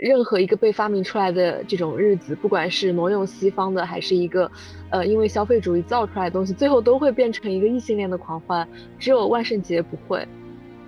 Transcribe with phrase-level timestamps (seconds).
[0.00, 4.50] 任何一个被发明出来的这种日子，不管是挪用西方的，还是一个，
[4.90, 8.66] 呃，因为消费主义造出来的东西，最后都会变成一个异性恋的狂欢。
[8.98, 10.26] 只有万圣节不会。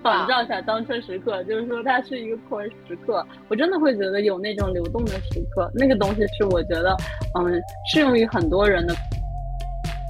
[0.01, 3.25] 仿照一下当车时刻，就是说它是一个酷儿时刻。
[3.47, 6.97] 我真的会觉得有那种流动的时刻，那个东西是我觉得，
[7.39, 8.93] 嗯，适用于很多人的。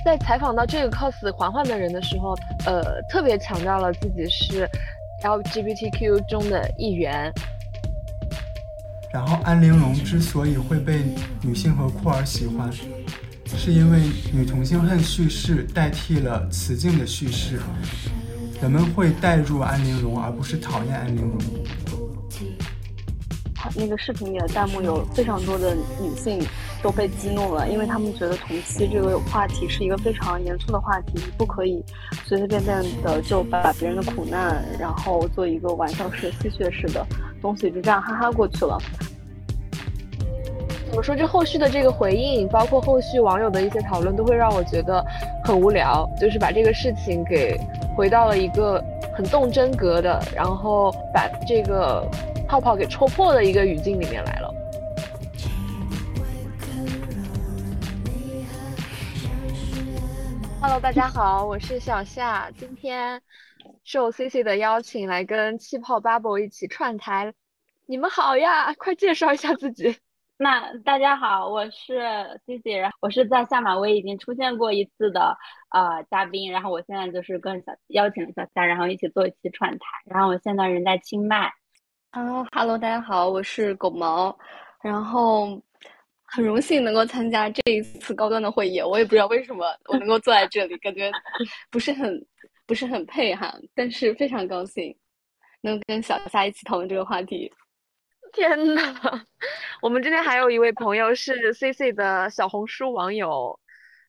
[0.03, 2.33] 在采访到这个 cos 环环的人的时候，
[2.65, 4.67] 呃，特别强调了自己是
[5.21, 7.31] LGBTQ 中的一员。
[9.13, 11.05] 然后安陵容之所以会被
[11.43, 12.67] 女性和酷儿喜欢，
[13.45, 14.01] 是因为
[14.33, 17.59] 女同性恨叙事代替了雌竞的叙事，
[18.59, 21.37] 人们会代入安陵容，而不是讨厌安陵容。
[23.75, 26.43] 那个视频里的弹幕有非常多的女性
[26.81, 31.83] 都被激怒了，因为他们觉得同期这个话题是一个非常严肃的话题，不可以
[32.25, 37.05] 随随便便的就把别人的苦难，然后做一个玩笑式、戏谑式的。
[37.43, 38.77] 东西就这样哈哈过去了。
[40.87, 41.13] 怎么说？
[41.13, 45.05] 这后续的这个回应，包括后续网友的一些讨论，都会让我觉得
[45.43, 46.09] 很无聊。
[46.17, 47.59] 就是把这个事情给
[47.97, 48.81] 回到了一个
[49.13, 52.07] 很动真格的，然后把这个
[52.47, 54.53] 泡泡给戳破的一个语境里面来了。
[60.61, 63.21] Hello，大家好， 我是小夏，今天。
[63.85, 67.33] 受 C C 的邀请来跟气泡 Bubble 一起串台，
[67.85, 69.93] 你们好呀，快介绍一下自己。
[70.37, 71.99] 那大家好，我是
[72.45, 75.37] C C，然后我是在下马威已经出现过一次的
[75.69, 81.51] 呃嘉宾，然后我现在就是跟小邀请了小夏，然后一起做一期串台，然后我现在人在清迈。
[82.11, 84.35] 啊哈喽，大家好，我是狗毛，
[84.81, 85.61] 然后
[86.23, 91.11] 很荣幸能够参加这一次高端的会议，我也不知道为什么我能够坐在这里，感觉
[91.69, 92.25] 不是很。
[92.65, 94.95] 不是很配哈，但是非常高兴
[95.59, 97.51] 能跟小夏一起讨论这个话题。
[98.33, 98.81] 天呐，
[99.79, 103.57] 我们今天还有一位朋友是 C C 的小红书网友。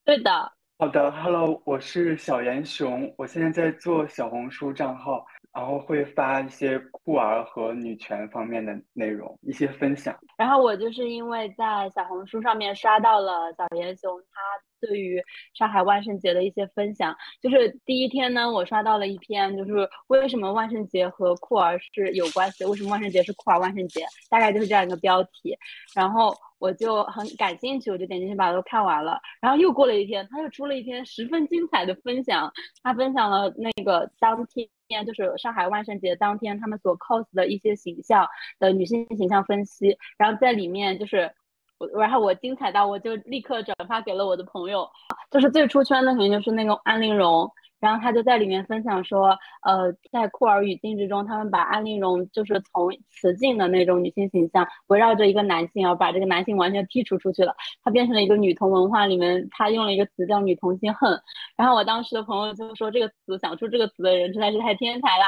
[0.02, 10.18] 对的，好的，Hello，我是小严熊，我现在在做小红书账号，然后会发一些酷儿和女权方面的内容，一些分享。
[10.38, 14.40] 然后我就是因为在小红书上面刷到了小严熊他。
[14.84, 15.22] 对于
[15.54, 22.64] 上海万圣节的一些分享，就是第一天呢，我刷到了一篇，就是为什么万圣节和酷儿是有关系？
[22.64, 24.04] 为什么万圣节是酷儿万圣节？
[24.28, 25.56] 大概就是这样一个标题。
[25.94, 29.18] 然后我就很感兴趣，我就点进去把它都看完了。
[29.40, 32.52] 然后又过了一天，他又出了一篇十分精彩的分享，
[32.82, 38.26] 他分享了那个当天，就是上海万圣节当天他们所 cos 的一些形象
[38.58, 39.96] 的女性形象分析。
[40.18, 41.30] 然后在里面就是。
[41.78, 44.88] 我然后我精彩到我就立刻转发给了我的朋友，
[45.30, 47.50] 就是最出圈的肯定就是那个安陵容。
[47.84, 61.20] 然后他就在里面分享说，呃，在酷儿语境之中，他们把安陵容就是从雌竞的那种女性形象，围绕着一个男性，而把这个男性完全剔除出去了，他变成了一个女同文化里面，他用了一个词叫女同性恨。
[61.58, 65.24] 然后我当时的朋友就说，这个词想出这个词的人实在是太天才了。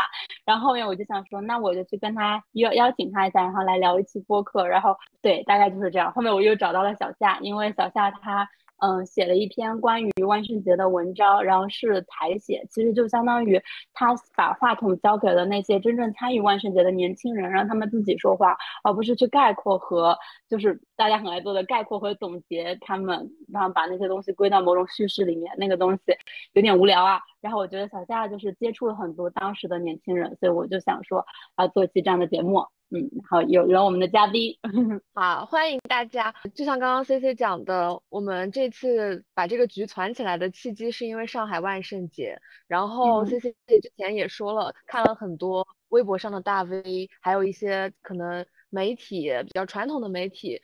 [0.47, 4.67] 然后后面我就想说，那我就去跟他邀邀请他一下，然后来聊一期播客。
[4.67, 6.11] 然后对，大概就是这样。
[6.13, 8.49] 后面我又找到了小夏，因为小夏他。
[8.79, 13.61] 嗯，写了一篇关于万圣节的文章，然后是采写，其实就相当于
[13.95, 20.17] 他把话筒交给了那些真正参与万圣节的年轻人，让他们自己说话，而不是去概括和
[20.49, 26.01] 就是大家很爱做的概括和总结他们，然后把那些东西归到某种叙事里面，那个东西
[26.53, 27.21] 有点无聊啊。
[27.41, 31.25] 然后我觉得小夏就是接触了很多当时的年轻人，所以我就想说
[31.55, 32.67] 啊，做一期这样的节目。
[32.89, 34.57] 嗯，好，有有我们的嘉宾，
[35.13, 36.33] 好，欢迎大家。
[36.55, 42.41] 就像刚刚 C C 讲的，我们这次把这个局攒起来的契机是因为上海万圣节。
[42.69, 50.63] 然后 C C 之前也说了，看了很多微博上的大 V，还有一些可能媒体比较传统的媒体。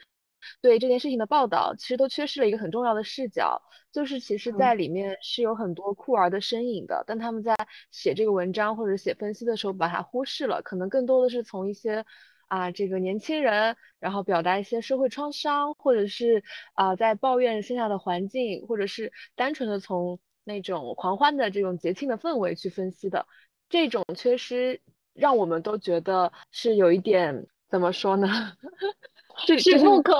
[0.60, 7.54] 对这件事情的报道，其实都缺失了一个很重要的视角，就是其实在里面是有很多酷儿的身影的，但他们在
[7.90, 12.04] 写这个文章或者写分析的时候把它忽视了，可能更多的是从一些
[12.48, 16.42] 啊这个年轻人，然后表达一些社会创伤，或者是
[16.74, 23.26] 啊在抱怨线下的环境，或者是单纯的从那种狂欢的这种节庆的氛围去分析的，
[23.68, 24.80] 这种缺失
[25.14, 28.28] 让我们都觉得是有一点怎么说呢？
[29.36, 30.14] 是不可，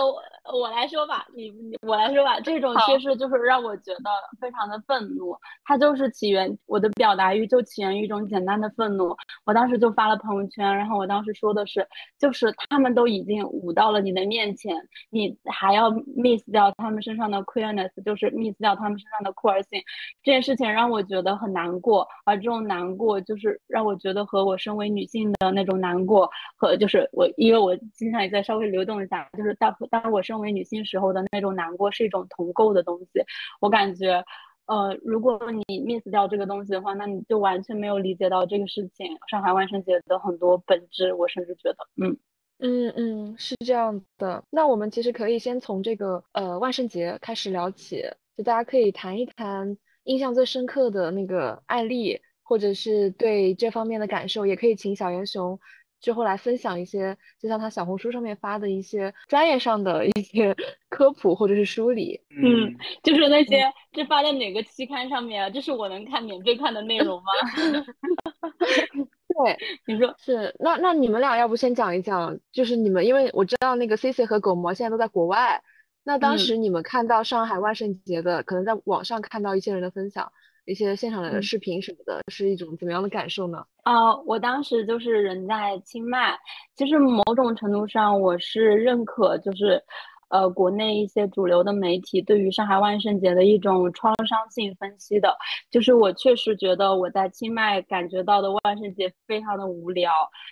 [0.53, 4.11] 我来说吧，你你我来说吧，这种缺失就是让我觉得
[4.41, 5.37] 非常的愤怒。
[5.65, 9.15] 它就是起源，我的表达欲就起源于一种简单的愤怒。
[9.45, 11.87] 我当时就发了朋友圈，然后我当时说的是，
[12.19, 14.77] 就是他们都已经舞到了你的面前，
[15.11, 19.81] 你还要 miss 掉他们身上的 queerness，就是 miss 掉他们身上的酷儿性。
[20.23, 33.23] 这件事情让我觉得很难过，而这种难过就是让我觉得和我身为女性的那种难过和就是我，因为我经常也在稍微流动一下，就是当当我身认为女性时候的那种难过是一种同构的东西。
[33.61, 34.25] 我感觉，
[34.65, 41.13] 呃，如果你 miss 掉这个东西的话，那你就完全没有理解到这个事情上海万圣节的很多本质。
[41.13, 42.17] 我甚至觉得，嗯
[42.61, 44.43] 嗯嗯，是这样的。
[44.49, 48.03] 那我们其实可以先从这个呃万圣节开始聊起，
[48.37, 55.59] 就大家可以谈一谈印象最深刻的那个案例，或者是对这方面的感受，也可以请小严熊。
[56.03, 60.55] 之后来分享一些，就像他小红书上面发的一些专业上的一些
[60.91, 62.21] 科普或者是梳理。
[62.31, 63.63] 嗯，就是那些
[63.93, 65.49] 这发在哪个期刊上面啊？
[65.49, 67.33] 这是我能看免费看的内容吗？
[69.45, 69.57] 对，
[69.87, 70.55] 你说是。
[70.59, 75.63] 那那你们俩要不先讲一讲，就是你们，因为我知道那个 C C 和狗毛现在都在国外，
[76.03, 80.33] 那当时你们看到上海万圣节的，可能在网上看到一些人的分享。
[80.65, 83.65] 一些现场的视频什么的，是一种怎么样的感受呢？
[83.83, 86.39] 啊，我当时就是人在清迈，
[86.77, 89.83] 其实某种程度上我是认可，就是
[90.29, 95.37] 呃国内一些主流的媒体对于上海万圣节的一种创伤性分析的，
[95.71, 100.11] 就是我确实觉得我在清迈感觉到的万圣节非常的无聊，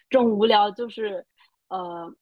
[0.09, 1.25] 这种无聊就是
[1.69, 2.13] 呃。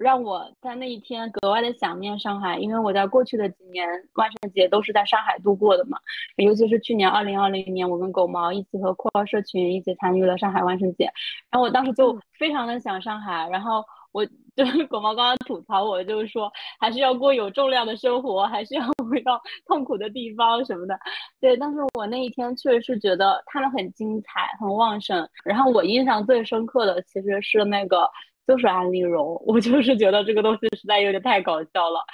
[0.00, 5.98] 让我在那一天格外的想念上海，因为我在过去的几年万圣节都是在上海度过的嘛，
[6.36, 11.04] 尤其是去年二零二零年，我跟狗毛一起和酷儿社群一起参与了上海万圣节，
[11.50, 14.24] 然后我当时就非常的想上海，然后我
[14.56, 20.98] 就是 狗毛刚刚吐槽我，就是说还是要过有重量的生活，还是要回到痛苦的地方什么的，
[21.42, 28.08] 对，但是我那一天确实是觉得他们很精彩，很旺盛，然后我印象最深刻的其实是那个。
[28.50, 32.04] 就是安陵容，我就是觉得这个东西实在有点太搞笑了。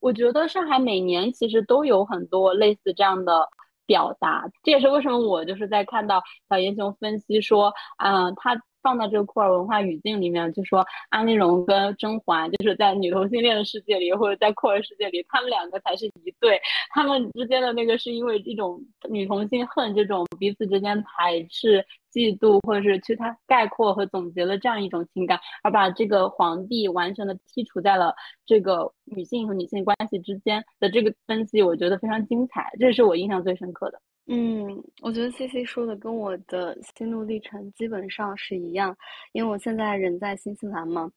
[0.00, 3.48] 我觉得上海每年其实都有很多类似这样的
[3.86, 8.60] 表达，这也是为什么我就是在看到小英雄分析说，嗯，他。
[8.82, 16.60] 放到这个酷儿文化语境里面，就说安陵容跟甄嬛，就是在女同性恋的世界里，或者在酷儿世界里，他们两个才是一对。
[16.90, 28.14] 他们之间的那个是因为一种女同性恨这种彼此之间排斥、嫉妒，或者是去他概括和总结了这样一种情感，而把这个皇帝完全的剔除在了
[28.46, 34.00] 这个女性和女性关系之间的这个分析，我觉得非常精彩，这是我印象最深刻的。
[34.26, 34.68] 嗯，
[35.02, 38.96] 我觉得 C C 说的跟我的心路历程基本上是一样，
[39.32, 41.10] 因为我现在人在新西兰嘛。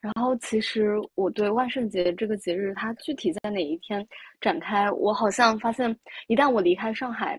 [0.00, 4.06] 然后其实我对万圣节这个节日，它具体在哪一天
[4.40, 5.94] 展开，我好像发现，
[6.28, 7.38] 一旦我离开上海，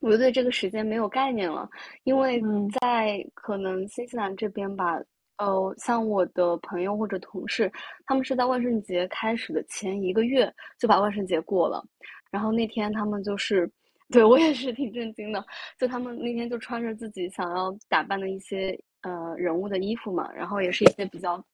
[0.00, 1.68] 我就对这个时间没有概念了。
[2.02, 2.42] 因为
[2.80, 5.00] 在可能新西兰这边吧，
[5.38, 7.70] 呃，像我的朋友或者同事，
[8.04, 11.82] 他们是在万圣节开始的前一个月就把万圣节过了，
[12.32, 13.70] 然后那天他们就是。
[14.08, 15.44] 对我也是挺震惊的，
[15.78, 21.44] 就他们那天就穿着自己想要打扮的一些呃人物的衣服嘛，然后也是一些比较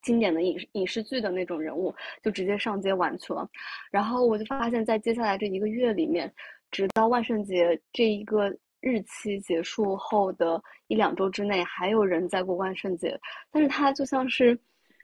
[0.00, 3.46] 经典的影影视剧的那种人物，就直接上街玩去了。
[3.90, 6.32] 然后我就发现，在接下来这一个月里面，
[6.70, 8.48] 直到万圣节这一个
[8.80, 14.58] 日期结束后的一两周之内，还有人在过万圣节，但是它就像是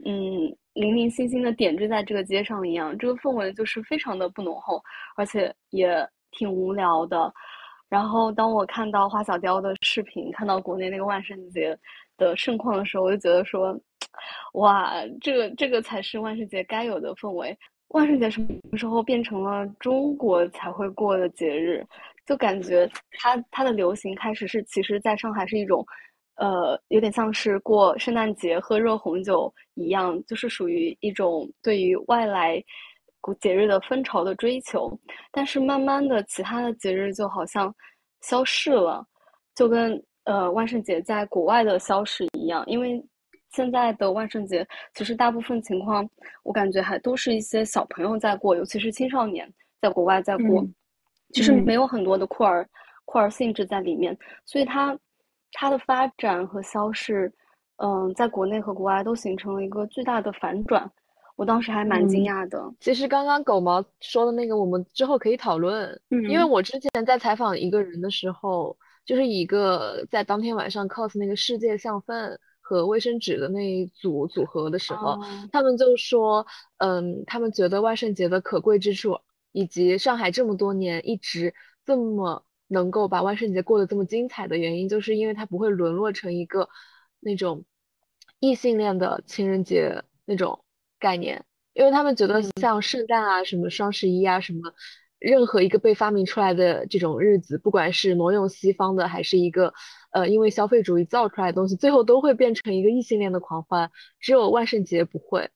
[0.06, 4.82] 嗯零零星星的点缀在这个街上一样，这个氛围就是非常的不浓厚，
[5.16, 6.08] 而且也。
[6.38, 7.32] 挺无聊的，
[7.88, 11.76] 然后当我看到花小雕的视频，看到国内那个万圣节
[12.16, 13.76] 的盛况的时候，我就觉得说，
[14.52, 17.58] 哇，这个这个才是万圣节该有的氛围。
[17.88, 18.40] 万圣节什
[18.70, 21.84] 么时候变成了中国才会过的节日？
[22.24, 25.84] 就感觉它它的流行开始是，其实在上海是一种，
[26.36, 32.62] 呃，有点像是过圣诞节喝热红酒一样，就是属于一种对于外来。
[33.40, 34.90] 节日的风潮的追求，
[35.30, 37.74] 但是慢慢的，其他的节日就好像
[38.22, 39.06] 消逝了，
[39.54, 42.64] 就跟呃万圣节在国外的消失一样。
[42.66, 43.04] 因为
[43.50, 46.08] 现在的万圣节，其实大部分情况，
[46.42, 50.66] 我感觉还都是一些小朋友在过，尤其是青少年在国外在过，
[51.32, 52.66] 其实没有很多的酷儿
[53.04, 54.98] 酷儿性质在里面，所以它
[55.52, 57.32] 它的发展和消逝，
[57.76, 60.90] 嗯，在国内和国外都形成了一个巨大的反转。
[61.38, 62.60] 我当时还蛮惊讶的。
[62.80, 65.88] 其实刚刚狗毛说的那个，我们之后可以讨论。
[66.10, 68.76] 嗯，因为我之前在采访一个人的时候，
[69.06, 75.16] 就是一个在当天晚上 cos 那个世界相分和卫生纸的那一组组合的时候，
[75.52, 76.44] 他们就说，
[76.78, 79.20] 嗯，他们觉得万圣节的可贵之处，
[79.52, 81.54] 以及上海这么多年一直
[81.86, 86.68] 这么能够把万圣节过得这么精彩的原因，就是因为它不会沦落成一个
[87.20, 87.64] 那种
[88.40, 90.64] 异性恋的情人节那种
[90.98, 94.60] 概念，因为他们觉得像圣诞啊、什么双十一啊、什么。
[95.20, 99.74] 任何一个被发明出来的这种日子，不管是挪用西方的，还是一个
[100.12, 103.90] 呃因为消费主义造出来的东西，最后都会变成一个异性恋的狂欢。
[104.20, 105.50] 只有万圣节不会。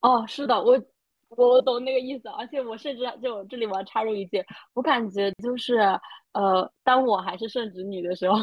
[0.00, 0.82] 哦，是的，我
[1.28, 5.76] 我懂那个意思，而且我甚至就这里我要插入一句，我感觉就是
[6.32, 8.38] 呃，当我还是圣旨女的时候。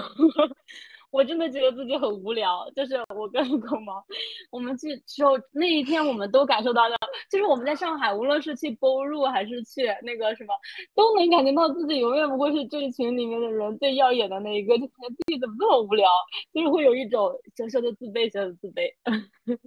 [1.12, 4.04] 我真的觉得自己很无聊，就是我跟狗毛，
[4.52, 6.96] 我们去之后那一天，我们都感受到了，
[7.32, 10.54] 就是我们在上海，无论是去播入还是去那个什么，
[10.94, 16.08] 都能感觉到自己永远不过是这一群里面的人最耀眼的那一个，就感觉自己怎么这么无聊，
[16.54, 18.94] 就是会有一种小小的自卑，小小的自卑。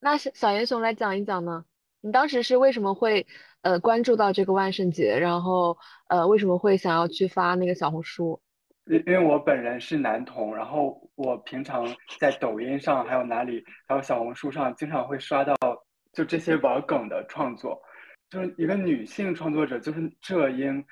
[0.00, 1.64] 那小小严熊来讲一讲呢？
[2.00, 3.26] 你当时是为什么会
[3.62, 5.78] 呃关注到这个万圣节，然后
[6.08, 8.40] 呃为什么会想要去发那个小红书？
[8.86, 11.86] 因因为我本人是男同，然后我平常
[12.18, 15.56] 在抖音上还有哪里，还有小红书上，经常会刷到
[16.12, 17.80] 就这些玩梗的创作，
[18.28, 20.84] 就是一个女性创作者，就是浙英，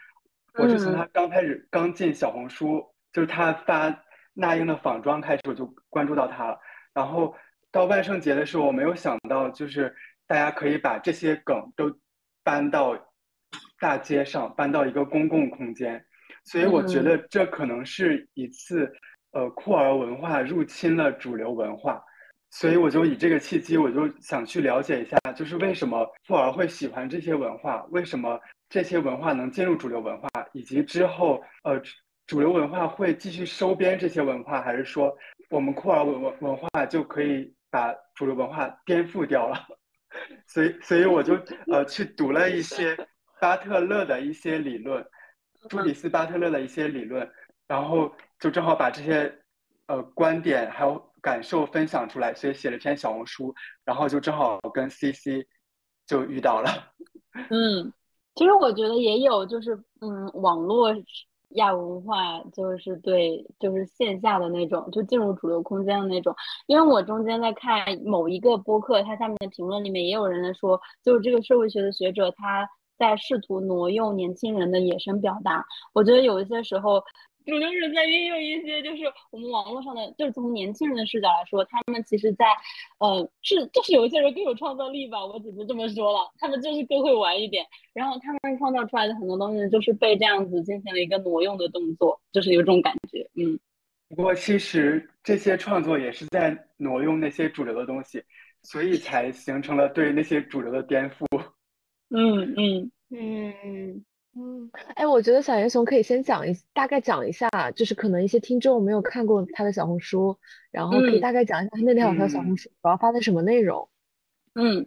[0.54, 2.82] 我是从她刚开始刚进小红书，
[3.12, 6.58] 就是她发那英的仿妆开始，我就关注到她了。
[6.94, 7.34] 然后
[7.70, 9.94] 到万圣节的时候，我没有想到，就是
[10.26, 11.94] 大家可以把这些梗都
[12.42, 12.99] 搬到
[13.78, 16.02] 大街上，搬到一个公共空间。
[16.44, 18.92] 所以我觉得这可能是一次，
[19.32, 22.02] 呃，酷儿文化入侵了主流文化，
[22.50, 31.80] 所以我就以这个契机，我就想去了解一下，就是为什么酷儿会喜欢这些文化，为什么这些文化能进入主流文化，以及之后，呃，
[32.26, 35.16] 主流文化会继续收编这些文化，还是说
[35.49, 39.56] 我们酷儿文文文化就可以把主流文化颠覆掉了？
[40.46, 42.96] 所以，所以我就呃去读了一些
[43.40, 45.02] 巴特勒的一些理论。
[45.69, 47.28] 朱迪斯·巴特勒的一些理论，
[47.66, 49.33] 然后就正好把这些
[49.87, 53.54] 呃观点还有感受分享出来，所以写了篇小红书，
[53.85, 55.47] 然后就正好跟 CC
[56.07, 56.71] 就遇到了。
[57.50, 57.92] 嗯，
[58.35, 60.92] 其实我觉得也有，就是嗯，网络
[61.50, 66.35] 亚文化就是对，就是线下的那种，就进入主流空间的那种。
[66.66, 72.69] 因为我中间在看某一个播客，它下面的评论里面也有人在说，就是这个社会学的学者他。
[73.02, 77.02] 在试图挪用年轻人的野生表达，我觉得有一些时候，
[77.44, 82.47] 主流人在运用一些就是我们网络上的，就是从年轻人的视角来说，他们其实，在
[83.00, 93.59] 呃是就是有一些人更有创造力吧，我只能这么说了，他们就是更会玩一点，然后他们创造出来的很多东西就是被这样子进行了一个挪用的动作，就是有这种感觉，嗯。
[94.14, 98.23] 不过其实这些创作也是在挪用那些主流的东西，
[98.62, 101.26] 所以才形成了对那些主流的颠覆。
[102.12, 104.04] 嗯嗯嗯嗯
[104.35, 110.38] 嗯，哎，我觉得小严熊可以先讲一大概讲一下，就是可能一些听众没有看过他的小红书，
[110.71, 113.90] 然后可以大概讲一下他那两条小红书主要发的什么内容。
[114.54, 114.87] 嗯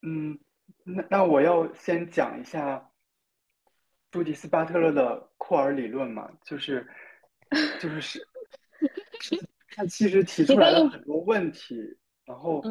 [0.00, 0.38] 嗯，
[0.84, 2.90] 那那我要先讲一下
[4.10, 6.86] 朱迪斯·巴特勒的库尔理论嘛，就是
[7.78, 8.24] 就是是，
[9.74, 12.62] 他其实提出来了很多问题，然后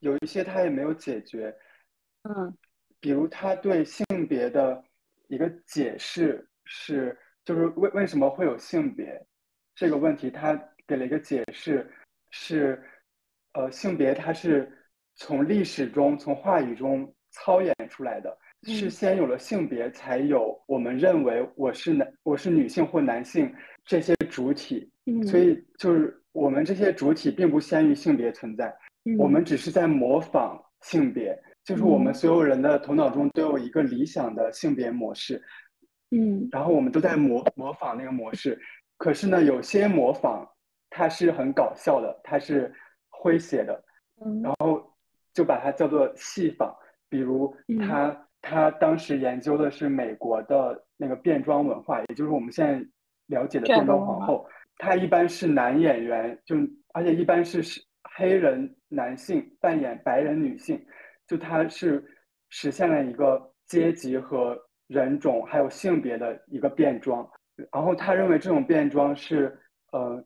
[0.00, 1.56] 有一些他也没有解决。
[2.22, 2.56] 嗯。
[3.00, 4.82] 比如他对性别的
[5.28, 9.24] 一个解释是，就是为为什么会有性别
[9.74, 11.88] 这个问题，他给了一个解释
[12.30, 12.82] 是，
[13.52, 14.70] 呃，性别它是
[15.16, 23.52] 从历史中、从话语中操演出来的，是先有了性别，才有我们认为我是男、我是女性或男性
[23.84, 24.90] 这些主体。
[25.26, 28.74] 所以就是我们这些主体并不先于性别存在，
[29.16, 31.38] 我们只是在模仿性别。
[31.68, 35.44] 就是我们所有人的头脑中都有一个理想的性别模式，
[36.12, 38.58] 嗯，然后我们都在模模仿那个模式。
[38.96, 40.48] 可是呢，有些模仿
[40.88, 42.72] 它是很搞笑的，它是
[43.10, 43.84] 诙谐的，
[44.24, 44.82] 嗯，然后
[45.34, 46.74] 就把它叫做戏仿。
[47.10, 47.54] 比如
[47.86, 52.82] 他他当时研究的是美国的那个变装文化，也就是我们现在
[53.26, 54.48] 了解的变装皇后。
[54.78, 56.56] 他一般是男演员，就
[56.94, 57.78] 而且一般是是
[58.16, 60.82] 黑人男性扮演白人女性。
[61.28, 62.04] 就它是
[62.48, 64.58] 实现了一个阶级和
[64.88, 67.30] 人种还有性别的一个变装，
[67.70, 69.56] 然后他认为这种变装是
[69.92, 70.24] 呃，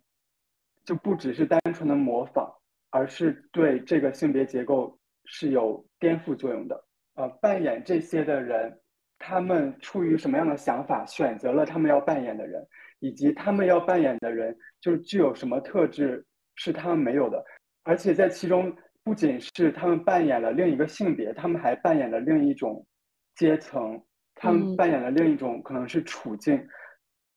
[0.84, 2.48] 就不只是单纯的模仿，
[2.90, 6.84] 而是对这个性别结构是有颠覆作用的。
[7.14, 8.80] 呃，扮演这些的人，
[9.18, 12.64] 他们出于什么样的想法选择了他们要扮演的人，
[13.00, 17.44] 以及他们要扮演的人就是具有什么特质，是他们没有的，
[17.82, 22.86] 而且在其中不仅是他们扮演了另一个性别，他们还扮演了另一种
[23.34, 24.00] 阶层，
[24.34, 26.68] 他们扮演了另一种可能是处境，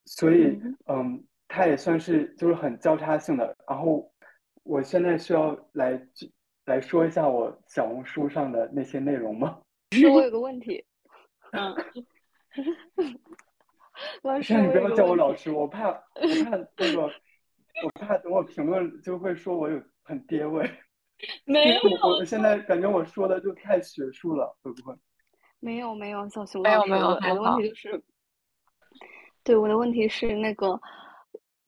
[0.06, 3.56] 所以嗯，它也算是就是很交叉性的。
[3.68, 4.12] 然后
[4.64, 6.00] 我现在需要来
[6.66, 9.60] 来说一下我小红书上的那些内容吗？
[9.92, 10.86] 是我有个问题，
[11.54, 11.76] 嗯，
[14.24, 17.12] 老师，你不要叫我老师，我怕我怕那个。
[17.84, 20.66] 我怕等我评论就会说我有很爹味，
[21.46, 24.96] 没有，我现在感觉我说的就太学术了，会不会？
[25.60, 28.04] 没有没有，小熊没有没有，我的问题就是，
[29.44, 30.80] 对我的问题是那个，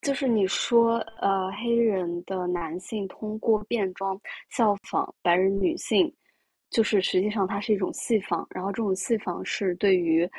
[0.01, 4.19] 就是你说呃黑人的男性通过变装
[4.51, 6.13] 效仿白人女性，
[6.69, 10.29] 就是实际上它是一种戏仿，然后这种戏仿是对于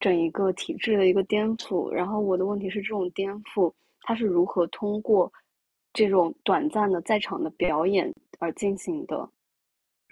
[0.00, 3.72] 整一个体制的一个颠覆，然后我的问题是这种颠覆。
[4.06, 5.32] 它是如何通过
[5.94, 9.30] 这种短暂的在场的表演而进行的？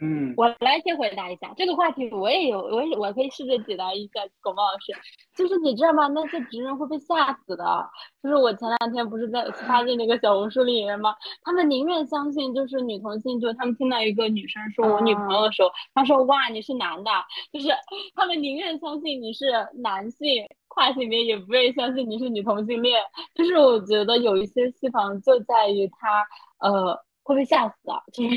[0.03, 4.21] 嗯，我来先回答一下这个话题，我也有，我也我可以试着解答一下。
[4.41, 4.93] 狗毛老师，
[5.37, 6.09] 就是你知道吗？
[6.09, 7.89] 那些直人会被吓死的。
[8.21, 11.15] 就是我前两天不是在发现那个小红书里面吗？
[11.45, 17.11] 他们宁愿相信就是女同性，就是他们听到一个女生说我女朋友的时候，他说哇你是男的，
[17.53, 17.69] 就是
[18.17, 20.45] 他们宁愿相信你是男性。
[20.75, 22.99] 跨性别也不愿意相信你是女同性恋，
[23.35, 26.27] 就是我觉得有一些戏仿就在于他，
[26.67, 28.37] 呃，会被吓死啊，就是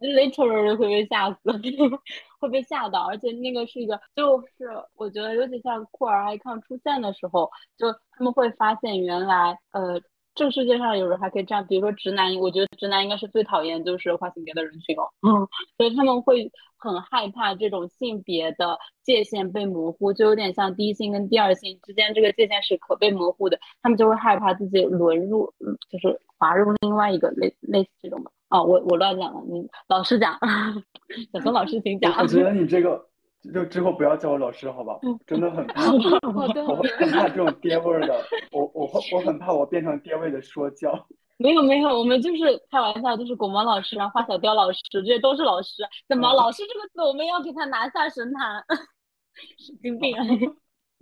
[0.00, 1.38] literally 会被吓死，
[2.40, 10.00] 会被吓到，而且那个是一个，就是我觉得尤其像酷儿 icon 出现的时候，就他们会发现原来，呃。
[10.34, 15.46] 这个世界上有人还可以这样，比如说直男，我觉得直男应该是最讨厌就是跨性别的人群哦，嗯，
[15.76, 25.52] 所以他们会很害怕这种性别的界限被模糊，就有点像第一性跟第二性之间这个界限是可被模糊的，他们就会害怕自己沦入，
[25.90, 28.30] 就是滑入另外一个类类似这种的。
[28.48, 30.38] 哦，我我乱讲了，你老实讲，
[31.32, 32.12] 小松老师请讲。
[32.18, 33.04] 我觉得你这个。
[33.52, 34.98] 就之后不要叫我老师，好吧？
[35.26, 38.22] 真的很怕， 我很怕这种爹味儿的。
[38.52, 40.92] 我我我很怕我变成爹味的说教。
[41.38, 45.82] 没有没有，我们就是开玩笑，就是果毛老师，然后花小雕老师，这些都是老师。
[46.06, 48.62] 怎么老师这个词我们要给他拿下神坛？
[49.56, 50.14] 神经病！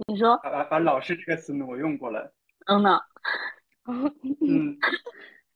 [0.06, 2.30] 你说把把老师这个词挪用过来。
[2.66, 3.00] 嗯呢。
[3.84, 4.78] 嗯，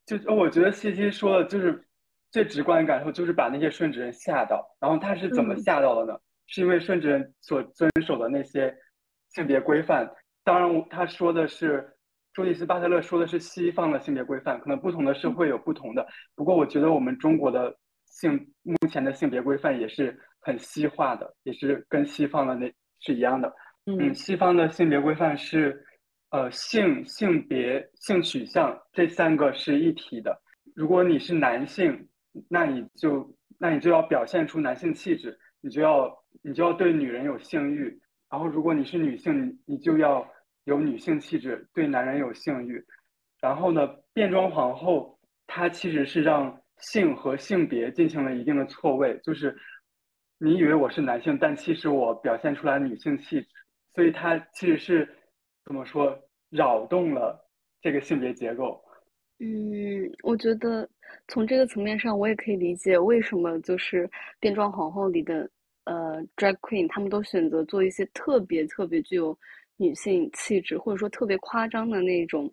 [0.04, 1.86] 就我觉得西西说的就是
[2.32, 4.74] 最直观的感受，就是把那些顺直人吓到。
[4.80, 6.18] 然后他是怎么吓到的呢？
[6.46, 8.74] 是因为顺直人所遵守的那些
[9.28, 10.10] 性别规范，
[10.44, 11.88] 当然他说的是
[12.32, 16.06] 朱迪斯巴特勒说的是西方的性别规范，可能不同的社会有不同的。
[16.34, 17.76] 不过我觉得我们中国的
[18.06, 23.52] 性目前的性别规范也是很西化的，也是跟西方的那是一样的。
[23.86, 25.84] 嗯，西方的性别规范是
[26.30, 30.40] 呃性、性别、性取向这三个是一体的。
[30.74, 32.08] 如果你是男性，
[32.48, 36.20] 那你就那你就要表现出男性气质，你就要。
[36.44, 40.26] 你就要对女人有性欲，然后如果你是女性，你就要
[40.64, 42.82] 有女性气质，对男人有性欲。
[43.40, 49.54] 然后呢，变装皇后她其实是让性和性别进行了一定的错位，就是
[50.38, 53.48] 你以为我是男性，但其实我表现出来女性气质，
[53.94, 55.08] 所以她其实是
[55.66, 57.38] 怎么说扰动了
[57.82, 58.82] 这个性别结构。
[59.38, 60.88] 嗯，我觉得
[61.28, 65.48] 从这个层面上，我也可以理解为什么就是变装皇后里的。
[66.22, 69.36] 呃，drag queen，他们都选择做一些特别特别具有
[69.76, 72.52] 女性气质，或者说特别夸张的那种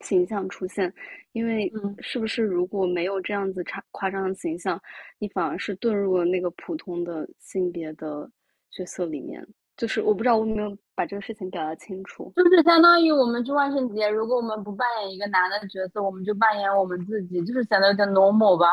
[0.00, 0.92] 形象出现。
[1.32, 4.80] 因为是不是如果没有这样子差夸张的形象，
[5.18, 8.28] 你反而是遁入了那个普通的性别的
[8.70, 9.46] 角色里面？
[9.76, 12.30] 就是我不知道我有没有把这个事情表达清楚。
[12.36, 18.66] 就是相当于我们去万圣节，如果我们不扮演一个男的角色，我们就扮演我们自己，就是显得有点 normal 吧。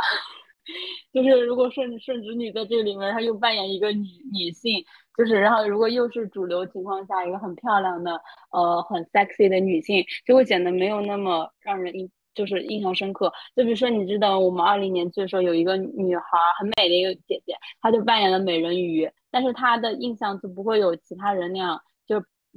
[1.14, 4.84] 就是如果顺顺直女在这里面，她又扮演一个女女性，
[5.18, 8.20] 就是然后如果又是主流情况下一个很漂亮的
[8.52, 13.32] 呃很 sexy 的女性，就会显得没有那么让人印就是印象深刻。
[13.56, 16.24] 就比如说你知道我们二零年的时候有一个女孩
[16.60, 21.82] 很美的一个姐姐，她就扮演了美人鱼，但是她的印象就不会有其他人那样。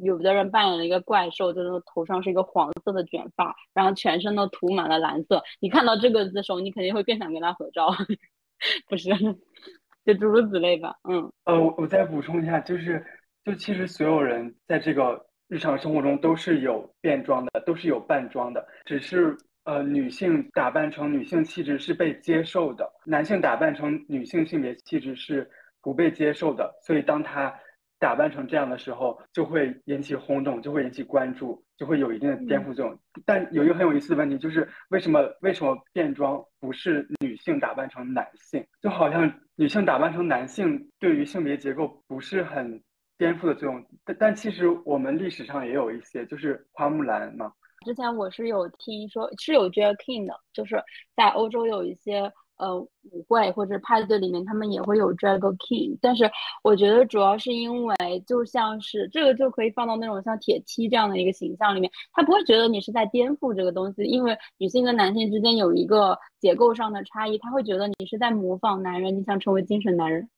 [0.03, 5.43] 有的人扮演了一个怪兽，就是头上是一个黄色的卷发，然后全身都涂满了蓝色。
[5.61, 7.89] 你看到这个的时候，你肯定会更想跟他合照，
[8.89, 9.11] 不是？
[10.05, 10.97] 就诸如此类吧。
[11.09, 11.31] 嗯。
[11.45, 13.05] 呃，我我再补充一下，就是
[13.45, 25.49] 就其实所有人在这个日常生活中都是有变装的，都是有扮装的，只是呃女性打扮成女性气质是被接受的，男性打扮成女性性别气质是
[25.83, 26.75] 不被接受的。
[26.83, 27.55] 所以当他
[28.01, 32.99] 打扮成这样的时候，就会引起轰动，就会引起关注，就会有一定的颠覆作用。
[33.27, 38.67] 但有一个很有意思的问题，就是为什么为什么变装不是女性打扮成男性？
[38.81, 42.83] 就好像女性打扮成男性对于性别结构不是很
[43.19, 43.85] 颠覆的作用。
[44.05, 47.53] 但但其实我们历史上也有一些，就是花木兰嘛。
[47.85, 50.83] 之前我是有听说是有 drag king 的，就是
[51.15, 52.33] 在欧洲有一些。
[52.61, 56.31] 呃，舞会或者派对里面，他们也会有 drag king，但是
[56.63, 57.97] 我觉得主要是因为，
[58.27, 70.29] 就像是这个就可以放到那种像铁梯这样的一个形象里面，他不会觉得你是在颠覆这个东西，因为女性跟男性之间有一个结构上的差异，他会觉得你是在模仿男人，你想成为精神男人，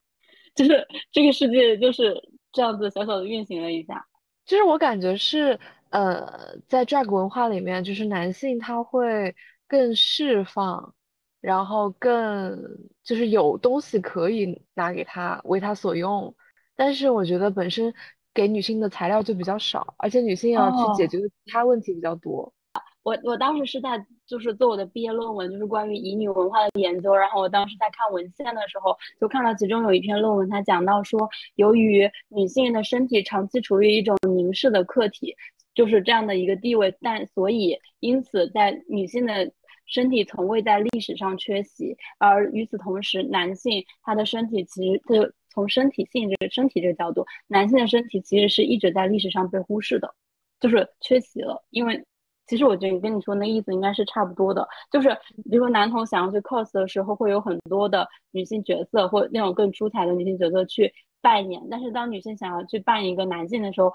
[0.54, 4.06] 就是这个世界就是这样子小小的运行了一下。
[4.44, 9.34] 其实我感觉是，呃，在 drag 文化里面，就是男性他会
[9.66, 10.94] 更释放。
[11.40, 12.54] 然后更
[13.02, 16.34] 就是有东西可以拿给他为他所用，
[16.76, 17.94] 但是我觉得本身
[18.34, 22.52] 给女性的材料就比较少，而且女性要去解决的其他问题比较多。
[23.02, 35.34] 我我当时是在就是做我的毕业论文，就是关于乙女文化的研究，然后我当时在看文献的时候，就看到其中有一篇论文，它讲到说，由于女性的身体长期处于一种凝视的客体，
[35.74, 39.50] 就是这样的一个地位，但所以因此在女性的。
[39.90, 50.14] 身体从未在历史上缺席，而与此同时，男性他的身体其实就从身体性这个身体这个角度，男性的身体其实是一直在历史上被忽视的，
[50.60, 51.60] 就是缺席了。
[51.70, 52.04] 因为
[52.46, 55.08] 其实我觉得你跟你说那意思应该是差不多的，就是
[55.50, 63.92] 比如说男童想要去 cos 的时候，会有很多的女性角色或那种更出彩的女性角色去扮演，但是当女性想要去扮演一个男性的时候，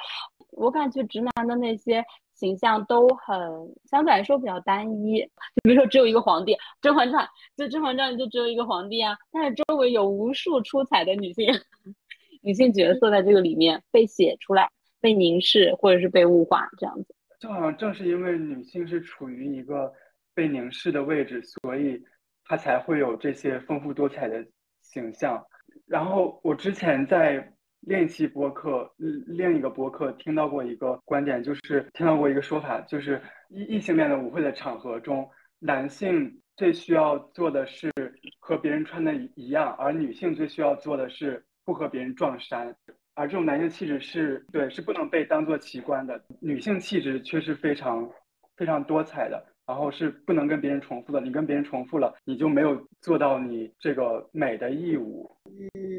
[0.51, 2.03] 我感觉直男的那些。
[2.36, 3.39] 形象都很
[3.86, 11.48] 相对来说比较单一，就比如说只有一个皇帝，《甄嬛传》就《甄嬛传》就只有一个皇帝啊，但是周围有无数出彩的女性
[12.43, 14.69] 女性角色在这个里面被写出来、
[15.00, 17.15] 被凝视或者是被物化这样子。
[17.39, 19.91] 就好像正是因为女性是处于一个
[20.34, 22.04] 被凝视的位置，所以
[22.43, 24.45] 她才会有这些丰富多彩的
[24.82, 25.41] 形象。
[25.88, 27.52] 然后我之前在。
[27.86, 37.91] 另一期播客，另一个播客听到过一个观点，就是听到过一个说法，就是异异性恋的舞会的场合中，男性最需要做的是
[38.39, 42.76] 和别人穿的一样，而女性最需要做的是不和别人撞衫，
[43.13, 48.10] 而这种男性气质是对是不能被当做奇观的，女性气质却是非常
[48.58, 49.45] 非常多彩的。
[49.65, 55.32] 然后是不能跟别人重复的，你跟别人重复了，你就没有做到你这个美的义务。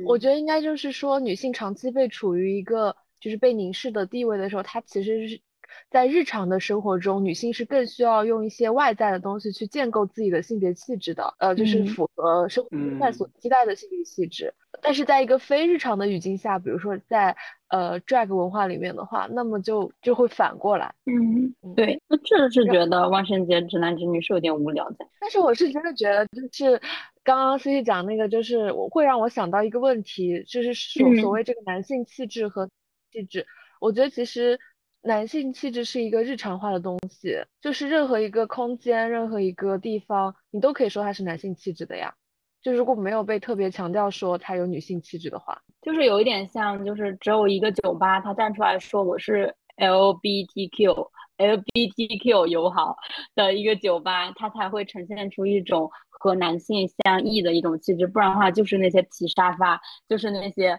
[0.07, 5.41] 我觉得应该就是说，女性长期被处于一个就是被凝视的地位的时候，她其实是。
[5.91, 14.53] 在日常的生活中，女性是更需要用一些外在的东西去建构自己的性别气质的，呃，就是符合生活状态所期待的性别气质。
[14.83, 17.35] 但是在一个非日常的语境下，比如说在
[17.69, 20.95] 呃 drag 文化里面的话，那么就就会反过来。
[21.07, 25.07] 嗯，对，那确实是觉得万圣节直男直女是有点无聊的。
[25.19, 26.81] 但是我是真的觉得，就是
[27.25, 32.69] 刚刚 C C 讲那个，就是我会让我想到一个问题，就是所所谓这个男性气质和
[33.11, 33.47] 气质，
[33.81, 34.59] 我觉得其实。
[35.07, 42.13] 男性气质是一个日常化的东西，就是任何一个空间、任何一个地方，你都可以说它是男性气质的呀。
[42.61, 52.97] 就如果没有被特别强调说它有女性气质的话，就是有一点像，就是只有一个酒吧，他站出来说我是 LBTQ、LBTQ 友好
[53.37, 58.09] 的一个酒吧，它才会呈现出一种和男性相异的一种气质。
[58.09, 60.71] 不然的话，就是那些皮沙发，就是那些，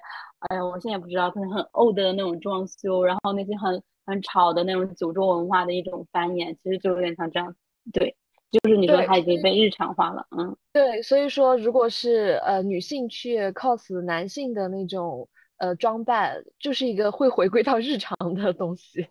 [0.50, 3.82] 哎呀，我现在也不知道，可能很 old 的那种装修，然后那些很。
[4.08, 7.54] 很吵的那种九州文化的一种繁衍，其实就有点像这样，
[7.92, 8.16] 对，
[8.50, 19.06] 就是你说它已经被日常化了，嗯，对，所以说如果是呃女性去 cos 男性的那种呃装扮，就是一个会回归到日常的东西，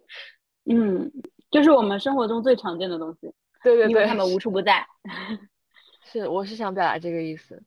[0.65, 1.13] 嗯，
[1.51, 3.31] 就是我们生活中最常见的东西，
[3.63, 4.87] 对对对，因为他们无处不在，
[6.11, 7.63] 是，我是想表达这个意思，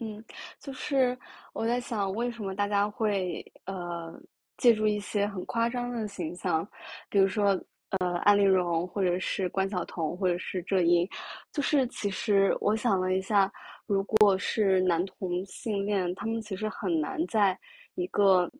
[0.00, 0.24] 嗯，
[0.58, 1.16] 就是
[1.52, 4.20] 我在想为什么大家会呃。
[4.56, 6.66] 借助一些很夸张的形象，
[7.08, 7.60] 比如说
[7.98, 11.08] 呃安陵容，或者是关晓彤，或者是郑英，
[11.52, 13.52] 就是其实我想了一下，
[13.86, 17.58] 如果是男同性恋，他们其实很难在
[17.94, 18.50] 一个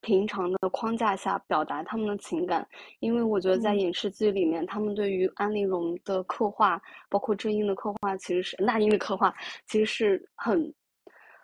[0.00, 2.66] 平常的框架下表达他们的情感，
[3.00, 9.34] 因为我觉得在影视剧里面，他们对于安陵容的刻画，包括郑英的刻画，其实是那英的刻画，
[9.66, 10.72] 其实是很。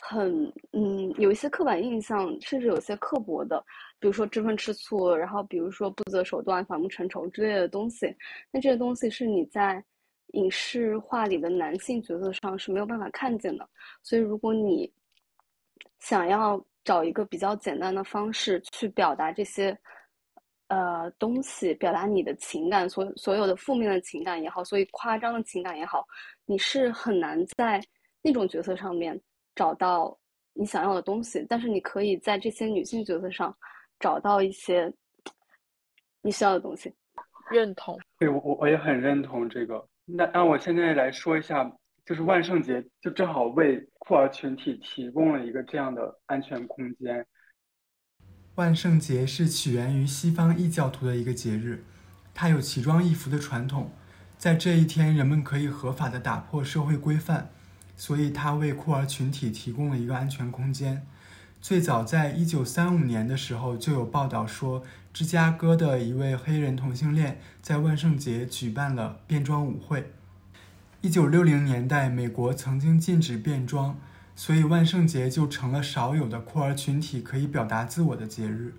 [0.06, 3.64] 很嗯，有一些刻板印象，甚至有些刻薄的，
[3.98, 8.14] 比如说知风吃醋，然后比如说不择手段、反目成仇之类的东西。
[8.50, 9.82] 那这些东西是你在
[10.34, 13.66] 影视化里的男性角色上是没有办法看见的。
[14.02, 14.92] 所以，如果你
[16.00, 19.76] 想要找一个比较简单的方式去表达这些
[20.68, 26.06] 呃东西，表达你的情感，所所有的负面的情感也好，所以夸张的情感也好，
[26.44, 27.82] 你是很难在
[28.20, 29.18] 那种角色上面
[29.54, 30.16] 找到
[30.52, 33.56] 你想要的东西，但是你可以在这些女性角色上
[33.98, 34.92] 找到一些
[36.22, 36.92] 你需要的东西。
[37.50, 39.86] 认同，对我我我也很认同这个。
[40.06, 41.70] 那那我现在来说一下，
[42.06, 47.26] 就是万圣节就正好为酷儿群体提供了一个这样的安全空间。
[48.54, 51.84] 万圣节是起源于西方异教徒的一个节日，
[52.32, 53.90] 它有奇装异服的传统，
[54.38, 57.50] 在这一天人们可以合法的打破社会规范，
[57.96, 61.06] 所以它为酷儿群体提供了一个安全空间。
[61.60, 64.82] 最早在一九三五年的时候，就有报道说，
[65.14, 70.12] 芝加哥的一位黑人同性恋在万圣节举办了变装舞会。
[71.00, 73.98] 一九六零年代，美国曾经禁止变装，
[74.36, 78.74] 所以万圣节就成了少有的酷儿群体可以表达自我的节日。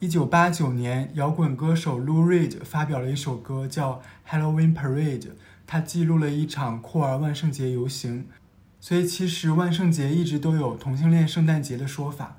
[0.00, 5.20] 一九八九年，摇滚歌手 Lou Reed 发表了一首歌叫《Halloween Parade》，
[5.66, 8.26] 他记录了一场酷儿万圣节游行。
[8.84, 12.36] 所以，其实万圣节一直都有同性恋圣诞节的说法。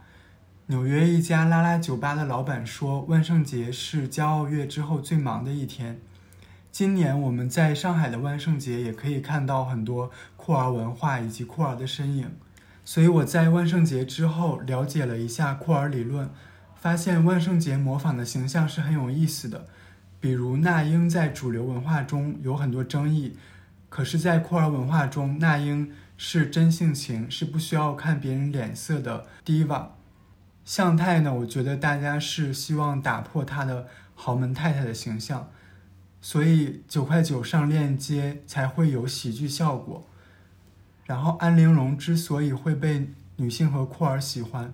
[0.67, 5.99] 纽约一家拉拉酒吧的老板说，万圣节是骄傲月之后最忙的一天。
[6.71, 12.29] 今年我们在上海的万圣节也可以看到很多酷儿文化以及酷儿的身影。
[12.83, 16.29] 所以我在万圣节之后了解了一下酷儿理论，
[16.75, 19.65] 发现万圣节模仿的形象是很有意思的。
[20.19, 23.35] 比如那英在主流文化中有很多争议，
[23.95, 25.89] 可是，在酷儿文化中，那英。
[26.17, 29.87] 是真性情，是不需要看别人脸色的 diva。
[30.65, 31.33] 向太呢？
[31.33, 35.49] 我觉得大家是希望打破她的豪门太太的形象，
[36.19, 40.05] 所以九块九上链接才会有喜剧效果。
[41.05, 44.73] 然后安陵容之所以会被女性和酷儿喜欢，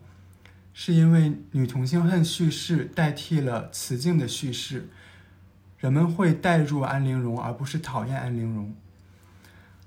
[0.74, 4.90] 是因为女同性恨叙事代替了雌竞的叙事，
[5.78, 8.76] 人们会代入安陵容，而不是讨厌安陵容。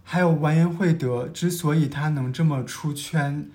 [0.07, 3.51] 还有完颜慧德之所以他能这么出圈，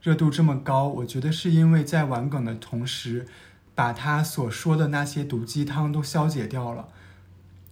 [0.00, 3.26] 热度这么高，我觉得是因为在玩梗的同时，
[3.74, 6.88] 把他所说的那些毒鸡汤都消解掉了，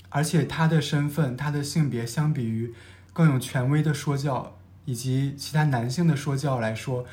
[0.08, 2.74] 而且他的身份、他的性别，相比于
[3.12, 7.06] 更有权威的说教以及其他男性的说教来说，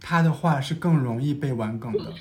[0.00, 2.12] 他的话是更容易被玩梗的。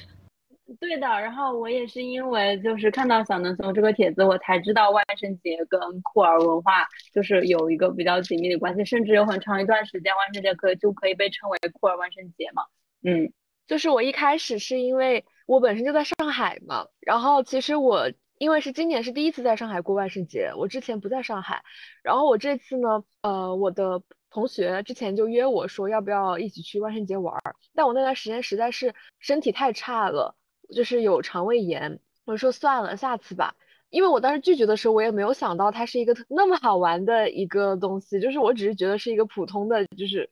[0.79, 12.63] 对的，然后我也是因为就是看到小能怂这个帖子，我才知道万圣节跟酷儿文化就是有一个比较紧密的关系，甚至有很长一段时间万圣节可以就可以被称为酷儿万圣节嘛。
[13.01, 13.31] 嗯，
[13.67, 21.63] 就是我一开始是因为我本身就在上海嘛，然后其实我因为是今年是第一次在上海过万圣节，我之前不在上海，
[22.03, 30.35] 然后我这次呢，呃，我的同学之前就约我说要不要一起去万圣节玩儿，但我那段时间实在是身体太差了。
[30.75, 33.55] 就是有肠胃炎，我说算了，下次吧。
[33.89, 40.29] 因为我当时拒绝的时候，我也没有想到它是一个那么好玩的一个东西，就是我只是觉得是一个普通的，就是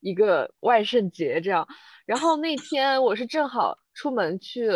[0.00, 1.68] 一个万圣节这样。
[2.04, 4.68] 然后那天我是正好出门去，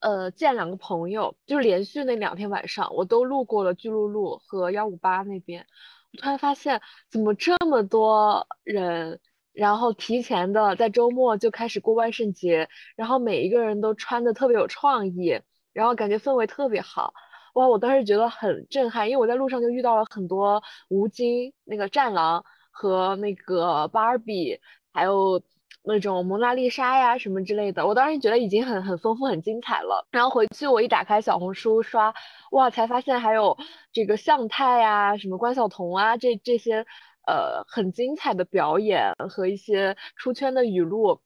[0.00, 5.66] 呃，见两个朋友，就连续那两天晚上，我都路过了巨鹿路和幺五八那边，
[6.12, 9.20] 我突然发现怎么这么多人。
[9.52, 15.40] 然后提前的在周末就开始过万圣节，然后每一个人都穿的特别有创意，
[15.72, 17.12] 然后感觉氛围特别好，
[17.54, 17.66] 哇！
[17.66, 24.60] 我当时觉得很震撼，因为我在路上就遇到了很多吴京、那个战狼和那个芭比，
[24.92, 25.42] 还有
[25.82, 30.06] 那种蒙娜丽莎呀什么之类的，我当时觉得已经很很丰富、很精彩了。
[30.12, 32.14] 然后回去我一打开小红书刷，
[32.52, 33.58] 哇，才发现还有
[33.92, 36.86] 这个向太呀、什么关晓彤啊，这这些。
[37.26, 41.20] 呃，很精彩的表演和一些出圈的语录，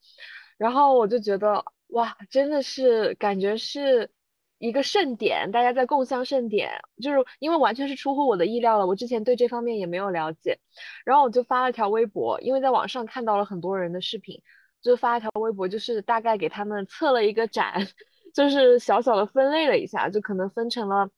[0.58, 4.10] 然后我就觉得哇，真的是感觉是
[4.58, 6.70] 一个盛典，大家在共襄盛典，
[7.02, 10.58] 就是因为完全是出乎我的意料了，我之前对这方面也没有了解，
[11.04, 14.42] 然后我就发了条微博，因为在网上看到了很多人的视频，
[14.82, 17.74] 就发了条微博，就是大概给他们测了一个展，
[18.34, 21.08] 就是小小的分类了一下，就可能分成了。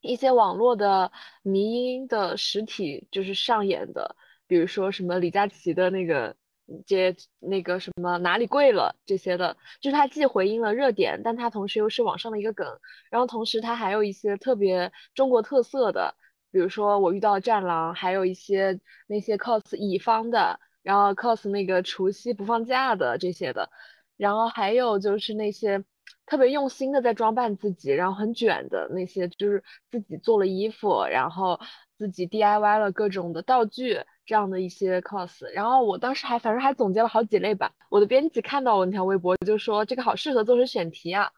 [0.00, 1.10] 一些网络的
[1.42, 6.36] 迷音的实体就是上演的，比如说什么李佳琦的那个
[6.86, 12.78] 接那个什么哪里贵了这些的，就是它既回应了热点，但它同时又是网上的一个梗，
[13.10, 16.14] 然后同时它还有一些特别中国特色的，
[16.52, 23.70] 比如说我遇到战狼，还有一些那些 cos 乙方的，然后 cos 那个除夕不放假的这些的，
[24.16, 25.84] 然后还有就是那些。
[26.26, 31.60] 特别用心的在装扮自己，然后很卷的那些，就是自己做了衣服，然后
[31.96, 37.72] 自己 DIY 了各种的道具，这样的一些 cos，然后我当时还反正还总结了好几类吧。
[37.90, 41.30] 我的编辑看到我那条微博就说这个好适合做成选题啊，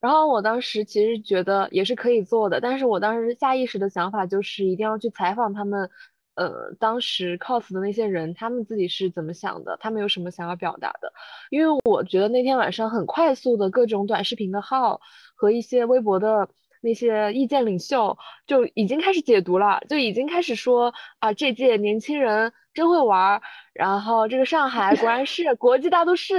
[0.00, 5.90] 然后我当时其实觉得也是可以做的，但是我当时下意识的想法就是一定要去采访他们，
[6.40, 11.12] 呃，当时 cos 的那些人，他们自己是怎么想的，他们有什么想要表达的，
[11.50, 15.00] 因为我觉得那天晚上很快速的各种短视频的号
[15.36, 16.48] 和一些微博的。
[16.82, 23.42] 那些意见领袖就已经开始解读了，就已经开始说啊，这届年轻人真会玩，
[23.74, 26.36] 然后这个上海果然是国际大都市，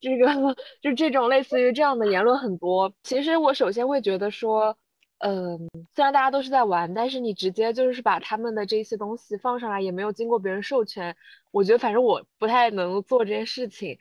[0.00, 0.26] 这个
[0.80, 2.94] 就这种类似于这样的言论很多。
[3.02, 4.74] 其实我首先会觉得说，
[5.18, 11.16] 嗯，虽然大家都是在玩，但是你直接就是把他们的这些东西放上来，也没有经过别人授权，
[11.50, 13.98] 我觉得反正我不太能做这件事情。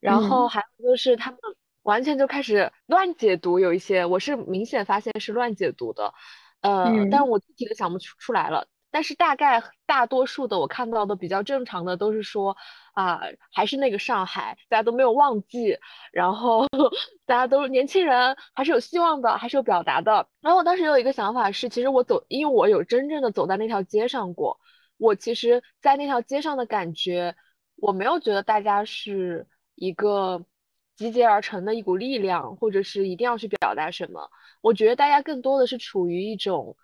[0.00, 1.38] 然后还有就是他们。
[1.82, 6.12] 完全就开始乱解读，有一些我是明显发现是乱解读的，
[6.60, 8.68] 呃，但我具体的想不出出来了。
[8.98, 12.56] 但是大概大多数的我看到的比较正常的都是说
[12.94, 13.20] 啊，
[13.52, 15.78] 还是那个上海，大家都没有忘记，
[16.10, 16.66] 然后
[17.24, 20.26] 大家都年轻人还是有希望的，还是有表达的。
[20.40, 24.58] 然后我当时有一个想法是，其实我走，因为我有真正的走在那条街上过，
[24.96, 27.36] 我其实在那条街上的感觉，
[27.76, 30.44] 我没有觉得大家是一个。
[30.96, 34.28] 集结而成的一股力量，或者是一定要去表达什么？
[34.60, 36.76] 我觉得大家更多的是处于一种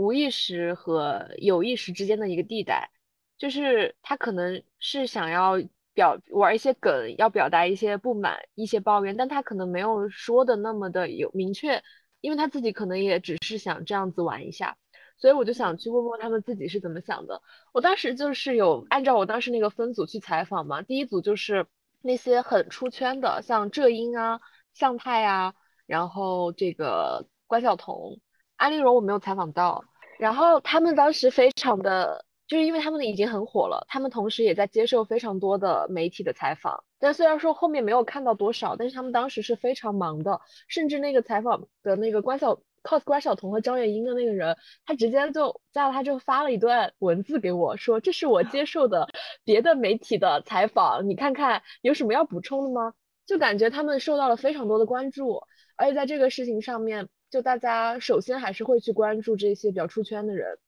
[0.00, 2.90] 无意识和有意识之间的一个地带，
[3.36, 5.52] 就是他可能是想要
[5.92, 11.82] 表玩一些梗，要表达一些不满、一些抱怨，但他可能没有说的那么的有明确，
[12.20, 14.76] 因为他自己可能也只是想这样子玩一下，
[15.18, 17.42] 所以我就想去问问他们自己是怎么想的。
[17.72, 21.66] 我当时就是有按照我当时那个分组去采访嘛，第一组就是。
[22.02, 24.40] 那些很出圈的，像浙英啊、
[24.72, 28.18] 向太啊，然后这个关晓彤、
[28.60, 29.82] 安陵容，我没有采访到。
[30.18, 36.84] 然后他们当时非常的，就是因为他们已经很火了，他们同时也在接受非常多的媒体的采访。
[36.98, 42.60] 但虽然说后面没有看到多少，但是他们当时是非常忙的，甚至那个采访的那个关晓。
[42.82, 49.06] cos 关晓彤和张元英的那个人，他直接就加了他之后发了一段文字给我，说这是我接受的
[49.44, 52.94] 别的媒体的采访，你看看有什么要补充的吗？
[53.26, 55.42] 就感觉他们受到了非常多的关注，
[55.76, 60.58] 而且在这个事情上面，就大家首先还是会去关注这些比较出圈的人，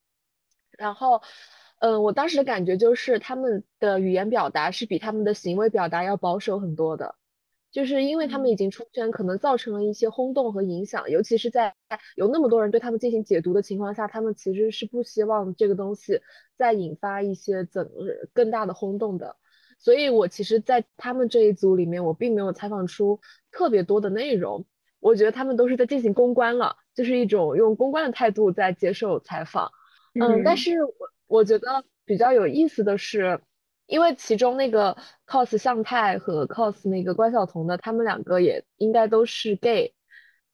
[0.79, 1.23] 然后，
[1.81, 7.17] 嗯，我当时的感觉就是他们的语言表达是比他们的行为表达要保守很多的。
[7.73, 11.75] 就是因为他们已经出圈，可能造成了一些轰动和影响，尤其是在
[12.17, 16.21] 有那么多人对他们进行解读的情况下，他们其实是不希望这个东西
[16.59, 17.91] 再引发一些怎
[18.35, 19.37] 更大的轰动的。
[19.79, 23.21] 所以我其实，在他们这一组里面，我并没有采访出
[23.51, 24.67] 特别多的内容。
[25.03, 29.71] 我觉得他们都是在进行公关了，就是一种用公关的态度在接受采访。
[30.15, 30.93] 嗯，但是我
[31.27, 33.39] 我觉得比较有意思的是。
[33.89, 39.93] 因为其中那个 cos 向太和 cos 那个关晓彤的，他们两个也应该都是 gay，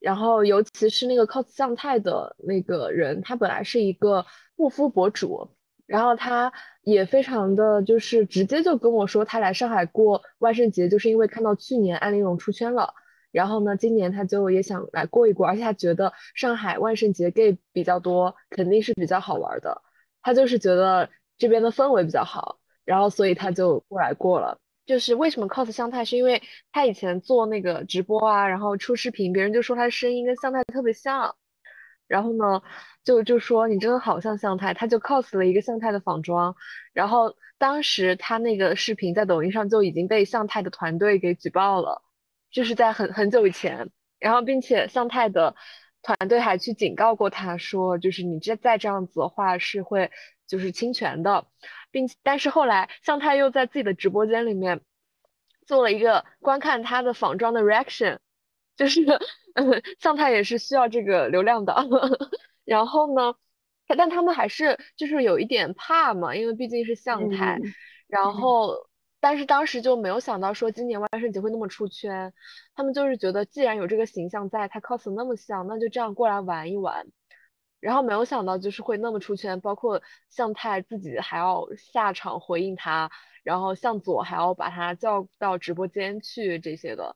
[0.00, 5.50] 然后尤其是那个 cos 向太的那个人，他本来是一个护肤博主，
[5.86, 12.92] 然后他也非常的就是直接就跟我说，他来上海过万圣节，就是因为看到去年安陵容出圈了，
[13.32, 19.82] 然后呢，今年他就也想来过一过，而且他觉得上海万圣节 gay 比较多，肯定是比较好玩的，
[20.22, 22.58] 他就是觉得这边的氛围比较好。
[22.84, 24.58] 然后，所以他就过来过了。
[24.86, 31.36] 就是为什么 cos 向太，是因为他以前做那个直播啊，然后出视频，别人就说他的声音跟向太特别像。
[32.06, 32.62] 然后呢，
[33.04, 36.56] 就就说你真的好像向太，他就 cos 了一个向太的仿妆。
[36.94, 42.00] 然后当时他那个视频在抖音上就已经被向太的团队给举报了，
[42.50, 43.90] 就是在很很久以前。
[44.18, 45.54] 然后，并且向太的
[46.02, 50.10] 团队还去警告过他说，就是你这再这样子的话是会
[50.48, 51.46] 就是侵权的。
[51.90, 54.80] 并但是后来向太又在自己的直播间里面
[55.66, 58.18] 做了一个观看他的仿妆的 reaction，
[58.76, 59.00] 就是
[60.00, 61.74] 向太也是需要这个流量的。
[62.64, 63.34] 然后呢，
[63.96, 67.60] 但他们还是就是有一点怕嘛，因为毕竟是向太。
[68.08, 68.87] 然后，
[69.20, 72.32] 但是当时就没有想到说今年万圣节会那么出圈，
[72.74, 77.06] 他们就是觉得既然有这个形象在，他 cos 那么像，那就这样过来玩一玩。
[77.80, 83.08] 然后没有想到就是会那么出圈，包括向太自己还要下场回应他，
[83.44, 87.14] 然后向佐还要把他叫到直播间去这些的，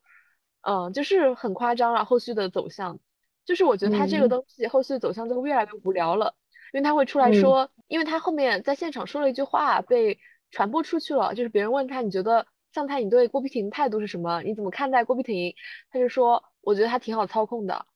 [0.60, 2.04] 嗯，就是很夸张了。
[2.04, 3.00] 后续的走向，
[3.44, 6.36] 就是我觉得他这个东西后续的走向就越来越无聊了，
[6.72, 10.20] 因为他会出来说，因为他后面在现场说了一句话被
[10.52, 14.42] 传播出去了，就是别人问他你觉得向太你对郭碧婷态度是什么？
[14.42, 15.54] 你怎么看待郭碧婷？
[15.90, 17.86] 他就说我觉得他挺好操控的。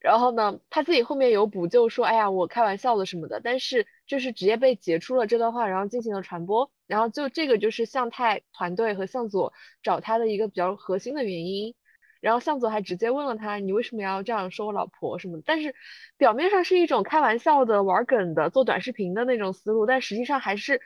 [0.00, 11.74] 然后呢，他自己后面有补救说，哎呀，我开玩笑的什么的，但是就是直接被截出了这段话，然后进行了传播，然后就这个就是向太团队和向佐找他的一个比较核心的原因，
[12.20, 15.74] 然后向佐还直接问了他，你为什么要这样说我老婆什么，但是
[16.18, 20.82] 表面上是一种开玩笑的、玩梗的、做短视频的那种思路，但实际上还是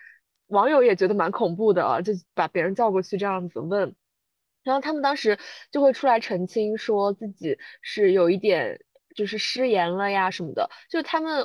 [0.49, 3.95] 网友也觉得蛮恐怖的啊，就把别人叫过去这样子问，
[4.63, 5.39] 然后他们当时
[5.71, 8.81] 就会出来澄清说自己是有一点。
[9.17, 11.45] 就是失言了呀什么的，就他们，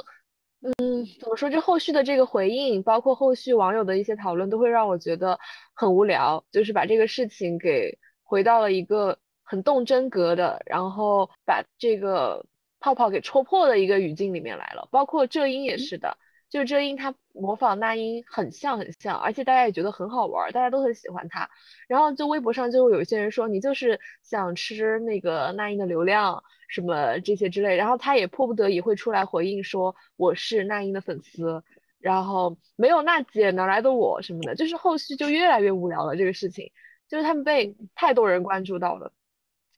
[0.61, 1.49] 嗯，怎么说？
[1.49, 5.39] 就后续的这个回应，包括后续网友的一些讨论，都会让我觉得
[5.73, 6.45] 很无聊。
[6.51, 12.45] 就是把这个事情给回到了一个很动真格的，然后把这个
[12.79, 14.87] 泡泡给戳破的一个语境里面来了。
[14.91, 16.15] 包括浙音也是的。
[16.53, 21.49] 就是这英他模仿那英很像很像，而且大家也觉得很好玩，大家都很喜欢他。
[21.87, 31.63] 然后就微博上就有一些人说你就是想吃那个那英的流量什么这些之类，然后他也迫不得已会出来回应说我是那英的粉丝，
[31.99, 36.71] 然后没有娜姐哪来的我什么的，就是后续就越来越无聊了这个事情，
[37.09, 39.11] 就是他们被太多人关注到了。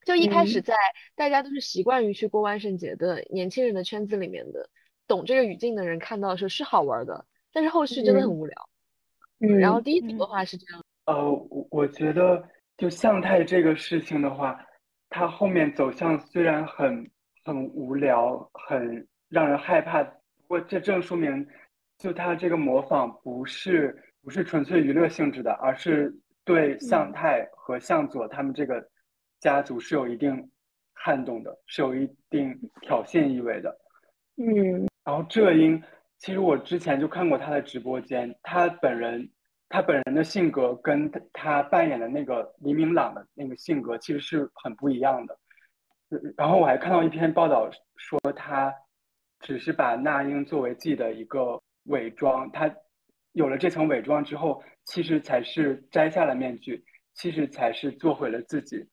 [0.06, 0.76] 就一开始在
[1.16, 4.70] 大家都是习惯于去过万圣节的年轻人的圈子里面的。
[5.08, 8.70] 懂这个语境的人看到的时候是好玩的，但是后续真的很无聊。
[9.40, 10.84] 嗯，然后第一组的话是这样。
[11.06, 12.44] 呃，我我觉得
[12.78, 14.60] 就向太这个事情的话，
[15.10, 17.10] 它后面走向虽然很
[17.44, 21.46] 很无聊，很让人害怕，不过这正说明
[21.98, 26.12] 就他这个模仿不是不是纯粹娱乐性质的，而是
[26.44, 28.84] 对向太和向佐他们这个
[29.40, 30.50] 家族是有一定
[30.94, 33.78] 撼动的，是有一定挑衅意味的。
[34.38, 34.88] 嗯。
[35.06, 35.80] 然后浙英，
[36.18, 39.30] 其实我之前就看过他的直播间，他本人，
[39.70, 45.38] 他本人的性格跟他扮演的那个黎明朗的那个性格其实是很不一样的。
[46.36, 48.74] 然后我还看到一篇报道说，他
[49.42, 52.76] 只是把那英作为自己的一个伪装，他
[53.34, 56.84] 有了这层伪装之后，其实才是摘下了面具，
[57.14, 58.84] 其实才是做回了自己。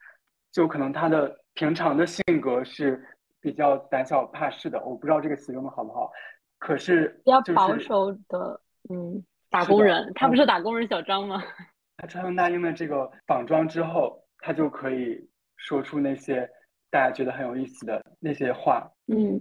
[0.53, 3.03] 就可能他的平常的性格是。
[3.43, 6.11] 比较胆小怕事的，我不知道这个词用的好不好，
[6.59, 11.43] 可是比较保守的，嗯，打工人，他不是打工人小张吗？
[11.99, 16.49] 他穿上那英的这个仿妆之后，他就可以说出那些
[16.89, 18.89] 大家觉得很有意思的那些话。
[19.09, 19.41] 嗯，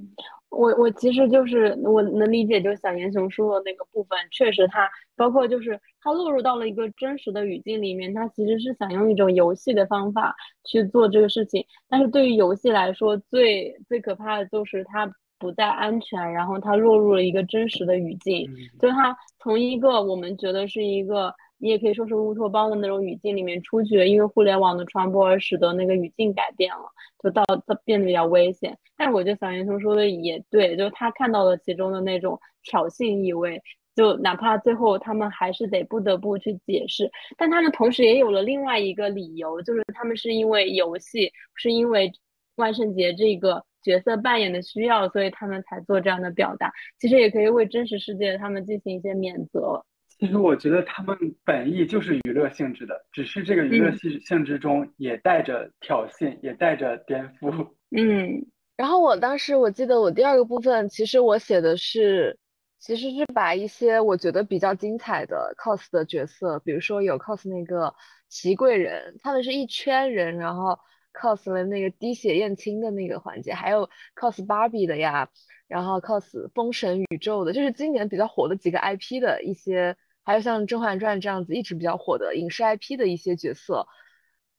[0.51, 10.35] 我我其实就是我能理解，就是小严雄说的那个部分，确实他包括就是他落入到了一个真实的语境里面，他其实是想用一种游戏的方法
[10.65, 18.47] 去做这个事情，但是对于游戏来说，最最可怕的就是他不再安全，然后他落入了一个真实的语境，
[18.79, 21.33] 就是他从一个我们觉得是一个。
[21.61, 26.83] 你也可以说是乌托邦的那种语境里面出去，因为互联网的传播而使得那个语境改变了，
[27.23, 28.75] 就到它变得比较危险。
[28.97, 33.61] 但是我觉得小严兄说的也对，就是他看到了其中的那种挑衅意味，
[33.95, 42.11] 就哪怕最后他们还是得不得不去解释，但他们同时也有了另外一个理由，就是他们是因为游戏，是因为
[42.55, 46.71] 万圣节这个角色扮演的需要，所以他们才做这样的表达。
[46.97, 49.85] 其实也可以为真实世界他们进行一些免责。
[50.21, 57.69] 其实我觉得他们本意就是娱乐性质的，只是这个娱乐性性质中也带着挑衅，也带着颠覆。
[57.89, 58.45] 嗯，
[58.77, 62.37] 然后我当时我记得我第二个部分，其实我写的是，
[62.77, 67.95] 其实是把一些我觉得比较精彩的 cos 的角色，比如说有 cos 那个
[68.29, 70.77] 祺贵人，他们是一圈人，然后
[71.19, 75.29] cos 了那个滴血验亲的那个环节，还有 cos Barbie 的呀，
[75.67, 79.97] 然后 cos 封神宇宙的，就是今年比较火的几个 IP 的一些。
[80.23, 83.87] 还有像《甄嬛传》这样子一直比较火的影视 IP 的一些角色，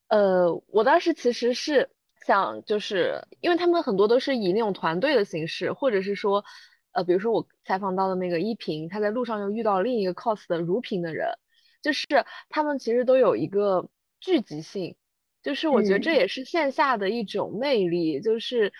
[0.09, 1.91] 呃，我当时其实是
[2.27, 6.45] 想，就是因为他们很多都是以那种团队的形式，或者是说，
[6.93, 11.29] 呃，比如说我采访到的那个依萍，她在路上又遇到另一个 cos 的如萍的人，
[11.83, 12.07] 就是
[12.49, 13.89] 他们其实都有一个
[14.21, 14.97] 聚集性，
[15.43, 18.73] 就是我觉得这也是线下的一种魅力，就是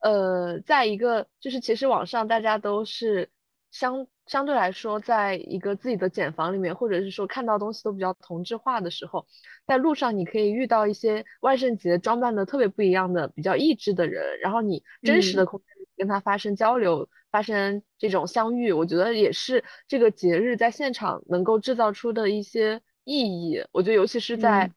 [0.00, 3.30] 呃，在一个就是其实网上大家都是
[3.70, 4.06] 相。
[4.26, 9.26] 相对来说，在一个自己的茧房里面，或者是说看到东西都比较同质化的时候，
[9.66, 15.66] 在路上你可以遇到一些万圣节装扮的特别不一样的、比较异质的人，然后你真实的空间
[15.96, 23.60] 跟他发生交流、发生这种相遇，我觉得也是这个节日在现场能够制造出的一些意义。
[23.72, 24.70] 我觉得尤其是在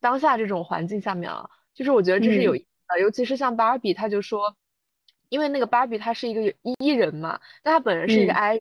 [0.00, 3.00] 当下这种环境下面啊，就是我觉得这是有意义的。
[3.00, 4.54] 尤其是像芭比，他就说，
[5.28, 6.42] 因为那个芭比她是一个
[6.78, 8.60] E 人嘛，但她本人是一个 I。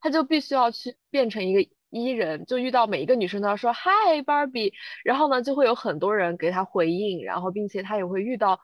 [0.00, 4.72] 她就必须要去变成一个 E 人，就遇到每一个女生都要说 Hi Barbie，
[5.04, 8.60] 然后呢就会有很多人给她回应，然后并且她也会遇到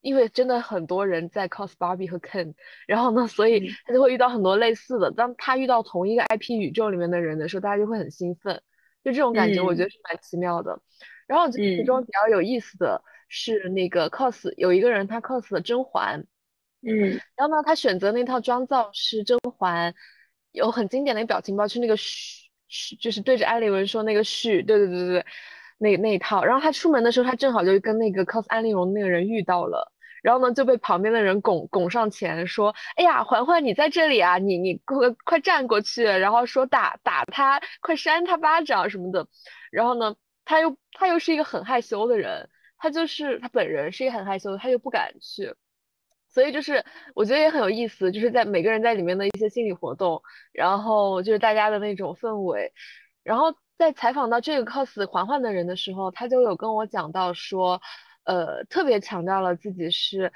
[0.00, 2.54] 因为真的很多人在 cos Barbie 和 Ken，
[2.86, 5.10] 然后呢，所以她就会遇到很多类似的。
[5.10, 8.62] 当她遇到同一个 IP 宇宙里面的人的时候，大家就会很兴奋，
[9.02, 10.80] 就这种感觉，我觉嗯得是蛮奇妙的。
[11.26, 16.24] 然后我觉得其嗯中比较有意思的是那个 cos 有一个人他 cos 了甄嬛，
[16.86, 19.92] 嗯然后呢，他选择那套妆造是甄嬛
[20.52, 25.26] 有很经典的表情包，就是那个嘘嘘，就是对着安陵容说那个嘘，对对对对对，
[25.78, 26.44] 那那一套。
[26.44, 39.26] 然后他出门的时候，他正好就跟那个 cos 安陵容那个人遇到了，然后呢就被旁边的人拱拱上前说：“哎呀，嬛嬛你在这里啊，你你快快站过去，然后说打打他，快扇他巴掌什么的。”
[39.70, 45.54] 然后呢，他又他又是一个很害羞的人，他就是他本人是一个很害羞的，他又不敢去。
[46.36, 46.84] 所以就是
[47.14, 50.20] 我觉得也很有意思，就是在每个人在里面的一些心理活动，
[50.52, 52.74] 然后就是大家的那种氛围，
[53.22, 57.80] 然后在采访到这个 cos 环环的人的时候，他就有跟我讲到说，
[58.24, 60.30] 呃，特别强调了自己是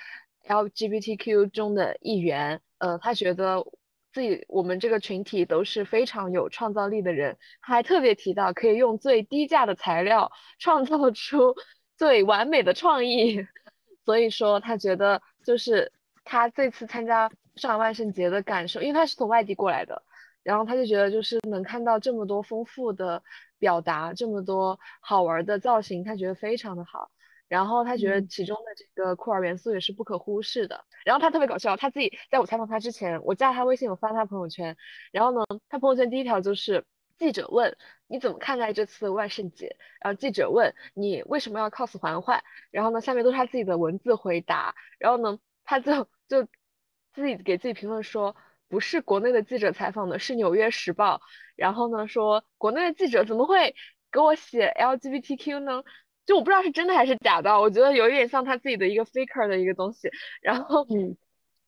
[0.49, 3.63] LGBTQ 中的一员，呃，他觉得
[4.11, 11.55] 自己我们这个群体都是非常有创造力的人，他还特别提到可以用最低价的材料创造出
[11.99, 13.47] 最完美的创意。
[14.07, 15.91] 所以说他觉得就是
[16.25, 20.03] 他这次参加上海万圣节的感受，因为他是从外地过来的，
[20.43, 23.23] 然后他就觉得就是能看到这么多丰富的
[23.59, 27.11] 表达，这么多好玩的造型，他觉得非常的好。
[27.49, 30.85] 然后他觉得嗯其中的这个酷儿元素也是不可忽视的。
[31.05, 34.77] 然后他特别搞笑，他自己在我采访他之前，我加他微信，我发他朋友圈，
[35.11, 36.85] 然后呢，他朋友圈第一条就是
[37.21, 46.49] 记者问你怎么看待这次万圣节，然后记者问你为什么要 cos 嬛嬛，然后呢，下面都是他自己的文字回答，然后呢，他就就
[47.13, 48.35] 自己给自己评论说，
[48.69, 51.17] 不是国内的记者采访的，是《纽约时报》，
[51.57, 53.75] 然后呢说国内的记者怎么会
[54.11, 55.85] 给我写 LGBTQ 呢？
[56.25, 60.11] 就我不知道是真的还是假的，我觉得有一点像他自己的一个 faker 的一个东西，
[60.41, 61.17] 然后嗯。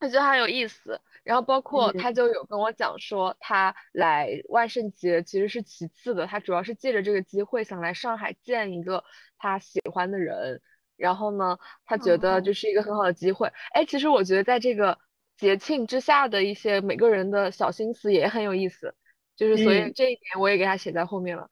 [0.02, 1.00] 我觉得很有意思。
[1.22, 9.04] 然后包括嗯他就有跟我讲说，他来万圣节其实是其次的，他主要是借着这个机会想来上海见一个
[9.38, 10.60] 他喜欢的人。
[10.96, 13.50] 然后呢，他觉得哦就是一个很好的机会。
[13.72, 14.98] 哎，其实我觉得在这个
[15.36, 18.94] 节庆之下的一些每个人的小心思也很有意思，
[19.36, 21.48] 就是所以嗯这一点我也给他写在后面了。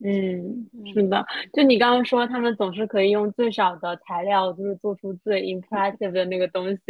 [0.00, 6.80] 嗯，是的，就你刚刚说，他们总是可以用最少的材料，就是做出最 impressive 的那个东西。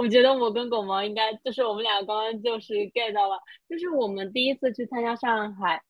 [0.00, 3.38] 我觉得我跟狗毛应该就是我们俩刚刚就是 get 到了，
[3.68, 5.82] 就是我们第一次去参加上海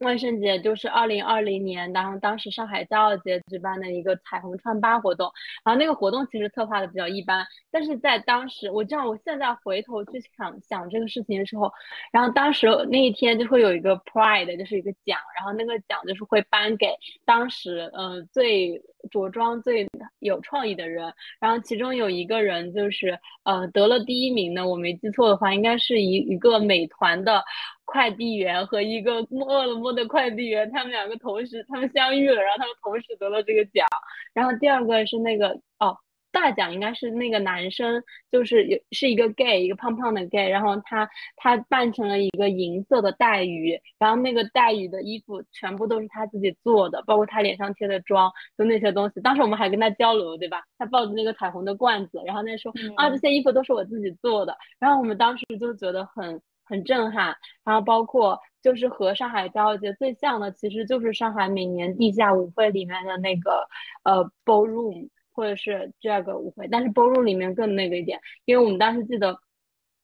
[0.00, 5.32] 万圣节，就是二零二零年，然后当时上海骄傲节举办的一个彩虹穿吧活动，
[5.64, 11.72] 然后那个活动其实策划的比较一般，但是在当时，我知道我现在回头去想想这个事情的时候，
[12.12, 16.88] 然后当时那一天就会有一个 Pride，就是一个奖，然后那个奖就是会颁给
[17.24, 19.88] 当时呃最着装最
[20.20, 27.44] 有创意的人，然后其中有一个人就是呃得了第一名呢，我没记错的话，应该是一一个美团的
[27.84, 33.86] 快递员和一个饿了么的快递员，他们两个同时他们相遇了，然后他们同时得了这个奖，
[34.34, 35.48] 然后第二个是那个
[35.78, 35.96] 哦。
[36.36, 49.20] 大奖应该是那个男生，就是有是一个 gay，一个胖胖的 gay，然后他他扮成了一个银色的带鱼，然后那个带鱼的衣服全部都是他自己做的，包括他脸上贴的妆，就那些东西。
[49.22, 50.62] 当时我们还跟他交流，对吧？
[50.76, 54.54] 他抱着那个彩虹的罐子，然后那说、啊，这些衣服都是我自己做的。
[54.78, 57.34] 然后我们当时就觉得很很震撼，
[57.64, 63.66] 然后包括就是和上海骄傲节最像的，其实就是上海每年地下舞会里面的那个
[64.04, 65.08] 呃 ballroom。
[65.36, 69.38] 或者是这个舞会，但是 ballroom 里面更那个一点，因为我们当时记得，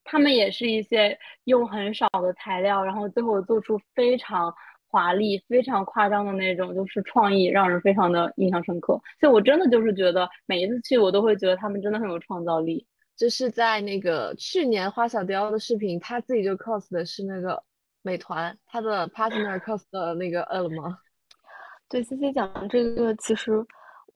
[0.05, 4.55] 他们也是一些用很少的材料，然后最后做出非常
[4.89, 9.01] 华丽、非常夸张的那种，就是创意，让人非常的印象深刻。
[9.18, 12.87] 所以我真的就是觉得每一次去，我都会觉得他们真的很有创造力。
[13.16, 17.62] 就是在那个去年花小雕的视频，他自己就 cos 的是那个
[18.03, 20.99] 美团，他的 partner cos 的那个饿了么。
[21.89, 23.64] 对，C C 讲的这个其实。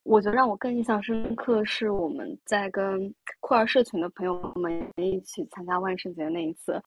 [0.07, 6.81] 我觉得让我更印象深刻是我们在跟酷儿社群的朋友们一起参加万圣节那一次，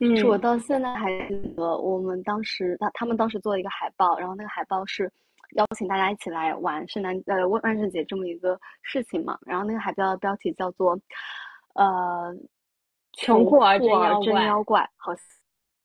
[0.00, 5.10] 嗯，是我到现在还记得我们当时他他们当时做了一个海报，然后那个海报是
[5.56, 10.98] 邀请大家一起来玩圣诞呃万万圣节这么一个事情嘛，然后那个海报的标题叫做
[11.74, 12.34] 呃
[13.12, 15.24] 穷酷儿真妖怪，好像。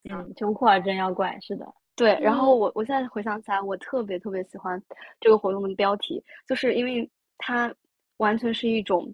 [0.08, 1.66] 嗯穷酷儿真妖怪是的。
[1.96, 4.82] 对，然后我我现在回想起来，我特别特别喜欢
[5.20, 7.74] 这个活动的标题，就是因为它
[8.18, 9.14] 完全是一种，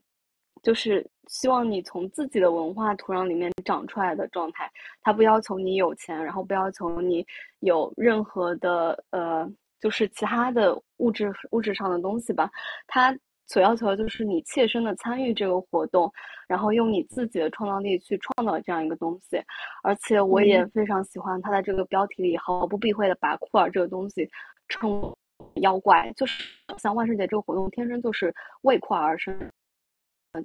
[0.64, 4.72] 就是希望你从自己的文化土壤里面长出来的状态。
[5.02, 7.24] 它不要求你有钱，然后不要求你
[7.60, 9.48] 有任何的呃，
[9.80, 12.50] 就是其他的物质物质上的东西吧。
[12.88, 13.16] 它
[13.52, 16.10] 所要求的就是你切身的参与这个活动，
[16.48, 19.38] 然后用你自己的创造力去创造这样一个东西。
[19.84, 24.30] 而且我也非常喜欢他在这个标题里毫不避讳的把酷儿这个东西
[24.70, 25.14] 称为
[25.56, 26.46] 妖怪，就是
[26.78, 29.38] 像万圣节这个活动天生就是为酷儿而生。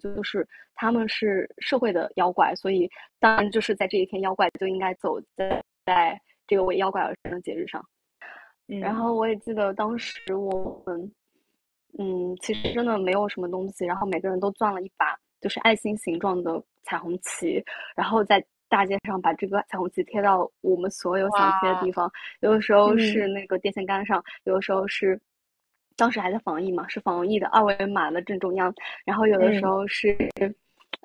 [0.01, 0.45] 就是
[0.75, 2.91] 他们是社会的妖怪，所以
[3.21, 7.81] 当然就是在这一天，妖怪就应该走在在这个为妖怪而生的节日上。
[8.67, 11.09] 然后我也记得当时我们，
[11.99, 17.63] 嗯，其实真的没有什么东西，然后每个人都攥了一把就是爱心形状的彩虹旗，
[17.95, 25.21] 然后在大街上把这个彩虹旗贴到我们所有想贴的地方，有的时候是那个电线杆上，有的时候是。
[25.99, 28.71] 当时还在防疫嘛，是防疫的二维码的正中央。
[29.07, 30.15] 然后有的时候是，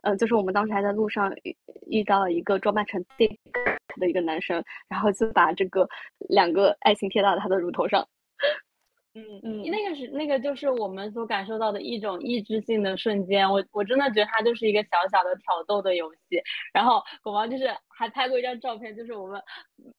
[0.04, 1.56] 嗯，就是我们当时还在路上遇
[1.88, 3.38] 遇到了一个装扮成 Dick
[3.96, 5.88] 的一个男生，然后就把这个
[6.28, 8.06] 两个爱心贴到了他的乳头上。
[9.14, 13.50] 嗯嗯，那个是那个就是我们所感受到的一种意志性的瞬间。
[13.50, 16.42] 我我真的觉得它就是一个小小的挑逗的游戏。
[16.74, 17.70] 然后狗毛就是。
[17.94, 19.40] 还拍过一张照片，就是我们，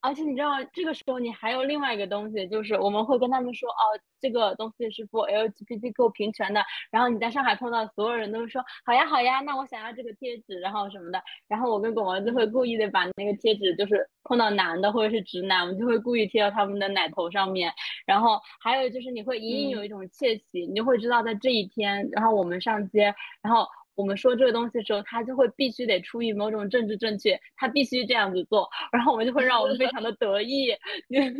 [0.01, 3.85] 而且你知道这个时候你还有另外一个东西，就是我们会跟他们说，哦，
[4.21, 6.65] 这个东西是 for LGBTQ 平权的。
[6.91, 11.23] 然后你在上海碰到所有人都说，好呀好呀，那我想要这个贴纸，然后什么的。
[11.47, 17.73] 然后我跟狗毛就会故意的把那个贴纸，就是碰到男的或者是直男，我们就会故意贴到他们的奶头上面。
[18.07, 23.67] 然后还有就是你会隐隐有一种窃喜，你就会知道在这一天，然后我们上街，然后。
[23.95, 30.69] 我们说这个东西的时候，他就会必须得出于某种政治正确，他必须这样子做，然后我们就会让我们非常的得意，
[31.13, 31.31] 就是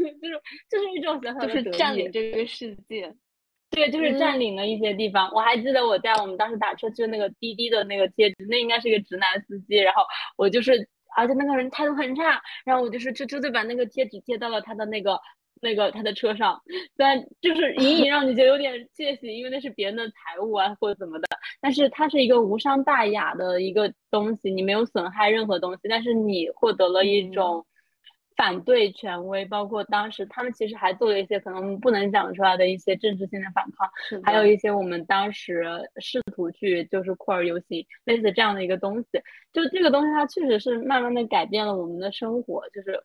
[0.69, 3.11] 就是一种小小的就是占领这个世界，
[3.71, 5.33] 对，就是占领了一些地方。
[5.33, 10.03] 我还记得我在我们当时打车去那个滴滴的那个贴纸，那应该是一个直男司机，然后
[10.37, 10.87] 我就是，
[11.17, 15.19] 而且那个人态度很差，然后我就是就就把那个贴纸贴到了他的那个。
[15.63, 16.61] 那个他的车上，
[16.97, 21.29] 但就是隐隐让你觉得有点窃喜，因为那是别人的财物啊或者怎么的，
[21.61, 27.65] 但是它是一个无伤大雅的一个东西，你没有损害任何东西，但是你获得了一种
[28.37, 33.89] 反对权威，包括当时他们其实还做了一些可能不能讲出来的一些政治性的反抗，
[34.25, 35.65] 还有一些我们当时
[35.99, 39.09] 试图去就是酷儿游行类似这样的一个东西，
[39.53, 43.01] 就这个东西它确实是慢慢的改变了我们的生活，就是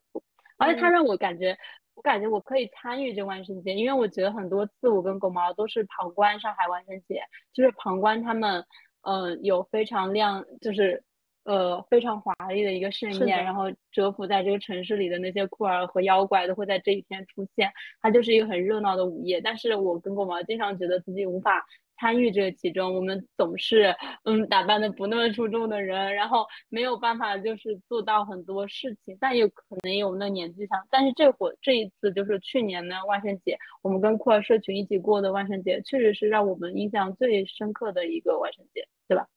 [0.58, 1.56] 而且它让我感觉。
[1.98, 8.64] 我感觉我可以参与这万圣节，因为我觉得很多次我跟狗毛都是旁观上海万圣节，就是旁观他们，
[9.02, 11.04] 嗯，有非常亮，就是
[11.48, 17.72] 呃非常华丽的一个盛宴，然后蛰伏在这个城市里的那些酷儿和妖怪都会在这一天出现，
[18.02, 19.42] 它就是一个很热闹的午夜。
[19.42, 21.66] 但是我跟狗毛经常觉得自己无法。
[22.00, 30.78] 参与这个其中，我们总是嗯打扮的不那么出众的人，然后没有办法就是做到很多事情，但也可能有那年纪上。
[30.92, 39.28] 但是这会这一次就是去年的万圣节，我们跟酷儿社群一起过的万圣节，确实是让我们印象最深刻的一个万圣节，对吧？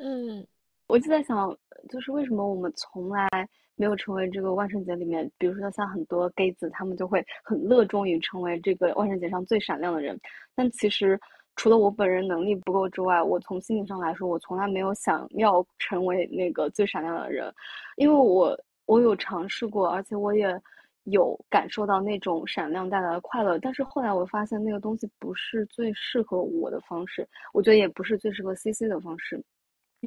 [0.00, 0.46] 嗯，
[0.92, 1.56] 我就在想，
[1.88, 3.26] 就是为什么我们从来
[3.76, 10.20] 没有成为这个万圣节里面，比如说像很多 gay 子，他们就会很乐衷于成为这个万圣节上最闪亮的人，
[10.54, 11.18] 但其实。
[11.54, 17.52] 除了我本人能力不够之外，我从心理上来说，我从来没有想要成为那个最闪亮的人，
[17.96, 20.58] 因为我我有尝试过，而且我也
[21.04, 23.58] 有感受到那种闪亮带来的快乐。
[23.58, 29.38] 但是后来我发现那个东西不是最适合我的方式，我觉得也不是最适合 CC 的方式。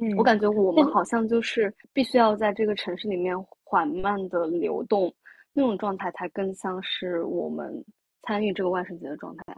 [0.00, 3.34] 嗯，我感觉我们好像就是必须要在这个城市里面
[3.64, 5.12] 缓慢的流动，
[5.54, 7.84] 那种状态才更像是我们
[8.22, 9.56] 参与这个万圣节的状态。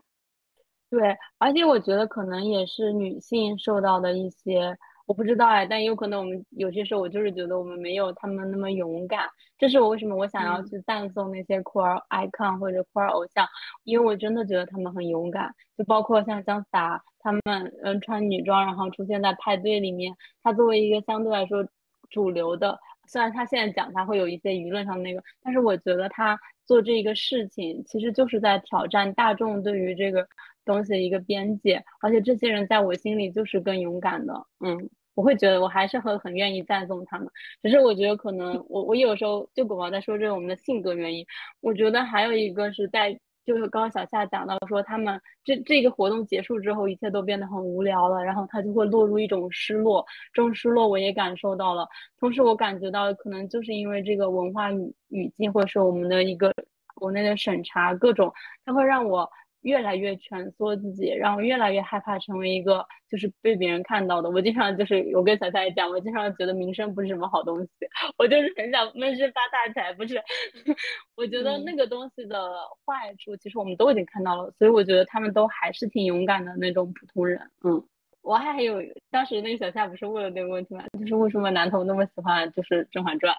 [0.90, 4.74] 对，而且我觉得可能也是女性受到的一些，
[5.06, 9.28] 我不知道哎，但有可能我们有些时候我就是觉得我们没有他们那么勇敢，
[9.58, 13.46] 这是我为什么我想要去赞颂那些酷儿 icon 或者酷儿偶像，
[13.82, 21.66] 因为我真的觉得他们很勇敢，就包括像姜思达他们，嗯，穿女装然后出现在派对里面，他作为一个相对来说
[22.08, 22.78] 主流的。
[23.06, 30.26] 虽然他现在讲他会有一些舆论上的那个，但是我觉得他做这个事情其实就是在挑战大众对于这个
[30.64, 37.28] 东西的一个边界，而且这些人在我心里就是更勇敢的，嗯，我会觉得我还是很很愿意赞颂他们。
[37.62, 41.26] 只是我觉得可能我我有时候就狗毛在说这个我们的性格原因，
[41.60, 43.20] 我觉得还有一个是在。
[43.48, 51.88] 就是刚刚小夏讲到说，他们这这个活动结束之后，一切都变得很无聊了，然后他就会落入一种失落，这种失落我也感受到了。
[52.20, 56.52] 同时，我感觉到可能就是因为这个文化语语境，或者是我们的一个
[56.94, 58.30] 国内的审查各种，
[58.66, 59.26] 它会让我
[59.62, 64.30] 越来越蜷缩自己，然后越来越害怕成为一个就是被别人看到的。
[64.30, 67.70] 我经常就是我跟小蔡讲，我经常觉得名声不是什么好东西，
[68.16, 69.92] 我就是很想闷声发大财。
[69.94, 70.22] 不是，
[71.16, 72.52] 我觉得那个东西的
[72.86, 77.40] 坏处，其实我们都已经看到了，所以我觉得他们都还是挺勇敢的那种普通人。
[77.64, 77.82] 嗯，
[78.22, 78.80] 我还有
[79.10, 80.84] 当时那个小夏不是问了那个问题吗？
[81.00, 83.34] 就是为什么男同那么喜欢就是《甄嬛传》？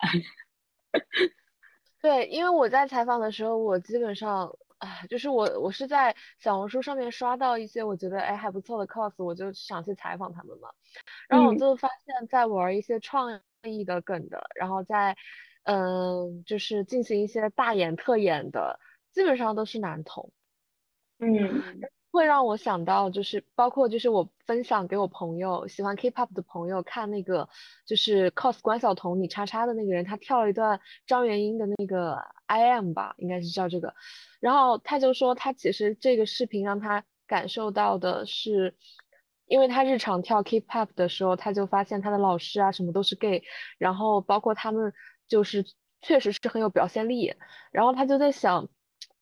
[2.02, 4.50] 对，因为我在采访的时候，我基本上，
[4.80, 10.70] 哎，就是我我是在小红书上面刷到一些我觉得哎还不错的 cos，我就想去采访他们嘛。
[11.30, 15.16] 然后我就发现，在玩一些创意的梗的，然后在
[15.64, 18.80] 嗯，就是进行一些大演特演的，
[19.12, 20.32] 基本上都是男同。
[21.20, 21.62] 嗯。
[22.12, 27.48] 会让我想到，就是包括就是我分享给我朋友喜欢 K-pop 的朋友看那个，
[27.86, 33.94] 就是 cos 关晓彤你叉叉的那个人，他跳了一段张元英的那个 I am 吧，应该是叫这个。
[34.40, 38.76] 然后他就说，他其实这个视频让他感受到的是，
[39.46, 43.44] 因为他日常跳 K-pop 的时候，他就发现他的老师啊什么都是 gay，
[43.78, 44.94] 然后包括他们
[45.28, 45.64] 就是
[46.02, 47.36] 确实是很有表现力，
[47.72, 48.68] 然后他就在想，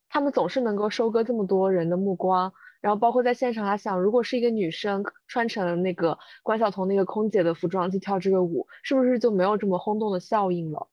[0.07, 2.53] 他们总是能够收割这么多人的目光。
[2.81, 10.87] 然后包括在现场，他想，如果是一个女生穿成那个关晓彤那个空姐的服装去跳这个舞，是不是就没有这么轰动的效应了？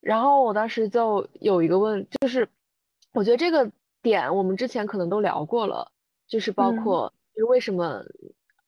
[0.00, 2.48] 然后我当时就有一个问，就是
[3.12, 3.70] 我觉得这个
[4.02, 5.92] 点我们之前可能都聊过了，
[6.26, 8.04] 就是包括就是为什么，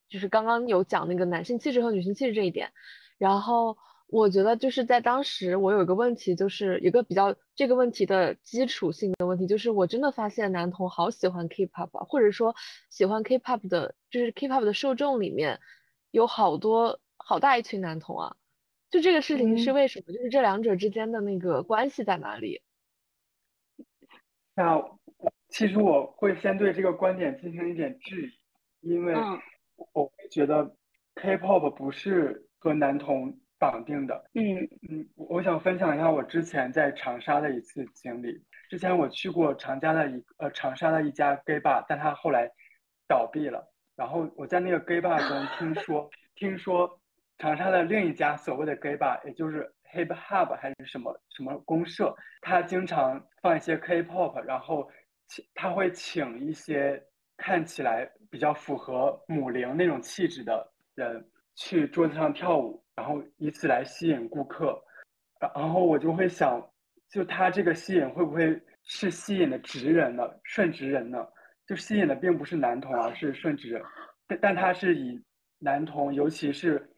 [0.08, 2.72] 就是刚刚有讲那个男性气质和女性气质这一点，
[3.18, 3.76] 然后。
[4.10, 12.56] 我觉得就是在当时，我有一个问题，就是一个比较这个问题的基础性的问题，就是我真的发现男同好喜欢 K-pop，或者说
[12.88, 15.60] 喜欢 K-pop 的，就是 K-pop 的受众里面
[16.10, 18.36] 有好多好大一群男同啊，
[18.90, 20.10] 就这个事情是为什么？
[20.14, 22.62] 就是这两者之间的那个关系在哪里？
[24.54, 24.82] 那
[25.50, 28.32] 其实我会先对这个观点进行一点质
[28.80, 29.14] 疑，因为
[29.92, 30.74] 我会觉得
[31.16, 33.38] K-pop 不是和男同。
[33.58, 34.56] 绑定的，嗯
[34.88, 38.40] 嗯，我想分享一下我之前在长沙的一次经历。
[38.70, 42.50] 之前我去过长沙的一呃长沙的一家 gay bar，但它后来
[43.08, 43.66] 倒闭了。
[43.96, 47.00] 然后我在那个 gay bar 中听说，听说
[47.38, 54.88] 长沙的另一家所谓的 gay bar，也就是 hip hop 还是什么什么公社，他经常放一些 K-pop，然后
[55.26, 57.02] 请他会请一些
[57.36, 62.84] 看起来比较符合母灵那种气质的人去桌子上跳舞。
[62.98, 64.76] 然后以此来吸引顾客，
[65.54, 66.60] 然后我就会想，
[67.08, 70.28] 就他这个吸引会不会是吸引的直人呢？
[70.42, 71.24] 顺直人呢？
[71.64, 73.80] 就吸引的并不是男同，而是顺直人，
[74.26, 75.24] 但但他是以
[75.60, 76.92] 男同，尤其是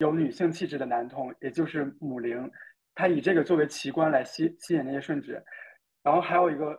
[0.00, 2.50] 有女性气质的男同，也就是母灵，
[2.96, 5.40] 他以这个作为奇观来吸吸引那些顺直。
[6.02, 6.76] 然后还有一个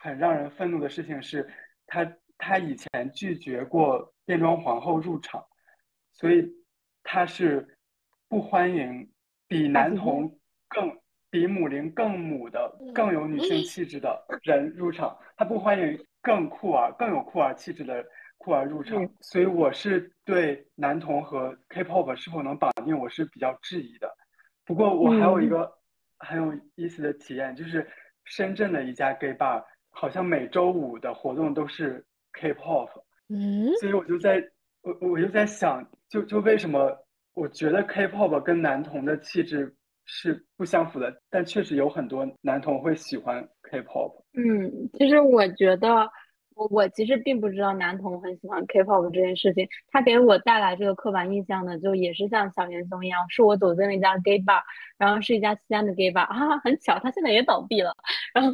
[0.00, 1.48] 很让人愤怒的事情是，
[1.86, 5.40] 他他以前拒绝过变装皇后入场，
[6.12, 6.44] 所以
[7.04, 7.64] 他是。
[8.30, 9.10] 不欢迎
[9.48, 10.96] 比男同更
[11.30, 18.06] 比母灵更母的更有女性气质的人入场，他不欢迎更酷儿更有酷儿气质的
[18.38, 24.08] 酷儿入场，所以我是对男同和 K-pop 是否能绑定，我是比较质疑的。
[24.64, 25.68] 不过我还有一个
[26.18, 27.84] 很有意思的体验，就是
[28.24, 32.90] 深圳的一家 gay bar，好像每周五的活动都是 K-pop，
[33.28, 34.40] 嗯，所以我就在
[34.82, 36.96] 我我就在想，就就为什么？
[37.34, 39.74] 我觉得 K-pop 跟男同的气质
[40.04, 44.22] 是不相符的，但确实有很多男同会喜欢 K-pop。
[44.34, 46.08] 嗯，其实我觉得。
[46.68, 54.60] 我其实并不知道男同很喜欢 K-pop 这件事情，他给我带来这个刻板印象呢，就也是像小严嵩一样，是我走进了一家 gay bar，
[54.98, 57.94] 然后是一家西安的 gay bar 啊，很巧，他现在也倒闭了。
[58.34, 58.52] 然后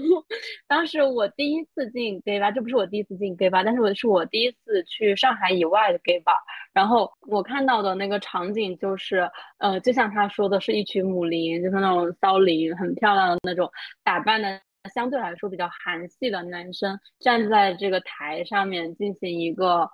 [0.68, 6.34] 当时我第一次进 gay bar，这不是我第一次进 gay bar，但是我是我第一次去上海以外的 gay bar，
[6.72, 9.28] 然后我看到的那个场景就是，
[9.58, 13.70] 呃，就像他说的，是一群母灵，就是那种骚灵，很漂亮的那种
[14.04, 14.60] 打扮的。
[14.88, 19.88] 相对来说比较韩系的男生站在这个台上面进行一个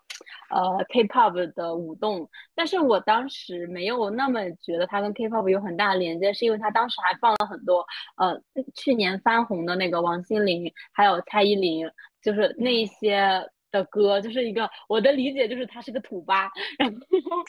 [0.51, 7.85] 呃 K-pop 的舞动，但是我当时没有那么觉得他跟 K-pop 有很大的连接，是因为他当时还放了很多
[8.17, 8.41] 呃
[8.75, 11.91] 去年翻红的那个王心凌还有蔡依林，
[12.23, 16.99] 就是那一些的歌，就是一个我的理解就是他是个土巴， 然后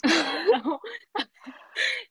[0.52, 0.80] 然后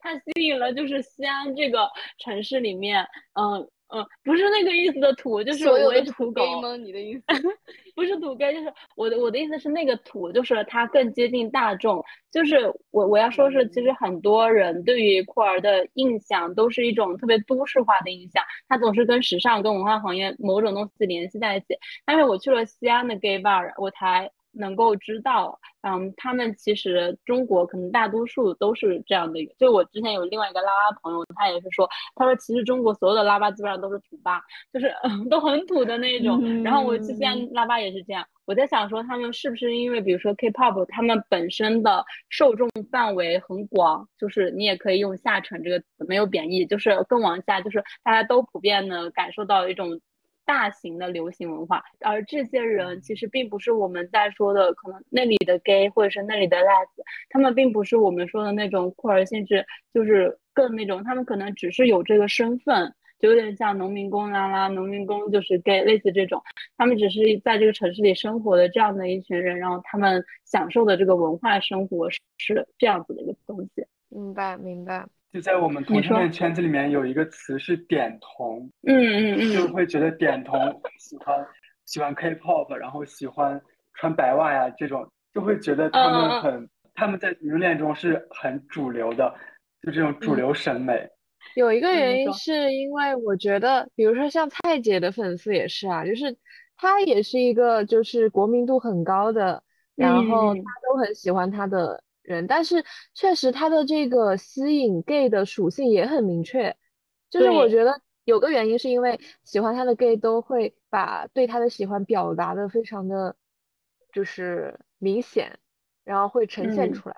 [0.01, 1.89] 他吸引了就是西安这个
[2.19, 3.07] 城市里面
[3.41, 3.69] 嗯。
[3.95, 6.43] 嗯，不是那个意思的土，就是我也的土狗？
[6.79, 7.25] 你的意 思？
[7.95, 12.03] 不是土 gay，就是我的我的意思是那个土，就是它更接近大众。
[12.31, 12.57] 就是
[12.91, 21.77] 我我要说是，其实很多人对于酷儿的印象都是一种特别都市化的印象，它总是跟时尚、跟文化行业某种东西联系在一起。
[22.07, 29.55] 但是我去了西安的 gay bar，我才能够知道，嗯，他们其实中国可能大多数都是这样的一个。
[29.59, 34.41] 就我之前有另外一个拉拉朋友，他也是说，他说其实中国所有的拉巴基本上都是土巴，
[34.73, 36.63] 就是嗯 都很土的那种。
[36.63, 50.01] 然后我去西安拉巴也是这样，我在想说他们是不是因为比如说 K-pop，他们本身的受众范围很广，就是你也可以用下沉这个词，没有贬义，就是更往下，就是大家都普遍的感受到一种。
[50.45, 56.89] 大型的流行文化，而这些人其实并不是我们在说的，可能那里的 gay 或者是那里的 les，
[57.31, 59.65] 他们并不是我们说的那种酷儿性质，
[59.95, 66.43] 就是更那种，他们可能只是有这个身份，就有点像农民工啦啦，农民工就是 gay，类似这种，
[66.77, 73.87] 他们只是在这个城市里生活的这样的一群人，然后他们享受的这个文化生活是这样子的一个东西。
[74.09, 75.07] 明白，明白。
[75.33, 80.59] 就在我们同性恋圈子里面有一个词是点同，嗯嗯嗯，就会觉得点同
[80.99, 81.47] 喜欢
[81.87, 83.59] 喜欢 K-pop，然后喜欢
[83.95, 89.35] 穿白袜呀这种，就会觉得他们很他们在同性恋中是很主流的，
[89.83, 91.09] 就这种主流审美。
[91.57, 96.37] 有一个原因是因为我觉得，比如说像蔡姐的粉丝也是啊，就是
[96.77, 99.63] 她也是一个就是国民度很高的，
[99.95, 102.03] 然后大家都很喜欢她的。
[102.23, 106.77] 人，但是确实他的这个吸引 gay 的属性也很明确，
[107.31, 113.35] 就是我觉得有个原因是因为喜欢他的 gay 都会把对他的喜欢表达的非常的，
[114.13, 115.59] 就是明显，
[116.05, 117.17] 然后会呈现出来，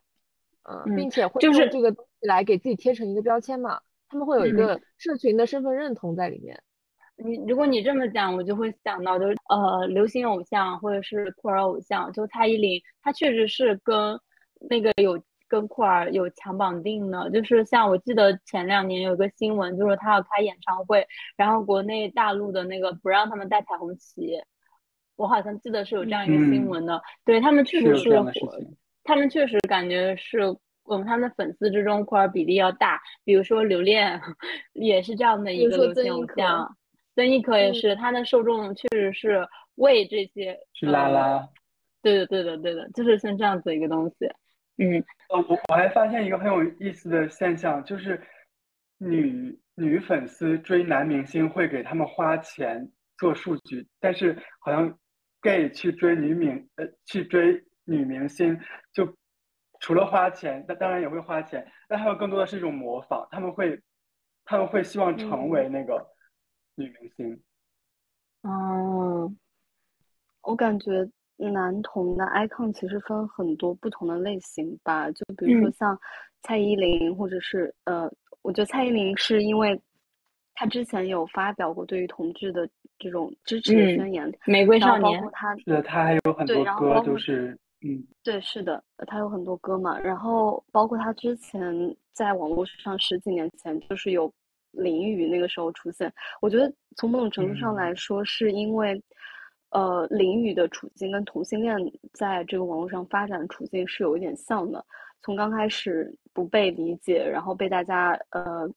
[0.63, 6.63] 嗯，并且会用这个东西来给自己贴成一个标签嘛，他们会有一个社群的身份认同在里面。
[7.17, 14.19] 你如果你这么讲，我就会想到就是呃，流行偶像或者是酷儿偶像，就蔡依林，她确实是跟。
[14.69, 21.07] 那个有跟酷儿有强绑定的，就是像我记得前两年有个新闻，就是他要开演唱会，
[21.37, 24.41] 然后国内大陆的那个不让他们带彩虹旗，
[25.17, 27.01] 我好像记得是有这样一个新闻的。
[27.25, 28.11] 对他们确实是，
[29.05, 30.41] 他们确实感觉是
[30.83, 34.21] 我们他们的粉丝之中酷儿比例要大，比如说刘恋
[34.73, 36.77] 也是这样的一个流行偶像，
[37.15, 39.47] 曾轶可也是，他的受众确实是
[39.77, 41.49] 为这些是拉拉，
[42.03, 44.29] 对的对的对的，就是像这样子一个东西。
[44.77, 48.21] 嗯，呃，我我还发现一个很有意思的现象，就是
[48.99, 54.99] 女女粉丝追男明星会给他们花钱做数据，但是好像
[55.41, 58.59] gay 去追女明呃去追女明星，
[58.93, 59.17] 就
[59.79, 63.81] 除了花钱，那当然也会花钱，但还有更多的是一种模仿，他们会
[64.45, 66.05] 他们会希望成为那个
[66.75, 67.41] 女明星。
[68.43, 69.33] 哦，
[70.43, 71.09] 我感觉。
[71.37, 75.99] 男童的 icon 其实分很多不同的类型吧，就比如说像
[76.43, 78.11] 蔡依林，或者是呃，
[78.43, 79.79] 我觉得蔡依林是因为
[80.55, 82.69] 她之前有发表过对于同志的
[82.99, 85.57] 这种支持的宣言，玫瑰少年，她。
[85.57, 91.61] 是的，她还有很多歌都是嗯，对，是的，他有很多歌嘛，然后包括他之前
[92.13, 94.33] 在网络上十几年前就是有
[94.71, 96.11] 淋雨那个时候出现，
[96.41, 99.03] 我觉得从某种程度上来说是因为。
[99.75, 101.77] 呃，林雨的处境跟同性恋
[102.13, 104.85] 在这个网络上发展的处境是有一点像的。
[105.21, 108.71] 从刚开始不被理解，然后被大家呃，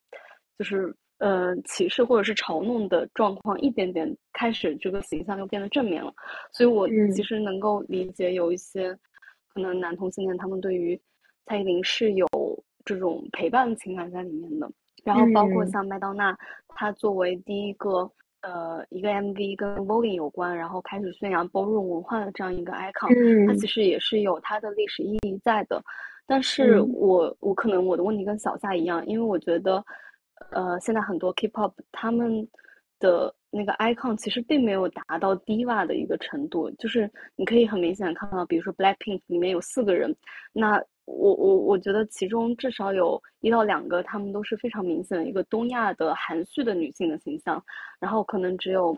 [0.58, 6.12] 就是呃歧视或者是嘲弄的状况，一点点开始这个形象就变得正面了。
[6.52, 8.92] 所以我其实能够理解有一些
[9.54, 11.00] 可能男同性恋他们对于
[11.46, 12.28] 蔡依林是有
[12.84, 14.68] 这种陪伴情感在里面的。
[15.04, 16.36] 然后包括像麦当娜，
[16.70, 18.12] 她作为第一个。
[18.42, 25.84] 呃，一个 MV 跟 Voguing 有关，然后开始宣扬 ballroom 文化的这样一个 icon，它其实也是有它的历史意义在的。
[26.26, 29.84] 但是我我可能我的问题跟小夏一样，因为我觉得，
[30.52, 32.48] 呃，现在很多 K-pop 他们
[33.00, 40.16] 的那个 icon 其实并没有达到 diva 的一个程度，就是你可以很明显看到，比如说 Blackpink 里面有四个人，
[40.54, 40.82] 那。
[41.08, 47.64] 我我我觉得其中至少有一到两个，他们都是非常明显的一个东亚的含蓄的女性的形象，
[47.98, 48.96] 然后可能只有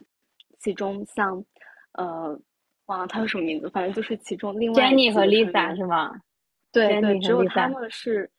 [0.58, 1.44] 其中像，
[1.94, 2.38] 呃，
[2.88, 6.20] 忘了她叫什么名字，反正就是其中另外 Jennie 和 Lisa 是吗？
[6.72, 8.30] 对对，只有他们是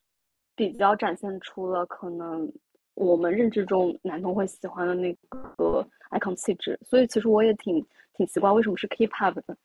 [0.57, 2.53] 比较展现出了可能
[2.95, 5.15] 我们认知中男同会喜欢的那
[5.57, 9.57] 个 icon 气质，所以其实我也挺挺奇怪为什么是 K-pop 的，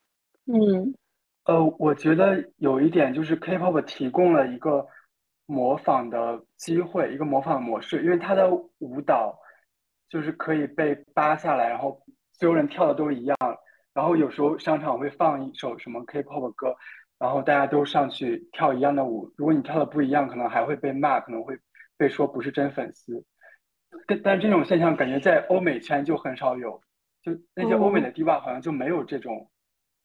[0.45, 0.93] 嗯。
[1.45, 4.85] 呃，我觉得有一点就是 K-pop 提供了一个
[5.45, 9.37] 模仿的机会，一个模仿模式，因为它的舞蹈
[10.09, 12.01] 就是可以被扒下来，然后
[12.33, 13.37] 所有人跳的都一样。
[13.93, 16.75] 然后有时候商场会放一首什么 K-pop 歌，
[17.19, 19.31] 然后大家都上去跳一样的舞。
[19.37, 21.57] 如果你跳的不一样，可能还会被骂，可能会
[21.95, 23.23] 被说不是真粉丝。
[24.07, 26.81] 但但这种现象感觉在欧美圈就很少有，
[27.21, 29.49] 就那些欧美的 diva 好像就没有这种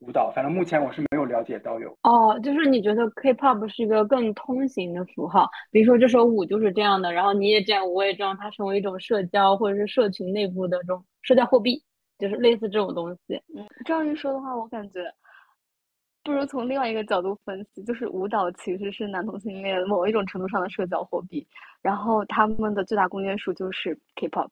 [0.01, 0.31] 舞蹈。
[0.35, 1.97] 反正目前我是没有了解到有。
[2.03, 11.83] 哦，就是你觉得 K-pop 是一个更通行的符号，比如说这首舞就是这样的，然后你也这样，我也这样，它成为一种社交或者是社群内部的这种社交货币。
[12.19, 15.01] 就是类似这种东西，嗯，这样一说的话，我感觉
[16.23, 21.49] 不如从另外一个角度分析，就是舞蹈其实是男同性恋某一种程度上的社交货币，
[21.81, 24.51] 然后他们的最大公约数就是 K-pop。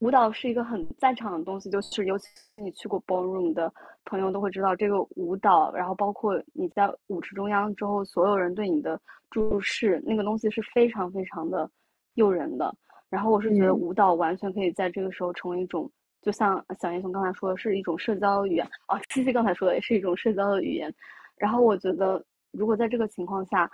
[0.00, 3.72] 舞蹈是一个很在场的东西，就是尤其你去过 ballroom 的
[4.04, 11.68] 朋友都会知道，这个舞蹈，然后包括你在舞池中央之后，所有人对你的注视，那个东西是非常非常的
[12.14, 12.74] 诱人的。
[13.10, 15.90] 然后我是觉得舞蹈完全可以在这个时候成为一种。
[16.20, 18.98] 就像小英雄刚才说的，是一种社交语言哦。
[19.08, 20.92] 七七刚才说的也是一种社交的语言。
[21.36, 23.70] 然后我觉得，如果在这个情况下，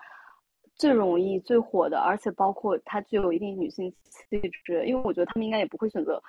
[0.77, 6.23] 最容易、最火的，而且包括它具有一定女性气质，因为我觉得他们应该也不会选择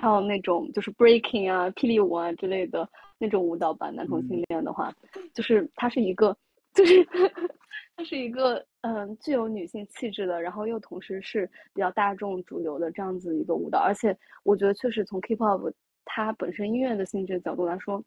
[0.00, 3.90] 跳那种就是 breaking 啊、霹雳舞啊之类的那种舞蹈吧。
[3.90, 4.92] 男同性恋的话，
[5.32, 6.36] 就是它是一个，
[6.72, 7.06] 就是
[7.96, 8.64] 它是一个。
[8.86, 15.72] 嗯，具有女性气质的，然后又同时是比较大众主流的这样子一个舞蹈，而且我觉得确实从 K-pop
[16.04, 18.04] 它本身音乐的性质角度来说，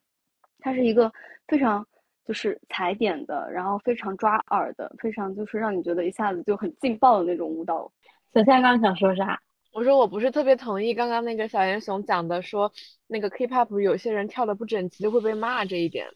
[0.60, 1.12] 它是一个
[1.48, 1.84] 非常
[2.28, 7.92] 就是踩点的，然后非常抓耳的，非常就是让你觉得一下子就很劲爆的那种舞蹈。
[8.34, 9.40] 小夏刚刚想说啥？
[9.72, 12.72] 我说我不是特别同意刚刚那个小严雄讲的，说
[13.08, 16.08] 那个 K-pop 有些人跳的不整齐就会被骂这一点。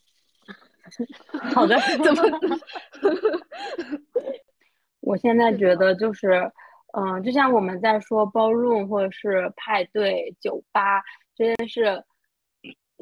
[1.54, 2.24] 好的， 怎么？
[5.00, 6.52] 我现在觉得就是，
[6.94, 11.02] 嗯，就像我们在说 ballroom 或者是派对酒吧
[11.36, 12.04] 这些是，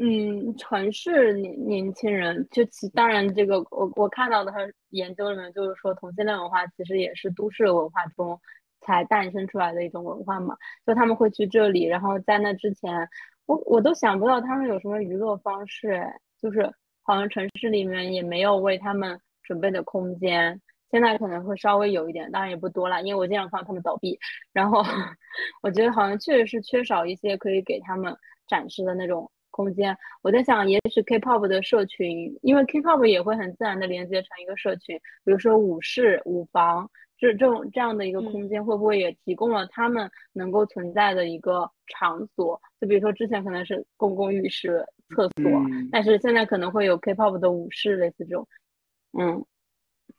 [0.01, 4.59] 嗯，城市年年轻人就其当然这个我我看到的他
[4.91, 8.39] 研究里面就是说同性恋文化其实也是都市文化中
[8.79, 13.09] 才诞生出来的一种文化嘛，就他们会去这里，然后在那之前，
[13.45, 16.01] 我我都想不到他们有什么娱乐方式，
[16.41, 16.71] 就是
[17.03, 20.61] 好像城市里面也没有为他们准备的空间。
[20.91, 24.17] 现在可能会稍微有一点，当然也不多了，因为我经常看到他们倒闭。
[24.53, 24.81] 然后
[25.61, 28.15] 我觉得好像确实是缺少一些可以给他们
[28.47, 29.29] 展示的那种
[29.60, 29.93] 空间。
[30.22, 42.62] 我在想，也许 K-pop 的社群，因为 K-pop 也会很自然的连接成一个社群，比如说舞室、舞房，这这种这样的一个空间，会不会也提供了他们能够存在的一个场所？
[42.80, 45.51] 就比如说之前可能是公共浴室、厕所，
[45.91, 48.47] 但是现在可能会有 K-pop 的舞室，类似这种，
[49.20, 49.45] 嗯。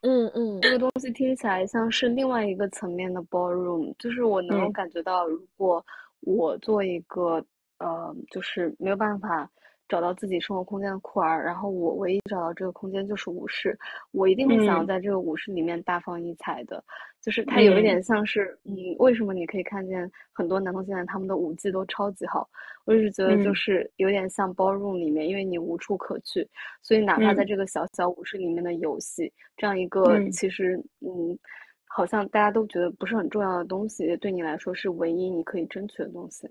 [0.02, 5.84] 嗯嗯，这个东西听起来像是另外一个层面的 ballroom，就是我能够感觉到，如果
[6.20, 7.44] 我做一个
[7.80, 9.50] 呃，就是没有办法。
[9.88, 13.76] 找到自己生活空间的酷儿，然后我唯一找到这个空间就是舞室，
[14.12, 16.80] 我一定会想要在这个舞室里面大放异彩的，
[17.20, 22.48] 就是它有一点像是，嗯，为什么你可以看见很多男同性恋他们的舞技都超级好，
[22.84, 26.48] 我就是觉得就是有点像 ballroom 里面，因为你无处可去，
[26.82, 31.36] 所以哪怕在这个小小舞室里面的游戏，这样一个其实嗯，
[31.84, 36.48] 好像大家都觉得不是很重要的东西，对你来说是唯一你可以争取的东西。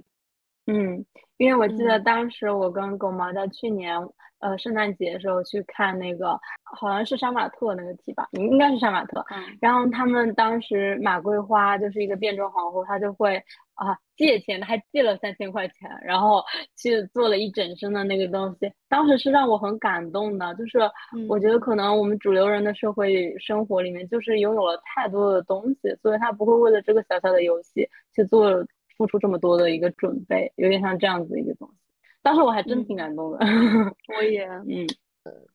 [0.72, 1.06] 嗯，
[1.38, 3.98] 因为我记得当时我跟狗毛在去年
[4.40, 9.26] 呃圣诞节的时候去看那个，好像是杀马特那个题吧，应该是杀马特。
[9.32, 9.44] 嗯。
[9.60, 13.38] 然后他们当时马桂花就是一个变装皇后，她就会
[13.76, 16.44] 啊借钱，还借了三千块钱，然后
[16.78, 18.72] 去做了一整身的那个东西。
[18.88, 20.80] 当时是让我很感动的，就是
[21.28, 28.66] 我觉得可能我们主流人的社会生活里面就是拥有了太多的东西，所以他不会为了这个小小的游戏去做。
[29.00, 31.74] 付出这么多的一个准备，有点像这样子一个东西。
[32.22, 33.38] 当时我还真挺感动的。
[34.14, 34.86] 我也，嗯，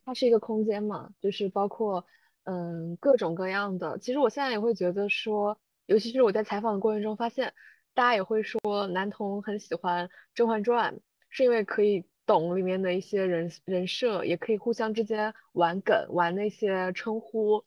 [0.03, 2.07] 它是一个空间嘛，就是包括
[2.45, 3.99] 嗯各种各样的。
[3.99, 7.53] 其实我现在也会觉得说，尤其是我在采访的过程中发现，
[7.93, 10.95] 大家也会说男同很喜欢《甄嬛传》，
[11.29, 17.63] 是因为可以懂里面的一些人人设，也可以互相之间玩梗，玩那些称呼。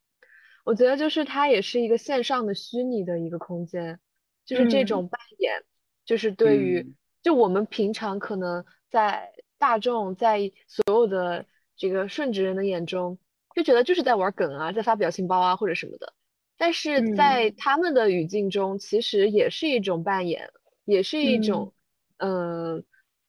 [0.65, 3.99] 我觉得就是它也是一个线上的虚拟的一个空间。
[4.47, 5.61] 就是这种扮演，
[6.05, 11.45] 就是对于就我们平常可能在大众在所有的
[11.75, 13.19] 这个顺直人的眼中，
[13.53, 16.13] 就觉得就是在玩梗啊，在发表情包啊或者什么的，
[16.57, 20.49] 但是在他们的语境中，其实也是一种扮演，
[20.85, 21.73] 也是一种
[22.19, 22.81] 嗯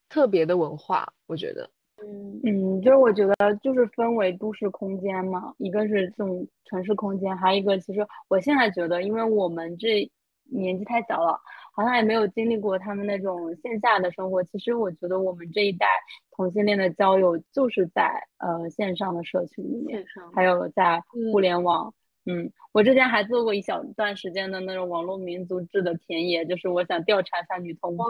[0.08, 1.68] 特别的文化，我觉得。
[2.00, 10.08] 嗯嗯，就是我觉得就是分为都市空间嘛，一个是这种城市空间，还有一个其实我现在觉得，因为我们这。
[10.48, 11.38] 年纪太小了，
[11.72, 14.42] 好像也没有经历过他们那种线下的生活。
[14.44, 15.86] 其实我觉得我们这一代
[16.32, 21.92] 同性恋的交友就是在呃线上的社群里面，还有在互联网。
[22.26, 28.04] 嗯，我之前还做过一小段时间的那种网络民族志的田野，就是我想调查一下女同胞，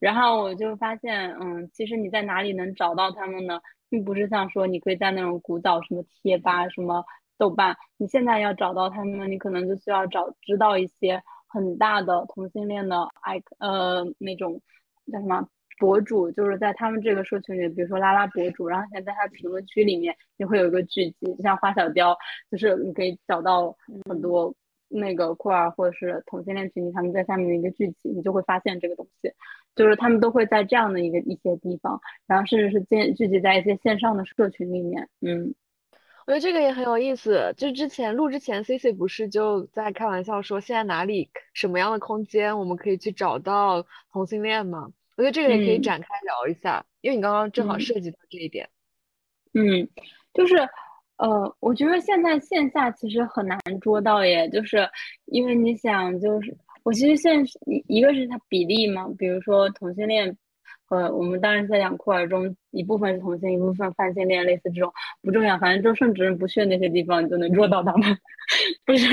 [0.00, 3.60] 然后我就发现，嗯，其实你在哪里能找到他们呢？
[3.88, 7.04] 并不是像说你可以在那种古早什么贴吧、什么
[7.38, 14.60] 豆瓣，你现在要找到他们，你可能就需要找知道一些很大的同性恋的爱呃那种
[15.12, 15.46] 叫什么。
[15.78, 22.14] 博主就是在他们这个社群里，比如说拉拉博主，然后现在在他评论区里面也会有一个聚集，就像花小雕，
[22.50, 23.74] 就是你可以找到
[24.06, 24.54] 很多
[24.88, 29.32] 那个酷儿或者是同性恋群体，他们在下面的一个聚集，你就会发现这个东西，
[29.74, 35.08] 就是他们都会在这样的一个一些地方，然后甚至是建聚集在一些线上的社群里面。
[35.22, 35.54] 嗯，
[36.26, 37.52] 我觉得这个也很有意思。
[37.56, 44.90] 就之前录之前，C C 不是就在开玩笑说，现在哪里什么样的空间我们可以去找到同性恋吗？
[45.16, 48.68] 我觉得这个也可以展开聊一下，因为你刚刚正好涉及到这一点。
[49.52, 49.88] 嗯，
[50.32, 50.56] 就是，
[51.16, 54.88] 呃，我觉得现在线下其实很难捉到耶，就是
[55.26, 60.34] 因为你想，就是我其实现一一个是它比例嘛，比如说同性恋
[60.90, 68.18] 和我们当然在讲酷儿中，一部分是同性，一部分泛性恋，类似这种不重要，反正就顺直人不屑那些地方，你就能捉到他们。
[68.84, 69.08] 不是，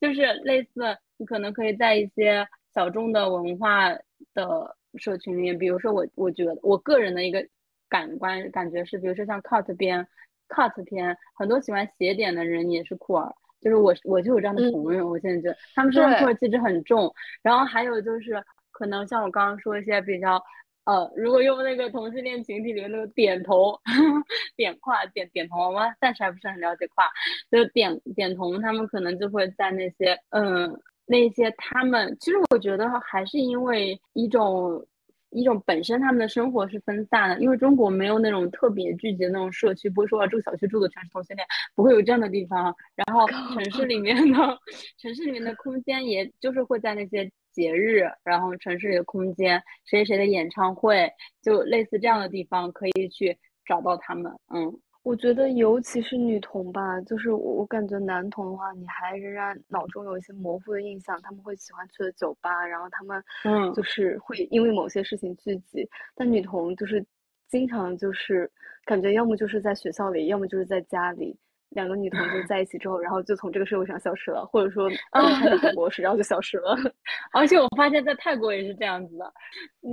[0.00, 3.88] 就是类似，你可能可以在一些小众的文化
[4.34, 4.76] 的。
[4.98, 7.46] 社群里面，比如说我，我觉得我个人的一个
[7.88, 10.04] 感官感觉是，比如说像 cut 边
[10.48, 17.14] ，cut 片，很多喜欢写点的人也是酷儿，就是我我就有这样的朋友，我现在觉得他们身上酷儿气质很重。
[17.40, 18.42] 然后还有就是
[18.72, 20.42] 可能像我刚刚说一些比较，
[20.84, 23.78] 呃，如果用那个同性恋群体里面那个点头
[24.56, 27.04] 点胯点点头，我暂时还不是很了解胯，
[27.50, 30.80] 就点点头，他们可能就会在那些嗯。
[31.06, 34.86] 那些他们其实我觉得还是因为一种
[35.30, 42.72] 一种本身他们的生活是分散的，因为中国没有那种特别聚集的那种社区，不会说啊这个小区住的全是同性恋，不会有这样的地方。
[42.94, 44.38] 然后城市里面的
[45.02, 51.10] 城市里面的空间，也就是会在那些节日，然后城市里的空间，谁谁的演唱会，
[51.42, 54.32] 就类似这样的地方可以去找到他们。
[54.54, 54.72] 嗯。
[55.02, 65.88] 我觉得，尤其是女童吧，就是我我感觉男童的话，你还仍然脑中有一些模糊的印象，他们会喜欢去的酒吧，然后他们嗯，就是会因为某些事情聚集。
[66.14, 67.02] 但女童就是
[67.48, 68.50] 经常就是
[68.84, 71.34] 感觉要么就是在学校里，要么就是在家里。
[71.70, 76.76] 两个女同志在一起之后，然后就从这个社会上消失了，或者说开始读博士，然后就消失了。
[77.32, 79.32] 而且我发现，在泰国也是这样子的，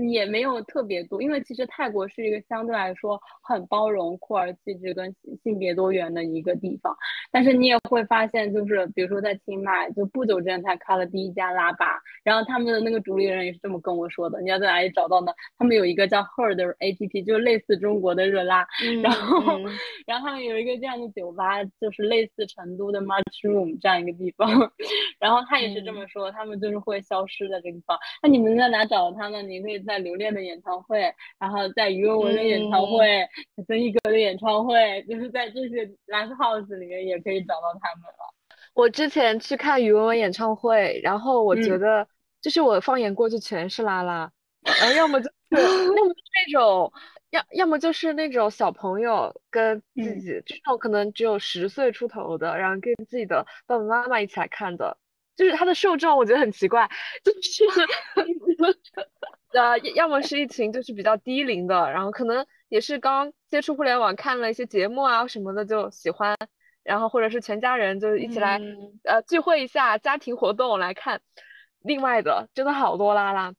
[0.10, 5.14] 也没有特别多，因为其实泰国是一个相对来说很包容酷儿气质跟
[5.44, 6.96] 性别多元的一个地方。
[7.32, 14.42] 但是你也会发现，就是比如说在清迈，就不久之前才开了第一家拉吧，然后他们的那个主理人也是这么跟我说的。
[14.42, 15.32] 你要在哪里找到呢？
[15.60, 18.68] 他们有一个叫 Her 的 APP，就是类似中国的热拉，
[19.04, 19.60] 然后
[20.08, 21.64] 然后他们有一个这样的酒吧。
[21.80, 24.50] 就是类似成都的 Mushroom 这样一个地方，
[25.20, 27.98] 然后他也是这么说，他们就是会消失的这个地方。
[28.22, 29.42] 那你们在哪找到他呢？
[29.42, 33.28] 你可以在留恋的演唱会，然后在于文文的演唱会，
[33.68, 38.34] 曾轶可的演唱会， 就是在这些 live house 里面也可以找到他们了。
[38.74, 42.08] 我之前去看于文文演唱会，然后我觉得
[42.42, 44.32] 就是我放眼过去全是拉拉，
[44.64, 46.92] 然后要么就是要么那种。
[47.30, 54.98] 要要么就是那种小朋友跟自己这种可能只有十岁出头的，然后跟自己的爸爸妈妈一起来看的，
[55.36, 56.90] 就是他的受众我觉得很奇怪，
[57.24, 57.64] 就是
[59.54, 66.36] 呃，要么是一群就是比较低龄的，然后可能也是刚接触互联网看了一些节目啊什么的就喜欢，
[66.84, 68.62] 然后或者是全家人就一起来
[69.04, 71.22] 呃聚会一下家庭活动来看，
[71.82, 73.54] 另外的真的好多拉拉。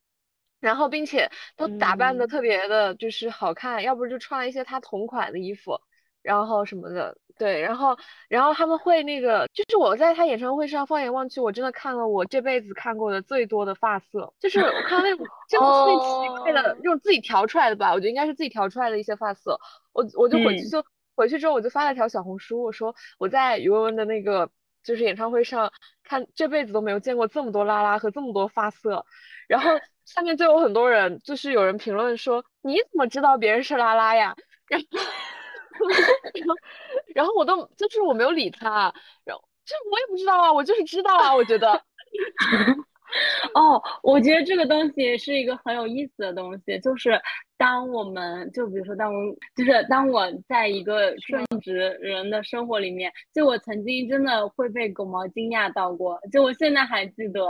[0.60, 5.80] 然后，并且都打扮的特别的，就是好看，要不就穿一些他同款的衣服，
[6.22, 7.96] 然后什么的，对，然后，
[8.28, 19.60] 然后他们会那个，就是我在他演唱会上放眼望去，我真的看了我这辈子看过的最多的发色，就是我看那种 真的特别奇怪的，那种自己调出来的吧，我觉得应该是自己调出来的一些发色，
[19.92, 20.84] 我我就回去就
[21.14, 24.50] 回去之后我就发了条小红书，我说我在于文文的那个
[24.82, 29.06] 就是演唱会上看这辈子都没有见过这么多拉拉和这么多发色，
[29.46, 29.70] 然后。
[30.08, 34.34] 下面就有很多人，就是有人评论说：“你怎么知道别人是拉拉呀？”
[34.66, 34.86] 然后，
[36.34, 36.54] 然后，
[37.14, 38.92] 然后我都就是我没有理他，
[39.24, 41.72] 然后这我也不知道啊，我就是知道啊，我觉得。
[43.54, 47.20] 哦，我觉得这个东西是一个很有意思的东西，就是
[47.58, 56.18] 当我们就比如说，当我就是当我在一个正直人的生活里面，就我曾经真的会被狗毛惊讶到过。
[56.32, 57.40] 就我现在还记得，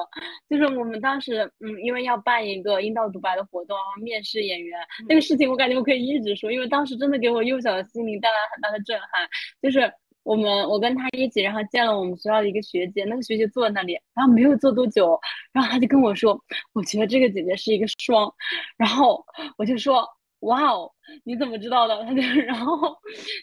[0.48, 9.08] 就是我们当时嗯，因为要办一个阴道独白的活动，然后面试演员那个事情，我感觉我可以一直说，因为当时真的给我幼小的心灵带来很大的震撼。
[9.60, 9.92] 就是
[10.28, 15.18] 我们我跟他一起，然后见了我们学校的一个学姐，那个学姐坐在那里，然后没有坐多久，
[15.52, 16.38] 然后他就跟我说，
[16.74, 18.32] 我觉得这个姐姐是一个双，
[18.76, 19.24] 然后
[19.56, 20.06] 我就说。
[20.42, 20.88] 哇哦，
[21.24, 22.00] 你怎么知道的？
[22.06, 22.96] 他就然后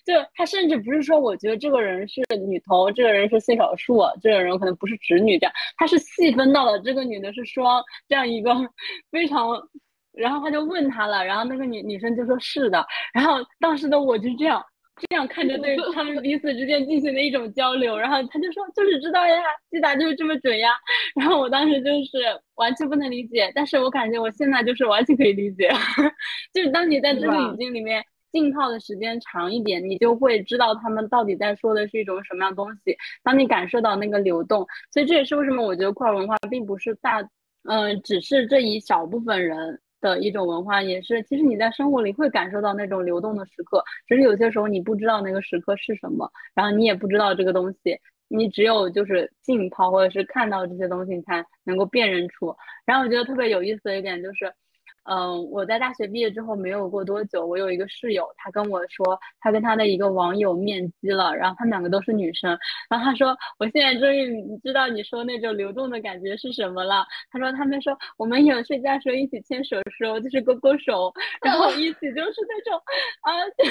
[0.05, 8.55] 就他甚至不是说我觉得这个人是女同，这个人是性少数，这个人可能不是直女这样，他是细分到了这个女的是双这样一个
[9.11, 9.61] 非常，
[10.13, 14.65] 然后他就问他了，然后那个女女生就说是的，然后当时的我就这样。
[15.09, 19.35] 这样看着对 他们彼此之间进行的一种交流，然后他就说就是知道呀，
[19.69, 20.71] 击打就是这么准呀。
[21.15, 22.19] 然后我当时就是
[22.55, 25.69] 完全不能理解，但是我感觉我现在就是完全可以理解。
[26.53, 32.95] 就是当你在这个语境里面浸泡的时间长一点，你就会知道他们到底在说的是一种什么样东西。
[33.23, 37.21] 当你感受到那个流动，所以这也是为什么我觉得跨文化并不是大，
[37.63, 39.79] 嗯，只是这一小部分人。
[40.05, 52.55] 的一种文化也是，其实你在生活里会感受到那种流动的时刻，只是有些时候你不知道那个时刻是什么，然后你也不知道这个东西，你只有就是浸泡或者是看到这些东西你才能够辨认出。
[52.85, 54.53] 然后我觉得特别有意思的一点就是。
[55.07, 62.57] 嗯，我在大学毕业之后没有过多久，我有一个室友，他跟我说，他跟他的一个网友面基了，然后他们两个都是女生，
[62.89, 67.05] 然后他说，我现在终于知道你说那种流动的感觉是什么了。
[67.31, 71.13] 他说他们说我们有睡觉时候一起牵手的时候就是勾勾手，
[71.43, 72.81] 然后一起就是那种
[73.21, 73.45] 啊，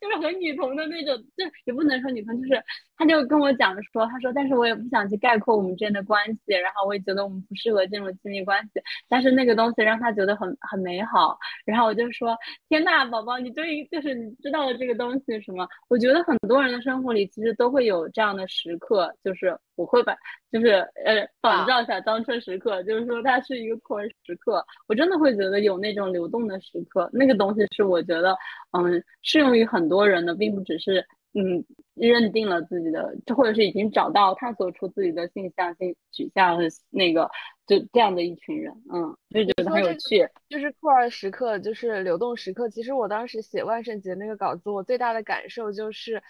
[0.00, 2.62] 就是很女同的那种，就也不能说女同，就是
[2.96, 10.35] 他就跟我讲说，他说但是我也不想去概括我们之间的关系，然后我也觉得我们不适合这种亲密关系，但是那个东西让他觉得。
[10.36, 12.36] 很很美好，然后我就说
[12.68, 15.66] 天呐，宝宝，你终于就是你知道了这个东西什么？
[15.88, 20.16] 我觉得很多人的生活里其实都会有这样的时刻，就是我会把
[20.52, 20.68] 就是
[21.04, 28.36] 呃仿照一下当车时刻，就是说它是一个酷儿时刻，我真的会觉得有那种流动的时刻，那个东西是我觉得
[28.72, 31.06] 嗯适用于很多人的，并不只是。
[31.38, 37.30] 嗯，认定了自己的，或者是已经找到探索出自己的性向、性取向的那个，
[37.66, 40.28] 就这样的一群人，嗯，就觉得很有趣。
[40.48, 42.68] 就是酷儿时刻，就是流动时刻。
[42.68, 46.22] 其实我当时写万圣节那个稿子，我最大的感受就是，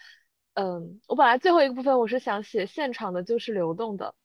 [0.55, 4.15] 嗯，我本来最后一个部分我是想写现场的，就是流动的。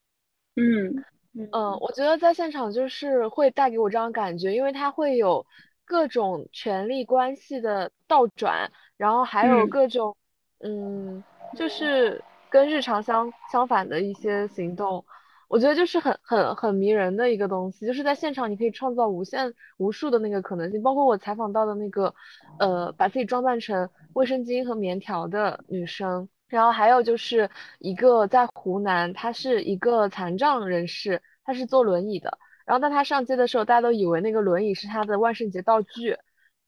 [0.56, 1.04] 嗯
[1.52, 5.46] 嗯，我觉得在现场就是会带给我这样感觉，因为它会有
[5.84, 10.16] 各种权力关系的倒转，然后还有各种。
[10.64, 11.24] 嗯，
[11.56, 15.04] 就是跟日常相相反的一些行动，
[15.52, 17.86] 我觉得就是很很很迷人的一个东西。
[17.86, 20.82] 就是在现场，你可以创造无限无数的那个可能性。
[20.82, 22.14] 包括我采访到的那个，
[22.58, 27.50] 呃，把自己装扮成卫生巾和棉条的女生，然后还有就是
[27.80, 32.38] 一个在湖南，她是一个残障人士，她是坐轮椅的。
[32.64, 36.16] 然后当她上街的时候，大家都以为那个轮椅是她的万圣节道具，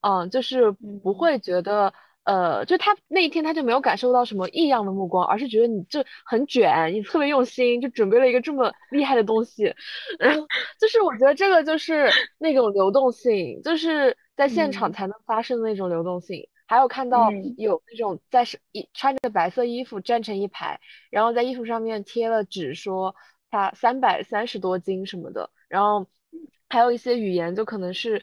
[0.02, 1.94] 嗯，就是不会觉得。
[2.25, 9.65] 呃，就他那一天他就没有感受到什么异样的目光，而是觉得你这很卷，你特别用心，就准备了一个这么厉害的东西。
[10.19, 10.47] 然后
[10.81, 16.49] 就是我觉得这个就是那种流动性，就是在现场才能发生的那种流动性。
[16.67, 20.81] 还有看到有那种在是一穿着白色衣服站成一排，
[21.11, 23.15] 然后在衣服上面贴了纸，说
[23.51, 25.51] 他三百三十多斤什么的。
[25.69, 26.07] 然后
[26.71, 28.23] 还有一些语言，就可能是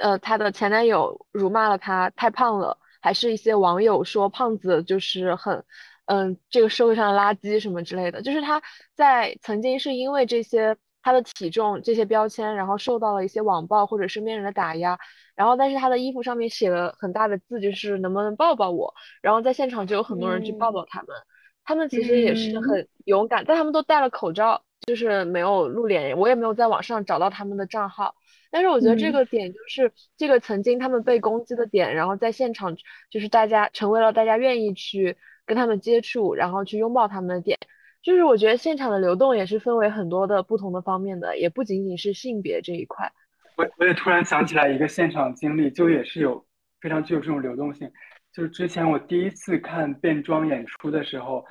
[0.00, 2.78] 呃他的前男友辱骂了他太胖了。
[3.04, 5.62] 还是一些网友说胖子就是很，
[6.06, 8.22] 嗯，这个社会上的垃圾什么之类的。
[8.22, 8.62] 就是他
[8.94, 14.98] 在曾经是因为这些他的体重这些标签，然后受到了一些网暴或者身边人的打压。
[15.34, 18.94] 然后但是他的衣服上面写了很大的字，就是能不能抱抱我。
[19.20, 21.08] 然后在现场就有很多人去抱抱他们，
[21.62, 26.16] 他们其实也是很勇敢，但他们都戴了口罩，就是没有露脸。
[26.16, 28.14] 我也没有在网上找到他们的账号。
[28.54, 32.76] 但是我觉得这个点就是这个曾经他们被攻击的点，然后在现场
[33.10, 37.58] 就是大家成为了大家愿意去跟他们接触，然后去拥抱他们的点。
[38.00, 43.10] 就是我觉得现场的流动也是分为很多的不同的方面的，也不仅仅是性别这一块。
[43.56, 46.46] 我我也突然想起来一个现场经历，就也是有
[46.80, 47.90] 非常具有这种流动性。
[48.32, 51.44] 就是之前我第一次看变装演出的时候，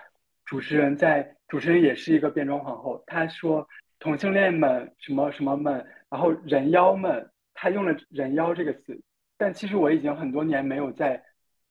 [0.45, 3.67] 主持人在主持人也是一个变装皇后，她说
[3.99, 5.85] 同性恋们什么什么们。
[6.13, 9.01] 然后人妖们，他用了“人妖”这个词，
[9.35, 11.19] 但其实我已经很多年没有在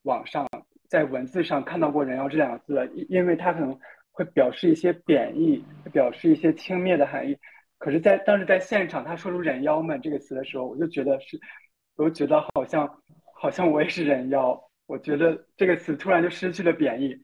[0.02, 0.48] 网上
[0.88, 3.78] 在文字上看到过“人妖”这两个字了，因因为它可能
[4.10, 7.38] 会表示一些贬义，表示一些轻蔑的含义。
[7.78, 11.38] 可是，在当时在现场他说出“人妖们”这个词的时候，我就觉得是
[11.94, 13.00] 我就觉得好像
[13.36, 14.60] 好像我也是人妖。
[14.86, 17.16] 我觉得这个词突然就失去了贬义，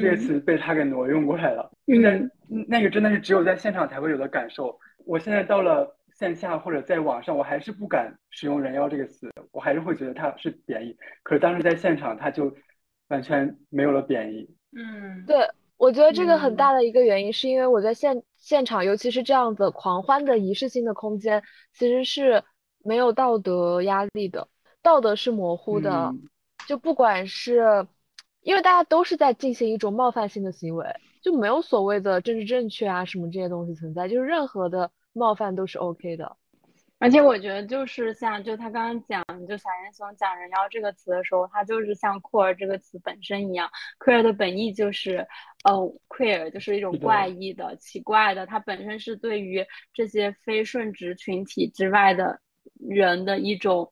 [0.00, 1.68] 这个词被他给挪用过来了。
[1.84, 2.30] 那，
[2.68, 4.78] 那个真的是只有在现场才会有的感受。
[5.04, 10.94] 我现在到了线下或者在网上，我还是不敢使用“人妖”这个词，我还是会觉得它是贬义。
[11.22, 12.54] 可是当时在现场，它就
[13.08, 14.54] 完全没有了贬义。
[14.76, 15.48] 嗯，对。
[15.78, 21.42] 我觉得这个很大的一个原因，是因为我在现现场，尤其是这样子狂欢的仪式性的空间，
[21.72, 22.44] 其实是
[22.84, 24.46] 没有道德压力的，
[24.82, 26.14] 道德是模糊的，
[26.68, 27.86] 就不管是，
[28.42, 30.84] 因为大家都是在进行一种冒犯性的行为，
[31.22, 36.36] 就没有所谓的政治正确啊什么这些东西存在，就是任何的冒犯都是 OK 的。
[36.98, 45.26] 而且我觉得就是像就他刚刚讲，就小严雄讲“人妖”这个词的时候，他就是像 “queer” 这个词本身一样，，“queer” 的本意就是，
[45.64, 45.72] 呃
[46.08, 49.64] ，queer 就是一种怪异的、奇怪的，它本身是对于
[49.94, 52.40] 这些非顺直群体之外的
[52.78, 53.90] 人的一种。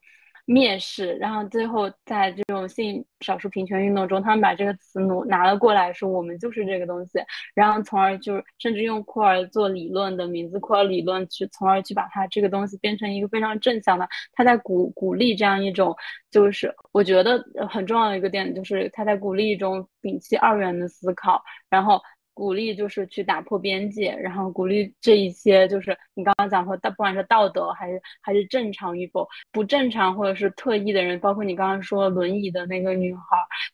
[0.48, 7.18] 蔑视，然后最后在这种性少数平权运动中，他们把这个词挪拿了过来，说我们就是这个东西，
[7.54, 15.94] 然后从而就甚至用库尔做理论的名字库尔理论去，从而去把它这个东西变成一个非常正向的，他在鼓鼓励这样一种，
[16.30, 22.00] 就是我觉得很重要的一个点，就是他在鼓励一种摒弃二元的思考，然后。
[22.39, 33.20] 鼓励就是去打破边界，然后鼓励这一些就是你刚刚讲说，不管是道德还是还是正常与否，不正常或者是特异的人，包括你刚刚说轮椅的那个女孩，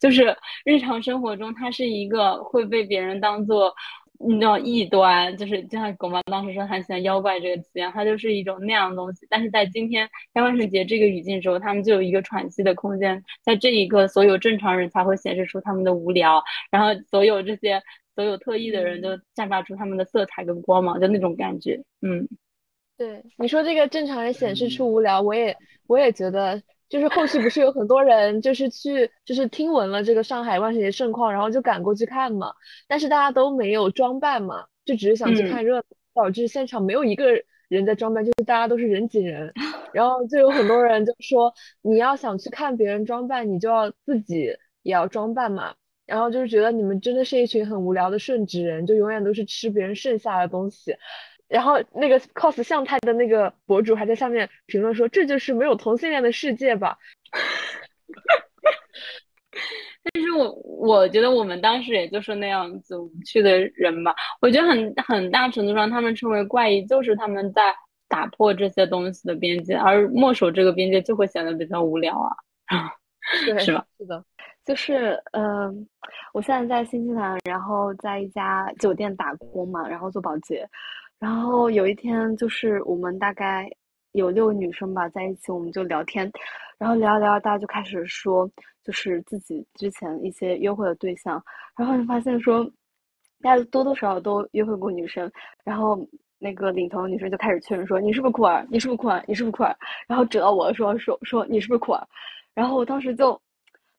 [0.01, 0.35] 就是
[0.65, 3.74] 日常生活中她是一个会被别人当做
[4.19, 9.27] 那种异端，就是就像狗妈当时说很喜欢妖怪这个词一样，它就是一种那样的东西。
[9.28, 17.82] 但是在今天开万圣节这个语境之后，他们就有一个喘息的空间，在这一个所有正常人才会显示出他们的无聊，然后所有这些。
[18.15, 21.82] 所有特异的人都散发出他们的色彩跟光芒，就那种感觉。
[22.01, 22.28] 嗯，
[22.97, 32.53] 对，你说这个正常人显示出无聊，我也我也觉得，就是后续不是有很多人就是去就是听闻了这个上海万圣节盛况，然后就赶过去看嘛，
[32.86, 35.85] 但是大家都没有装扮嘛，就只是想去看热闹，
[36.15, 37.32] 导致现场没有一个
[37.69, 39.53] 人在装扮，就是大家都是人挤人，
[39.93, 45.74] 然后就有很多人就说，你要想去看别人装扮，你就要自己也要装扮嘛。
[46.06, 50.97] 然后就是觉得你们真的是一群很无聊的顺直人，就永远都是吃别人剩下的东西。
[51.47, 56.98] 然后那个 cos 向太的那个博主还在下面评论说：“这就是没有同性恋的世界吧？
[60.12, 64.14] ”但是我我觉得我们当时也就是那样子无趣的人吧。
[64.40, 67.74] 我觉得很很大程度上，他们称为怪异，就是他们在
[68.09, 72.36] 打破这些东西的边界，而墨守这个边界就会显得比较无聊啊。
[73.47, 73.86] 对，是吧？
[73.98, 74.24] 是的。
[74.65, 75.86] 就是，嗯，
[76.32, 80.66] 我现在在新西兰，然后在一家酒店打工嘛，然后做保洁。
[81.19, 83.70] 然后有一天，就是我们大概
[84.12, 86.31] 有六个女生吧，在一起，我们就聊天，
[86.78, 88.51] 然后聊着聊着，大家就开始说，
[88.82, 91.43] 就是自己之前一些约会的对象。
[91.77, 92.65] 然后就发现说，
[93.43, 95.31] 大家多多少少都约会过女生。
[95.62, 95.99] 然后
[96.39, 98.66] 那个领头女生就开始确认说：“你是不是酷儿？
[98.70, 99.23] 你是不是酷儿？
[99.28, 99.77] 你是不是酷儿？”
[100.09, 102.03] 然后指到我说：“说说你是不是酷儿？”
[102.55, 103.39] 然后我当时就。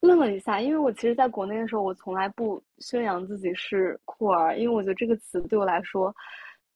[0.05, 6.15] 愣了一下，因为我其实在国内的时候，我从来不宣扬自己是酷儿，因为我觉得这个词对我来说，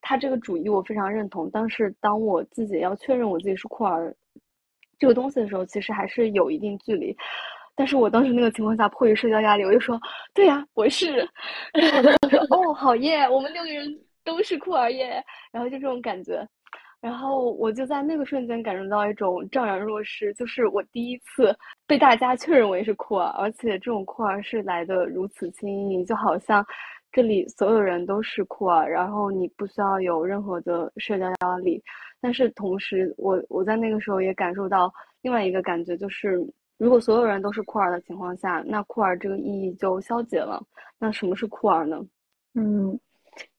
[0.01, 1.49] 他这个主义我非常认同。
[1.51, 4.13] 但是当我自己要确认我自己是酷儿
[4.97, 7.15] 这个东西的时候，其实还是有一定距离。
[7.75, 9.97] 但是我当时那个情况下，迫于社交压力，我就说
[10.35, 11.25] ：“对呀，我是。”
[11.71, 13.87] 然后我说：“哦，好耶，我们六个人
[14.25, 15.23] 都是酷儿耶。”
[15.53, 16.45] 然后就这种感觉。
[17.01, 21.55] 然后我就在那个瞬间感受到一种怅然若失，就是我第一次
[21.87, 26.65] 被大家确认为是酷儿，而且这种酷儿是来的如此轻易，就好像
[27.11, 31.81] 这里所有人都是酷儿，然后你不需要有任何的社交压力。
[32.21, 36.37] 但是同时，我我在那个时候也感受到另外一个感觉，就是
[36.77, 40.61] 如果所有人都是酷儿的情况下，那酷儿这个意义就消解了。
[40.99, 41.97] 那什么是酷儿呢？
[42.55, 42.99] 嗯。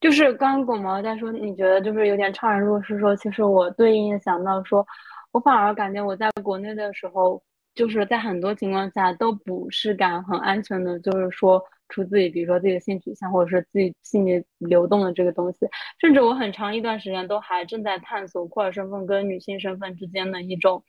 [0.00, 2.98] 就是刚刚狗毛在说，你觉得就是有点怅然若失。
[2.98, 4.86] 说其实我对应想到说，
[5.32, 7.42] 我反而感觉我在国内的时候，
[7.74, 15.66] 就是在很多情况下都不是敢很安全的，就是说出自己，比如说自己的性取向或者是自己性别流动的这个东西。
[16.00, 20.82] 甚至我很长一段时间都还正在探索酷儿身份跟女性身份之间的一种。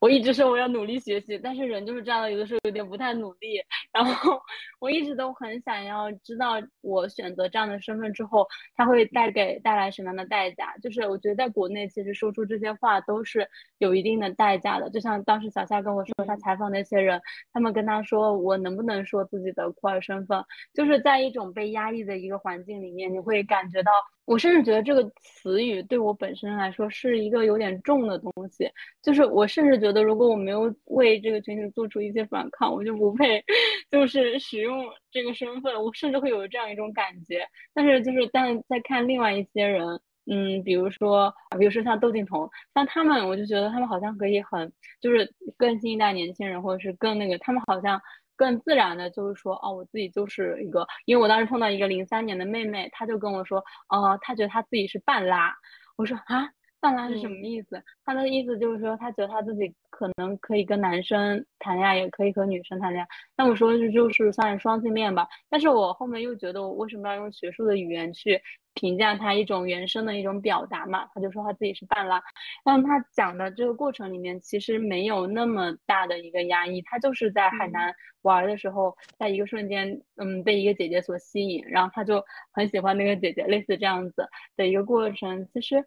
[0.00, 3.60] 我一直说我要努力学习，但是人就是这样的，有的时候有点不太努力。
[3.92, 4.40] 然后
[4.78, 10.76] 我一直都很想要知道，我选择这样的身份之后，它会带给带来什么样的代价？
[10.82, 13.48] 就是我觉得在国内，其实说出这些话都是
[13.78, 14.90] 有一定的代价的。
[14.90, 17.20] 就像当时小夏跟我说，他采访那些人，
[17.52, 20.44] 他们跟他说我能不能说自己的酷儿身份，
[20.74, 23.90] 就是在一种被压抑的一个环境里面，你会感觉到
[24.26, 28.68] 我甚至觉得这个词语对我本身来说是一个有点重的东西，
[29.00, 33.42] 就是我甚至觉得，如果我没有为这个群体做出一些反抗，我就不配，
[33.90, 35.74] 就是使用这个身份。
[35.82, 37.46] 我甚至会有这样一种感觉。
[37.72, 39.86] 但是，就是但在看另外一些人，
[40.26, 48.00] 嗯，比如说，比如说像窦靖童，像他们，我就觉得他们好像可以很，就是更新一代年轻人，或者是更那个，他们好像。
[48.36, 53.58] 更自然的，就是说，哦，我自己就是一个，因为我当时碰到一个零三年的妹妹，她就跟我说，
[53.88, 55.54] 哦，她觉得她自己是半拉，
[55.96, 56.48] 我说啊，
[56.78, 57.82] 半拉是什么意思？
[58.04, 63.08] 她的意思就是说，她觉得她自己可能可以跟男生谈恋爱，也可以和女生谈恋爱。
[63.36, 65.26] 那我说这就是算是双性恋吧。
[65.48, 68.40] 但是我后面又觉得，我为什么要用学术的语言去？
[68.76, 72.22] 评价他一种原生的一种表达嘛，他就说他自己是半拉，
[72.62, 82.22] 但他讲的这个过程里面其实没有那么大的一个压抑，他就是在海南玩的时候，在一个瞬间，嗯，被一个姐姐所吸引，然后他就
[82.52, 85.48] 很喜欢那个姐姐，类似这样子的一个过程。
[85.54, 85.82] 其实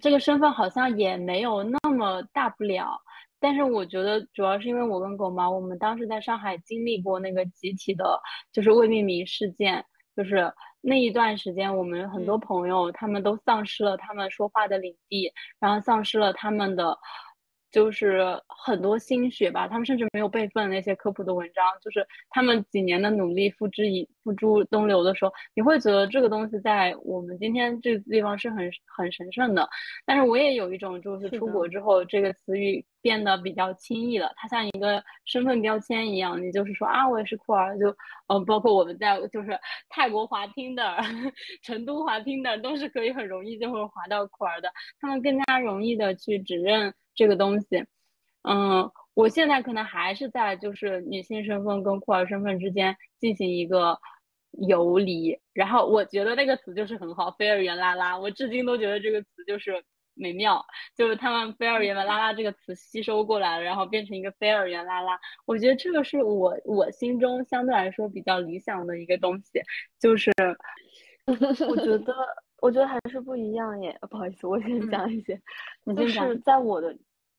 [0.00, 3.00] 这个身份好像也没有那么大不了，
[3.38, 9.84] 但是我觉得主要是因为我跟狗毛，我们当时在上海经历过那个集体的，就是未命名事件。
[10.16, 16.98] 就是那一段时间，我们很多朋友他们都丧失了他们说话的领地，然后丧失了他们的。
[17.72, 29.68] 就是很多心血吧，他们甚至没有备份那些科普的文章，就是他们几年的努力付之以付诸东流的时候，你会觉得这个东西在我们今天这个地方是很很神圣的。
[30.04, 37.94] 但是我也有一种，就是出国之后这个词语变得比较轻易了，它像一个身份标签一样，你就是说啊，我也是酷儿，就
[38.26, 39.56] 嗯，包括我们在就是
[39.88, 40.96] 泰国滑听的，
[41.62, 46.92] 成都滑听的，都是可以很容易就会滑到酷儿的，他们更加容易的去指认。
[47.18, 47.82] 这个东西，
[48.42, 53.98] 嗯，我现在可能还是在就是女性身份跟酷儿身份之间进行一个
[54.68, 59.84] 游离，然后我觉得那个词就是很好，菲尔元拉拉，我至今都觉得这个词就是
[60.14, 60.64] 美妙，
[60.96, 69.60] 就是他们非二元拉拉这个词吸收过来了，然后变成一个菲尔元拉拉，我觉得这个是我我心中相对来说比较理想的一个东西，
[70.00, 70.32] 就是
[71.68, 72.14] 我觉 得
[72.62, 75.40] 我觉得还是不一样耶，不好意思，我先讲一些，
[75.96, 76.96] 就是在我的。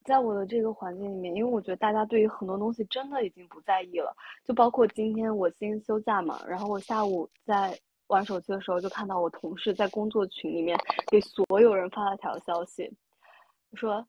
[0.08, 4.16] 在我的这个环境里面，因为我觉得大家对于很多东西真的已经不在意了，
[4.46, 7.78] 就包括今天我先休假嘛，然后我下午在
[8.08, 10.78] 玩手机的时候，就看到我同事在工作群里面
[11.12, 12.90] 给所有人发了条消息，
[13.74, 14.08] 说，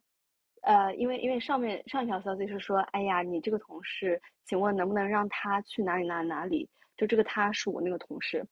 [0.62, 6.68] 呃，因为因为上面上一条消息是说，哎呀，你这个同事，请问能不能让他去哪里哪哪里？
[6.96, 8.46] 就这个他是我那个同事。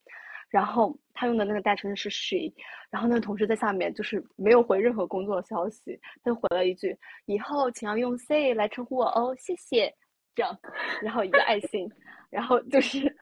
[0.49, 2.53] 然后他用的那个代称是 she，
[2.91, 6.97] 然后那个同事在下面就是没有回任何工作消息，他就回了一句
[7.27, 9.93] ：“以后请要用 say 来称呼我哦，谢谢。”
[10.37, 10.59] 这样，
[11.03, 11.91] 然后一个爱心，
[12.29, 13.17] 然后就是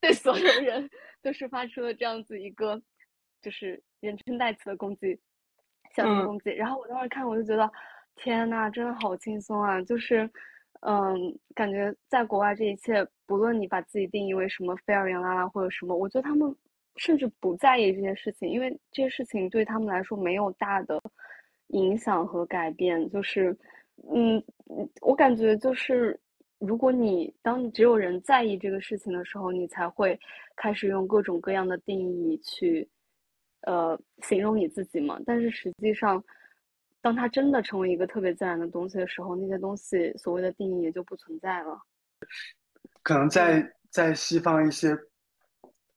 [0.00, 0.90] 对所有人
[1.22, 2.82] 都是发出了这样子一个
[3.40, 5.16] 就是人称代词的攻击，
[5.94, 6.50] 小型攻击。
[6.50, 7.70] 然后我当时看我就觉得，
[8.16, 9.80] 天呐，真的好轻松啊！
[9.82, 10.28] 就是，
[10.80, 11.14] 嗯，
[11.54, 16.54] 感觉在国外这一切，不论你把自己定义为什么非二元拉拉或者什么，我觉得他们。
[16.96, 21.00] 甚至不在意这些事情，因为这些事情对他们来说没有大的
[21.68, 23.08] 影响和改变。
[23.10, 23.56] 就是，
[24.10, 24.42] 嗯，
[25.02, 26.18] 我感觉就是，
[26.58, 30.18] 如果你当你只有人在意这个事情的时候，你才会
[30.56, 32.88] 开始用各种各样的定义去，
[33.62, 35.20] 呃，形容你自己嘛。
[35.26, 36.22] 但是实际上，
[37.02, 41.78] 当它真的成为一个特别自然的东西的时候，那些东西所谓的定义也就不存在了。
[43.02, 44.96] 可能在在西方一些。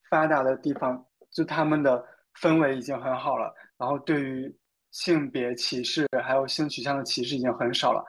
[0.10, 2.04] 发达的地方，就他们的
[2.42, 4.54] 氛围已经很好了，然后对于
[4.92, 8.04] 性别歧视还有性取向的歧视已经很少了，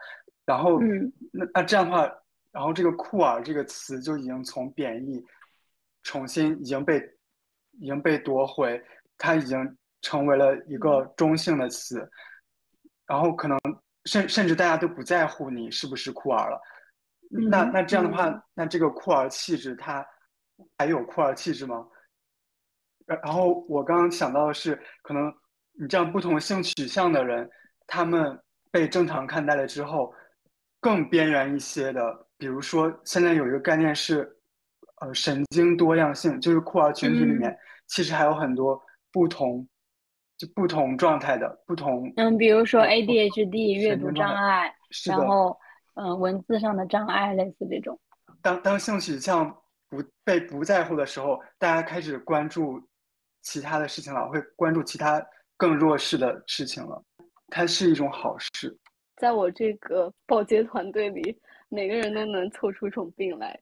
[0.45, 0.79] 然后，
[1.31, 2.11] 那那这样的话，
[2.51, 5.23] 然后这个酷儿这个词就已经从贬义
[6.03, 6.99] 重新已经被
[7.79, 8.81] 已经被夺回，
[9.17, 12.09] 它已经成为了一个中性的词，
[13.05, 13.59] 然后可能
[14.05, 16.59] 甚甚至大家都不在乎你是不是酷儿了，
[17.29, 20.05] 那那这样的话，那这个酷儿气质它。
[20.77, 21.87] 还有酷儿气质吗？
[23.05, 25.33] 然后我刚刚想到的是，可能
[25.79, 27.49] 你这样不同性取向的人，
[27.87, 28.39] 他们
[28.71, 30.13] 被正常看待了之后，
[30.79, 34.29] 更边缘一些的，比如说现在有一个概念是，
[35.01, 37.57] 呃，神经多样性，就是酷儿群体里面
[37.87, 39.67] 其实还有很多不同，
[40.37, 42.11] 就不同状态的不同。
[42.17, 44.73] 嗯，比如说 ADHD 阅读障碍，
[45.05, 45.57] 然后
[45.95, 47.99] 嗯文字上的障碍，类似这种。
[48.41, 49.57] 当当性取向。
[49.91, 52.81] 不被不在乎的时候，大家开始关注
[53.41, 55.23] 其他的事情了，会关注其他
[55.57, 57.03] 更弱势的事情了。
[57.47, 58.77] 它是一种好事。
[59.17, 61.37] 在我这个保洁团队里，
[61.69, 63.59] 每个人都能凑出一种病来。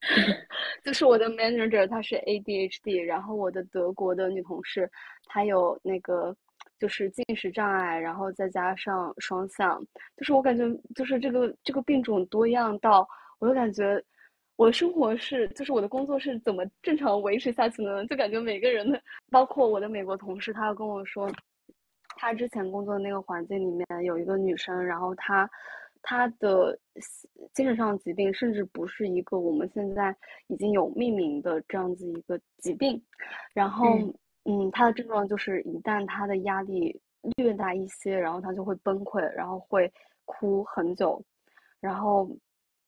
[0.82, 4.90] 就是我的 manager 她是 ADHD，然后我的德国的女同事
[5.26, 6.34] 她有那个
[6.78, 9.80] 就是进食障碍，然后再加上双向，
[10.16, 13.06] 就是我感觉就是这个这个病种多样到，
[13.38, 14.02] 我就感觉
[14.56, 18.04] 我的生活是就是我的工作是怎么正常维持下去呢？
[18.06, 19.00] 就感觉每个人的，
[19.30, 21.30] 包括我的美国同事，他要跟我说。
[22.18, 25.46] 他之前工作的那个环境里面有一个女生，然后她，
[26.00, 26.74] 她的
[27.52, 30.16] 精神上疾病甚至不是一个我们现在
[30.46, 32.98] 已经有命名的这样子一个疾病，
[33.52, 33.98] 然后，
[34.44, 36.98] 嗯，她的症状就是一旦她的压力
[37.36, 39.92] 略大一些，然后她就会崩溃，然后会
[40.24, 41.22] 哭很久，
[41.80, 42.26] 然后，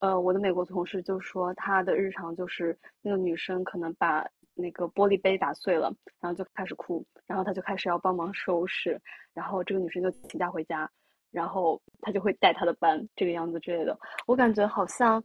[0.00, 4.26] 呃，我的美国同事就说她的日常就是那个女生可能把。
[4.60, 9.00] 那个玻璃杯打碎了，然后就开始哭，然后他就开始要帮忙收拾，
[9.32, 10.90] 然后这个女生就请假回家，
[11.30, 13.96] 然后他就会带他的班这个样子之类的。
[14.26, 15.22] 我感觉好像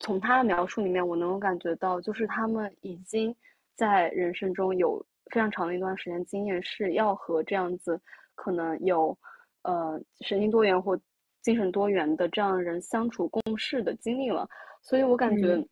[0.00, 3.32] 从他的描述里面，我能够感觉到，就是他们已经
[3.76, 4.98] 在人生中有
[5.30, 8.00] 非常长的一段时间经验，是要和这样子
[8.34, 9.16] 可能有
[9.62, 10.98] 呃神经多元或
[11.42, 14.48] 精神多元的这样人相处共事的经历了，
[14.80, 15.62] 所以我感觉。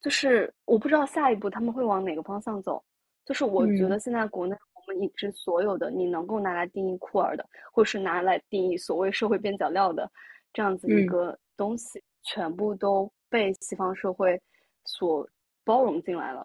[0.00, 2.82] 就是我不知道下一步他们会往哪个方向走。
[3.24, 10.10] 就是我觉得现在国内我们已知所有的你能够拿来定义酷儿的，或是拿来定义所谓社会边角料的
[10.52, 14.42] 这样子一个东西，全部都被西方社会
[14.84, 15.24] 所
[15.62, 16.44] 包容进来了。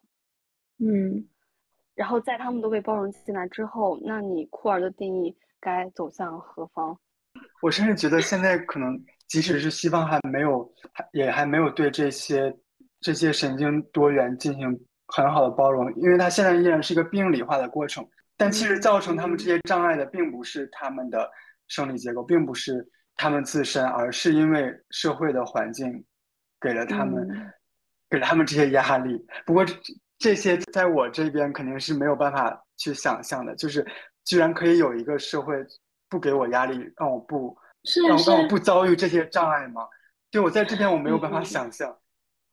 [0.78, 1.28] 嗯，
[1.96, 6.96] 然后在他们都被包容进来之后，那你酷儿的定义该走向何方？
[7.62, 8.98] 我甚至觉得现在可能，
[9.28, 12.56] 即使是西方还没有，还也还没有对这些。
[13.00, 14.68] 这些神经多元进行
[15.06, 18.04] 很好的包容，因为它现在依然是一个病理化的过程。
[18.36, 21.30] 但其实造成他们这些障碍的，并不是他们的
[21.68, 22.84] 生理结构，并不是
[23.16, 26.04] 他们自身，而是因为社会的环境
[26.60, 27.30] 给了他们，
[28.10, 29.24] 给了他们这些压力。
[29.46, 29.64] 不过
[30.18, 33.86] 这些在我这边肯定是没有办法去想象的，就是
[34.26, 35.56] 居然可以有一个社会
[36.10, 37.58] 不给我压力，让我不
[38.08, 39.88] 让让我不遭遇这些障碍吗？
[40.30, 41.98] 就我在这边我没有办法想象。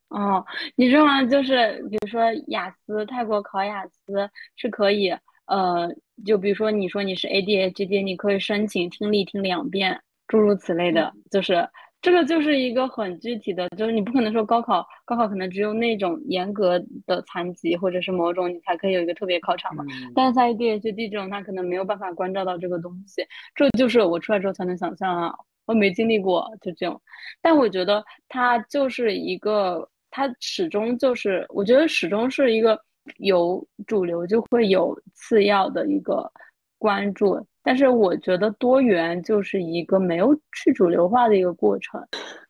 [0.09, 0.45] 哦，
[0.75, 1.23] 你知道吗？
[1.25, 5.09] 就是比如说雅思，泰国考雅思是可以，
[5.47, 5.89] 呃，
[6.25, 11.11] 就比如说你说你是 ADHD，你可以申请听力听两遍，诸如此类的。
[11.31, 11.67] 就是
[12.05, 19.83] 这个就是一个很具体的，就是你不可能说高考，高考可能只有那种严格的残疾或者是某种你才可以有一个特别考场嘛。
[20.13, 23.25] 但是在 ADHD 这种，他可能没有办法关照到这个东西，
[23.55, 25.33] 这就是我出来之后才能想象啊，
[25.65, 27.01] 我没经历过就这种。
[27.41, 29.89] 但我觉得它就是一个。
[30.11, 32.79] 它始终就是，我觉得始终是一个
[33.17, 36.31] 有主流就会有次要的一个
[36.77, 41.99] 关注，但是我觉得多元就是一个没有去主流化的一个过程。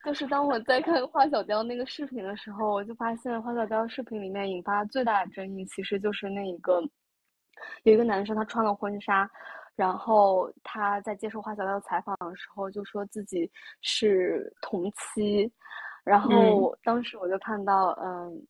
[0.04, 6.82] 就是当我在看花小雕那个视频的时候，我就发现花小雕视频里面引发最大的争议，其实就是那一个
[7.84, 9.28] 有一个男生他穿了婚纱，
[9.78, 13.50] 然后他在接受花小雕采访的时候就说自己
[13.82, 15.50] 是同妻。
[16.04, 18.46] 然后当时我就看到，嗯，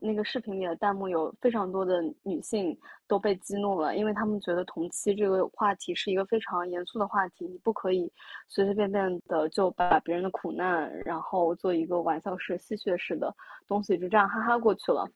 [0.00, 8.10] 那个视频里的弹幕有非常多的女性都被激怒了，因为他们觉得同期这个话题是一个非常严肃的话题，你不可以
[8.48, 13.34] 随随便便的就把别人的苦难，然后做一个玩笑式、戏谑式的
[13.66, 15.08] 东西就这样哈哈过去了。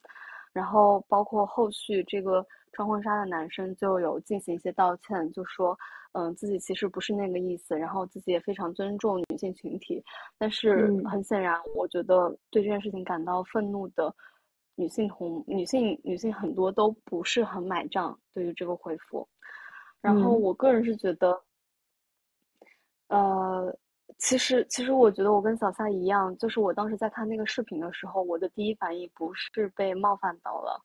[0.53, 5.77] 然后包括后续这个穿婚纱的男生就有进行一些道歉，就说。
[6.15, 10.05] 嗯，自己其实不是那个意思，然后自己也非常尊重女性群体，
[10.37, 14.15] 但是很显然，我觉得对这件事情感到愤怒的
[14.75, 19.29] 女性同女性女性很多都不是很买账对于这个回复，
[20.01, 21.43] 然后我个人是觉得，
[23.09, 23.77] 呃，
[24.19, 30.81] 其实其实我觉得我跟小夏一样，就是我当时在看那个视频的时候，我的第一反应不是被冒犯到了，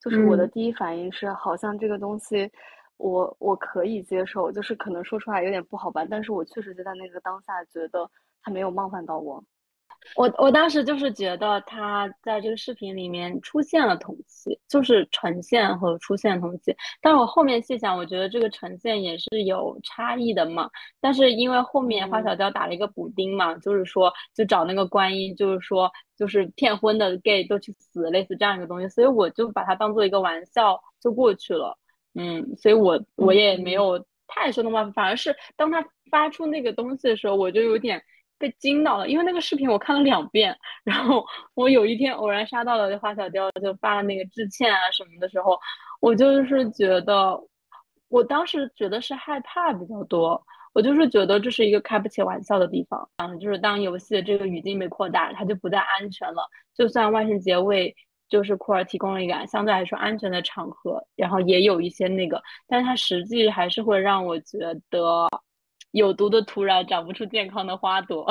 [0.00, 2.50] 就是我的第一反应是好像这个东西。
[2.98, 8.08] 我我可以接受，就是可能说出来有点不好吧，但是我确实就在那个当下觉得
[8.40, 9.42] 他没有冒犯到我。
[10.16, 16.74] 我我当时就是觉得他在这个视频里面出现了同期，就是呈现和出现同期。
[17.00, 20.68] 但是我后面细想，我觉得这个呈现也是有差异的嘛。
[21.00, 31.78] 但是因为后面花小娇打了一个补丁嘛，就是说就找那个观音，就是说就是骗婚的 gay 都去死，类似这样一个东西，所以我就把它当做一个玩笑就过去了。
[32.14, 38.02] 嗯，所以我我也没有太深的话，反而是当他发出那个东西的时候，我就有点
[38.42, 41.24] 被惊到了，因为那个视频我看了两遍，然后
[41.54, 45.56] 我有一天偶然刷到了花小雕就发了那个致歉啊什么的时候，
[46.00, 47.40] 我就是觉得，
[48.08, 53.08] 我当时觉得是害怕比较多，我就是觉得这是一个开不起玩笑的地方。
[53.18, 56.42] 嗯，就是当游戏的这个语境被扩大，它就不再安全了。
[56.74, 57.94] 就算万圣节为
[58.28, 64.58] 就是库尔提供了一个相对来说安全的场合，然后也有一些那个，但是它实际还是会让我觉
[64.90, 65.28] 得。
[65.92, 68.26] 有毒的土壤长不出健康的花朵，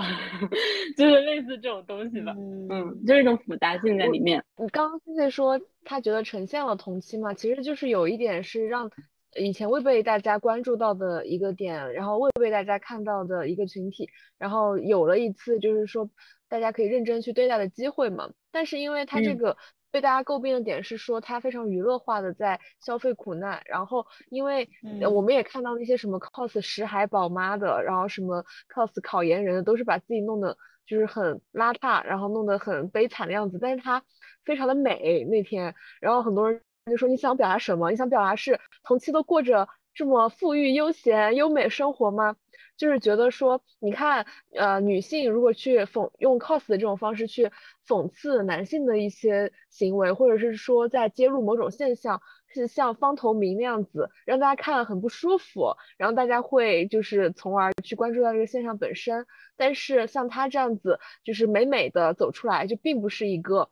[0.97, 2.35] 就是类似这种东西吧。
[2.37, 4.43] 嗯，就是一种复杂性在里面。
[4.57, 8.91] 你刚刚谢谢说他觉得呈现了同期嘛，其实就是有一点是让
[9.35, 16.09] 以前未被大家关注到的一个点，然后未被大家看到的一个群体，然后有了一次就是说
[16.49, 18.31] 大家可以认真去对待的机会嘛。
[18.51, 19.55] 但是因为他这个。
[19.91, 24.69] 被大家诟病的点是说他非常娱乐化的在消费苦难，然后因为
[25.11, 28.43] 我们也看到那些什么 cos 石海宝妈的，然后什么
[28.73, 34.01] cos 考研人的，都是把自己弄得就是很邋遢，然后弄得很悲惨的样子，但是他
[34.45, 37.91] 非常的美那天，然后很多人就说你想表达什么？
[37.91, 42.37] 你想表达是同期都过着这么富裕、悠闲、优美生活吗？
[42.81, 44.25] 就是觉得说，你看，
[44.55, 47.51] 呃，女性如果去讽用 cos 的这种方式去
[47.87, 59.27] 讽刺男性的一些行为，或者是说在揭露某种现象，是像方头明那样子，让大家看了很不舒服，然后大家会就是从而去关注到这个现象本身。
[59.55, 63.69] 但是像他这样子，就是美美的走出来，就并不是一个，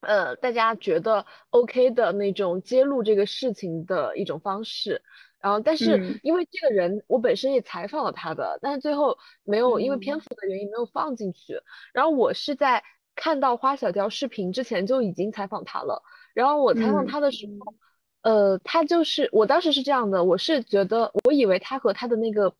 [0.00, 5.00] 呃，大家觉得 OK 的那种揭露这个事情的一种方式。
[5.44, 11.60] 然后，但是因为这个人，我本身也采访了他的，但是最后没有因为篇幅的原因没有放进去。
[11.92, 12.82] 然后我是在
[13.14, 16.02] 看到花小雕视频之前就已经采访他了。
[16.32, 17.74] 然后我采访他的时候，
[18.22, 22.54] 呃，他就是我当时是这样的，我是觉得我以为他和他的那个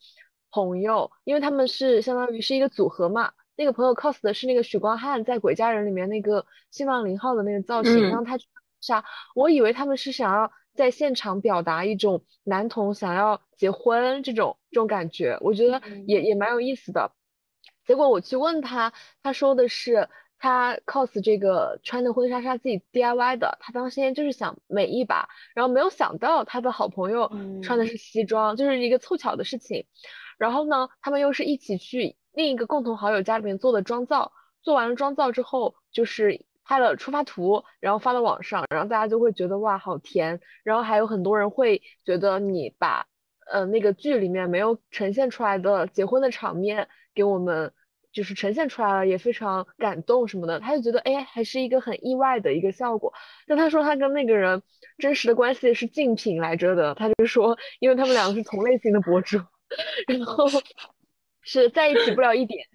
[0.50, 8.38] 朋友，因为他们是相当于是一个组合嘛，那个朋友 cos 的是那个许光汉在《鬼家人》里面那个新浪零号的那个造型，然后他
[8.82, 9.02] 杀，
[9.34, 10.52] 我以为他们是想要。
[10.74, 17.12] 在现场表达一种男同想要结婚这种这种感觉，我觉得也也蛮有意思的。
[17.86, 18.92] 结果我去问他，
[19.22, 27.30] 他说的是他 cos 这个穿的婚纱是他自己 DIY 的，他当时就是想美一把，然后没有想到他的好朋友
[27.62, 29.86] 穿的是西装，就是一个凑巧的事情。
[30.38, 34.32] 然后呢，他们又是一起去另一个共同好友家里面做的妆造，
[34.62, 36.44] 做完了妆造之后就是。
[36.64, 43.06] 拍了出发图，然后发到网上，然后大家就会觉得哇好甜，然后还有很多人会觉得你把
[43.52, 47.72] 呃那个剧里面没有呈现出来的结婚的场面给我们
[48.12, 53.12] 就是呈现出来了，也非常感动什么的，他就觉得哎还是一个很意外的一个效果。
[53.46, 54.62] 但他说他跟那个人
[54.98, 59.38] 真实的关系是竞品来着的，他就说因为他们两个是同类型的博主，
[60.08, 60.46] 然后。
[61.44, 62.66] 是在一起不了一点，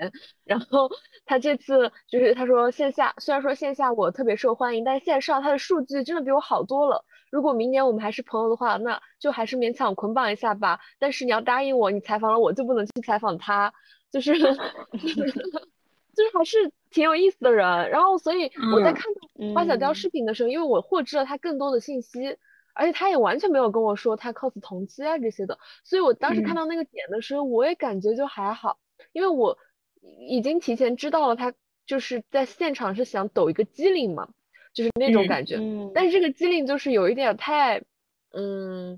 [0.45, 0.89] 然后
[1.25, 7.03] 他这次就是他说线下虽然说线下我特别受欢迎，但是线上他的数据真的比我好多了。
[7.31, 10.79] 如果明年我们还是朋友的话，那就还是勉强捆绑一下吧。
[10.97, 13.73] 但是你要答应我，你采访了我就不能去采访他，
[14.11, 17.89] 就是 就是还是挺有意思的人。
[17.89, 22.37] 然后所以我在看到花小雕视频的时候，因为我获知了他更多的信息。
[22.79, 28.79] 而且他也完全没有跟我说他 cos 同期啊这些的，所以我当时看到那个点的时候，我也感觉就还好，
[29.11, 29.57] 因为我
[30.01, 31.53] 已经提前知道了他
[31.85, 34.29] 就是在现场是想抖一个机灵嘛，
[34.73, 35.57] 就是那种感觉。
[35.57, 35.91] 嗯。
[35.93, 37.83] 但是这个机灵就是有一点太，
[38.31, 38.97] 嗯，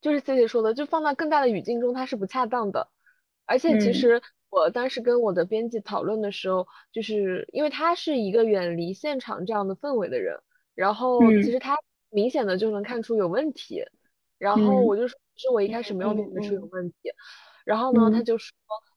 [0.00, 2.88] 就是 C C 说的，就放到更大的语境中它是不恰当的。
[3.46, 10.40] 而且其实我当时跟我的编辑讨论的时候，就是因为他是一个远离现场这样的氛围的人，
[10.76, 11.76] 然后其实他。
[12.10, 13.84] 明显的就能看出有问题，
[14.38, 16.96] 然后我就说，其实我一开始没有感觉出有问题，
[17.64, 18.54] 然后呢，他就说，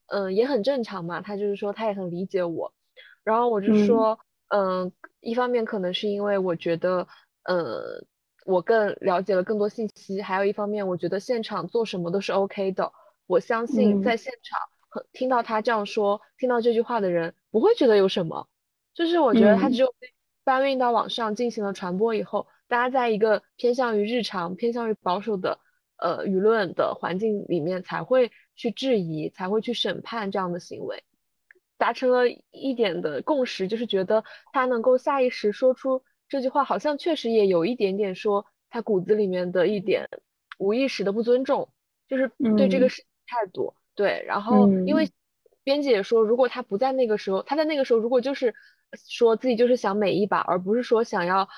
[0.07, 2.73] 嗯，也很正常嘛，他就是说他也很理解我，
[3.23, 4.19] 然后我就说，
[4.49, 7.07] 嗯，一方面可能是因为我觉得，
[7.43, 8.05] 呃，
[8.45, 12.91] 我更了解了更多信息，还有一方面我觉得现场做什么都是 OK 的，
[13.27, 18.47] 我相信在现场听到他这样说，听到这句话的人不会觉得有什么，
[18.93, 19.93] 就是我觉得他只有
[20.43, 22.47] 搬运到网上进行了传播以后。
[22.72, 25.60] 大家在一个偏向于日常、偏向于保守的
[25.98, 31.03] 呃舆论的环境里面，才会去质疑，才会去审判这样的行为，
[31.77, 34.23] 达成了一点的共识，就是觉得
[34.53, 40.07] 他能够下意识说出这句话，好像确实也有一点点说他骨子里面的一点
[40.57, 41.68] 无意识的不尊重，
[42.07, 43.73] 就是对这个事态度。
[43.95, 45.10] 对，然后因为
[45.65, 48.56] 编辑也说，如果他不在那个时候，他在那个时候如果就是
[49.10, 51.49] 说自己就是想美一把，而不是说想要。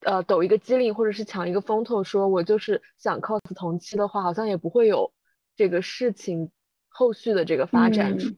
[0.00, 5.12] 呃，抖一个机灵，或者是抢一个风头，说我就是想 cos 同期的话，好像也不会有
[5.56, 6.50] 这个事情
[6.88, 8.36] 后续的这个发展出现。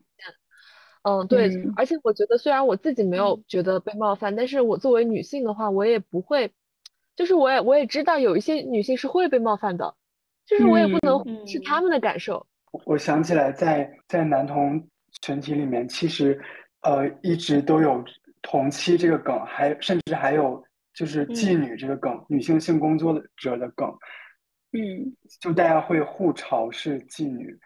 [1.02, 6.52] 嗯，对，而且我觉得，虽然我自己没有觉得被冒犯，但是我作为女性的话，我也不会，
[7.16, 9.94] 就是我也我也知道有一些女性是会被冒犯的，
[10.44, 12.46] 就是我也不能是他们的感受，
[12.84, 14.86] 我想起来，在在男同
[15.22, 16.38] 群体里面，其实
[16.82, 18.04] 呃一直都有
[18.42, 20.62] 同期这个梗，还甚至还有
[20.94, 23.88] 就是妓女这个梗，女性性工作者的梗。
[24.72, 27.58] 嗯，就大家会互嘲是妓女，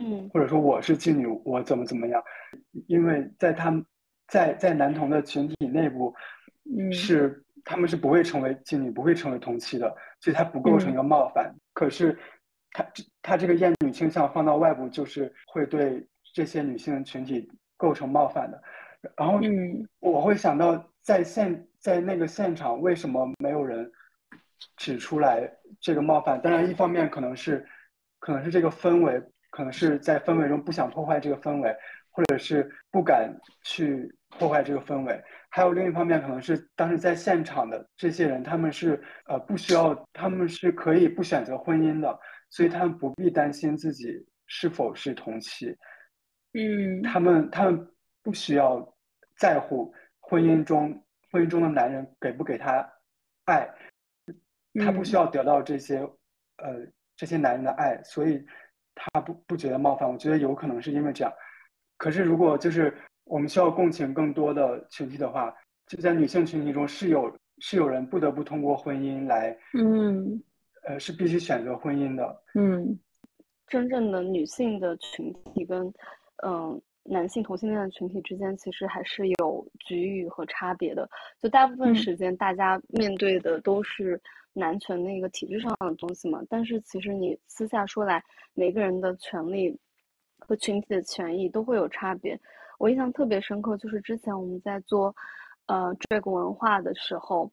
[0.00, 2.20] 嗯，或者说我是妓女，我怎么怎么样？
[2.88, 3.84] 因为在他们
[4.26, 6.12] 在在男同的群体内部，
[6.76, 11.54] 嗯，是他们是不会成为妓女，不会成为同妻的，所以他不构成一个冒犯。
[11.72, 12.18] 可是
[12.72, 12.84] 他
[13.22, 18.60] 他这个厌女倾向放到外部，就是会对这些女性群体构成冒犯的。
[19.16, 23.90] 然后，嗯，我会想到在现在那个现场，为什么没有人？
[24.76, 27.66] 指出来这个冒犯，当然一方面可能是，
[28.18, 29.18] 可能是这个氛围，
[29.50, 31.74] 可能是在氛围中不想破坏这个氛围，
[32.10, 35.18] 或者是不敢去破坏这个氛围。
[35.48, 42.18] 还有另一方面，可能是当时在现场的这些人，他们是呃不需要，他们是可以不选择婚姻的，
[42.50, 44.12] 所以他们不必担心自己
[44.46, 45.74] 是否是同妻。
[46.52, 47.88] 嗯，他们他们
[48.22, 48.94] 不需要
[49.38, 49.94] 在乎
[50.28, 52.86] 婚姻中婚姻中的男人给不给她
[53.46, 53.68] 爱。
[54.74, 55.98] 她不需要得到这些，
[56.58, 56.86] 呃，
[57.16, 58.44] 这些男人的爱，所以
[58.94, 60.08] 她不不觉得冒犯。
[60.08, 61.32] 我觉得有可能是因为这样。
[61.96, 62.94] 可是如果就是
[63.24, 65.52] 我们需要共情更多的群体的话，
[65.86, 70.40] 就在女性群体中是有是有人不得不通过婚姻来，嗯，
[70.84, 72.42] 呃，是必须选择婚姻的。
[72.54, 72.96] 嗯，
[73.66, 75.92] 真正的女性的群体跟
[76.44, 81.08] 嗯男性同性恋的群体之间，其实还是有局域和差别的。
[81.40, 84.20] 就大部分时间大家面对的都是。
[84.54, 88.20] 男权那个体制上的东西嘛，但是其实你私下说来，
[88.54, 89.78] 每个人的权利
[90.40, 92.36] 和群体的权益都会有差别。
[92.78, 95.14] 我印象特别深刻，就是之前我们在做
[95.66, 97.48] 呃这个文化的时候，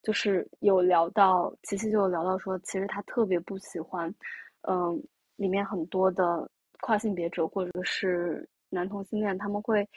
[0.00, 4.14] 就是有聊到，琪琪就有聊到说，其实他特别不喜欢，
[4.68, 5.02] 嗯，
[5.34, 6.48] 里面很多的
[6.82, 9.88] 跨性别者或者是男同性恋，他们会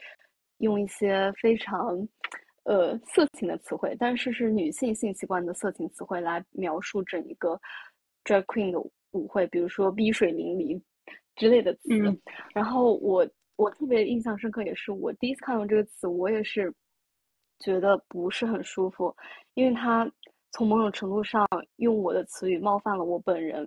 [0.60, 2.08] 用一些非常。
[2.70, 7.58] 呃，色情的词汇，但是是女性性器官的色情词汇来描述整一个
[8.26, 8.80] drag queen 的
[9.12, 10.78] 舞会，比如说逼水淋漓
[11.38, 11.90] 之类的词。
[12.54, 13.26] 然后我
[13.56, 16.70] 我特别印象深刻，也是我第一次看到这个词，我也是
[17.60, 19.16] 觉得不是很舒服，
[19.54, 20.06] 因为它
[20.52, 21.48] 从某种程度上
[21.78, 23.66] 用我的词语冒犯了我本人，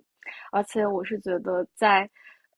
[0.52, 2.06] 而且我是觉得在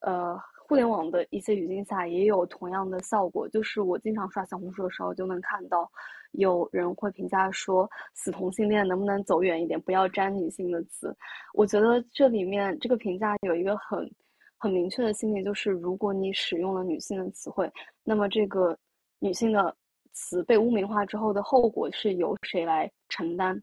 [0.00, 0.36] 呃。
[0.64, 5.90] 互联网的一些语境下也有同样的效果，就是我经常刷小红书的时候就能看到，
[6.32, 11.14] 有人会评价说，死同性恋能不能走远一点，不要沾女性的词。
[11.52, 14.10] 我觉得这里面这个评价有一个很
[14.56, 17.70] 很明确的心理，就是如果你使用了女性的词汇，
[18.04, 18.76] 那么这个
[19.18, 19.76] 女性的
[20.12, 23.60] 词被污名化之后的后果是由谁来承担？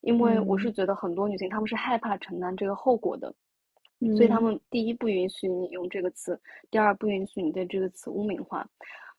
[0.00, 3.32] 因为我是觉得很多女性她们是害怕承担这个后果的。
[4.16, 6.40] 所以他们第一不允许你用这个词，
[6.70, 8.66] 第二不允许你对这个词污名化。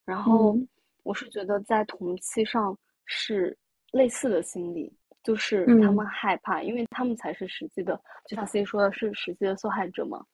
[0.03, 0.57] 然后
[1.03, 3.55] 我是觉得在同期上是
[3.91, 4.91] 类似的心理，
[5.23, 10.25] 就是他们害怕，因为他们才是实际的，就像 C 说的是实际的受害者嘛。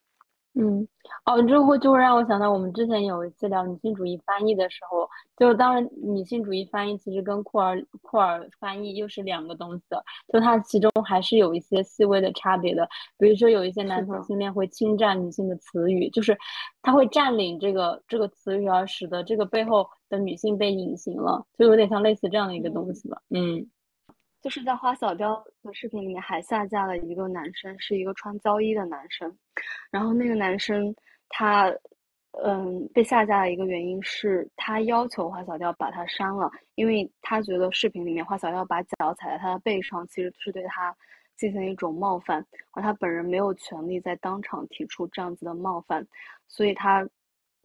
[0.59, 0.87] 嗯，
[1.25, 5.07] 哦，这会就会让我想到，我们之前有一次聊女性主义翻译的时候，
[5.37, 10.03] 就当然女性主义翻译其实跟库尔库尔翻译又是两个东西的，
[10.33, 12.89] 就它其中还是有一些细微的差别的。
[13.19, 16.35] 比如说有一些男同性恋会侵占女性的词语，就是
[16.81, 23.21] 他会占领这个这个词语，而使得这个背后的女性被隐形了，就有点像类似这样的一个东西吧。
[23.29, 23.69] 嗯。
[24.39, 29.37] 就是在花小雕的视频里面还下架了一个男生，是一个穿胶衣的男生。
[29.91, 30.93] 然后那个男生
[31.29, 31.73] 他，
[32.43, 40.95] 嗯，被下架的一个原因是他要求花小调把他删了，因为他觉得视频里面花小调把脚踩在他的背上，其实是对他
[41.35, 46.05] 进行一种冒犯，而他本人没有权利在当场提出这样子的冒犯，
[46.47, 47.07] 所以他，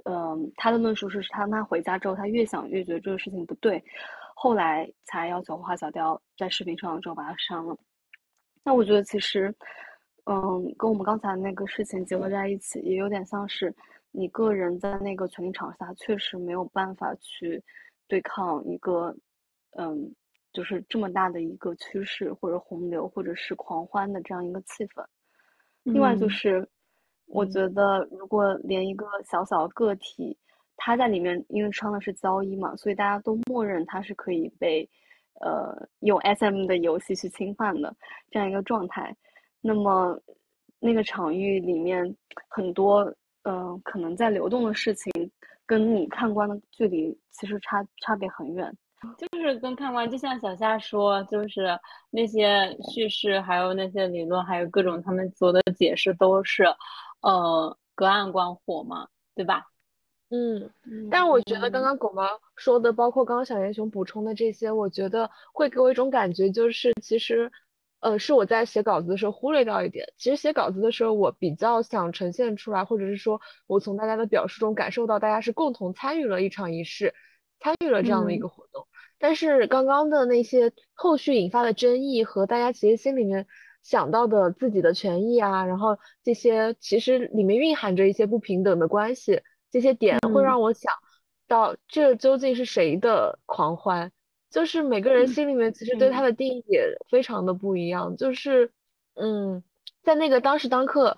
[0.04, 3.82] 嗯，他的论述是他他回家之后，他越想越觉得这个事情不对。
[4.34, 7.76] 后来才要求花小调在视频上之后把他删了。
[8.64, 9.54] 那我觉得其实，
[10.24, 13.74] 嗯，跟我们刚才那个事情结合在一起，也有点像是
[14.10, 17.62] 你个人在那个权力场下确实没有办法去
[18.06, 19.14] 对抗一个，
[19.78, 20.14] 嗯，
[20.52, 25.04] 就是这么大的一个趋势或者洪流或者是狂欢的这样一个气氛。
[25.82, 26.68] 另外就是，
[27.26, 30.36] 我觉得如果连一个小小个体。
[30.84, 34.88] 他在里面，因为穿的是胶衣嘛，所以大家都默认他是可以被，
[35.40, 37.94] 呃，用 SM 的游戏去侵犯的
[38.30, 39.14] 这样一个状态。
[39.62, 40.20] 那么，
[40.78, 42.14] 那个场域里面
[42.50, 43.10] 很多，
[43.44, 45.10] 嗯，可能在流动的事情，
[45.64, 48.70] 跟你看官的距离其实差差别很远。
[49.16, 51.78] 就是跟看官，就像小夏说，就是
[52.10, 56.64] 那些叙事，还有那些理论，还有各种他们做的解释，都是，
[57.22, 57.74] 呃。
[57.94, 59.66] 隔岸观火嘛，对吧？
[60.30, 60.72] 嗯，
[61.10, 62.26] 但我觉得刚刚狗毛
[62.56, 67.52] 说的，包括刚刚小严熊补充的这些，我觉得会给我一种感觉，就是其实，
[68.02, 70.12] 呃，是我在写稿子的时候忽略掉一点。
[70.18, 77.14] 其实写稿子的时候，我比较想呈现出来，或者是说我从大家的表述中感受到，大家是共同参与了一场仪式，
[77.60, 78.88] 参与了这样的一个活动。
[79.18, 83.46] 但是刚刚的那些后续引发的争议和大家其实心里面
[83.84, 89.42] 想到的自己的权益啊，然后这些其实里面蕴含着一些不平等的关系。
[89.70, 90.92] 这些点会让我想
[91.46, 94.10] 到，这究竟是谁的狂欢？
[94.52, 98.16] 就是每个人心里面其实对他的定义也非常的不一样。
[98.16, 98.70] 就是，
[99.14, 99.64] 嗯，
[100.02, 101.16] 在那个当时当刻，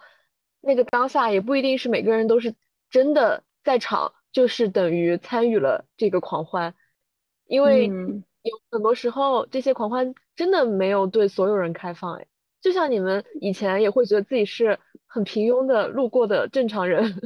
[0.60, 2.54] 那个当下，也不一定是每个人都是
[2.88, 6.74] 真的在场，就是等于参与了这个狂欢。
[7.46, 12.14] 因为有很多时候，这些狂欢真的没有对所有人开放。
[12.14, 12.26] 哎，
[12.60, 17.20] 就像你们以前也会觉得自己是很平庸的路过的正常人。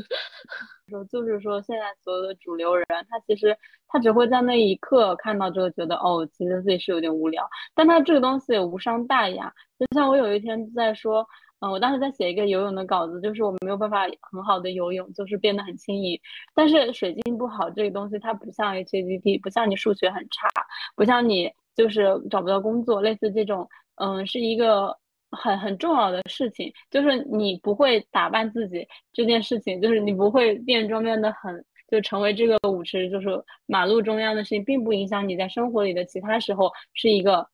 [0.89, 3.56] 说就是说，现在所有的主流人，他其实
[3.86, 7.48] 他只会在那一刻看到之后，觉得哦，其实自己是有点无聊。
[7.74, 9.52] 但他这个东西无伤大雅。
[9.78, 11.27] 就像我有一天在说，
[11.60, 16.19] 嗯，我当时在写一个游泳的稿子，就是我没有办法很好的游泳，就是变得很轻盈。
[16.55, 20.48] 但是水性不好这个东西，它不像 HAT，不像你数学很差，
[20.97, 24.97] 不像你就是找不到工作，类似这种，嗯，是一个。
[25.30, 33.28] 很很重要的事情就是你不会打扮自己这件事情，就是你不会变装变得很就成为这个舞池就是
[33.66, 37.46] 马路中央的事情，并不影响你在生活里的其他时候是一个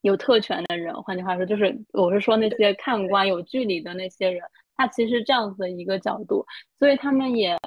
[0.00, 0.94] 有特权的人。
[1.02, 4.42] 换句话说，就是我是说那些看官有距离的那些人，
[4.76, 6.46] 他其实这样子的一个角度，
[6.78, 7.58] 所以他们也，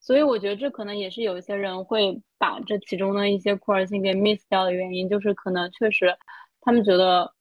[0.00, 6.14] 所以我觉得这可能也是有一些人会把这其中的一些酷儿性给 miss 掉的原因，就是可能确实
[6.60, 7.32] 他们觉得。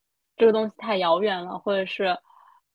[0.41, 2.17] 这个东西太遥远了，或者是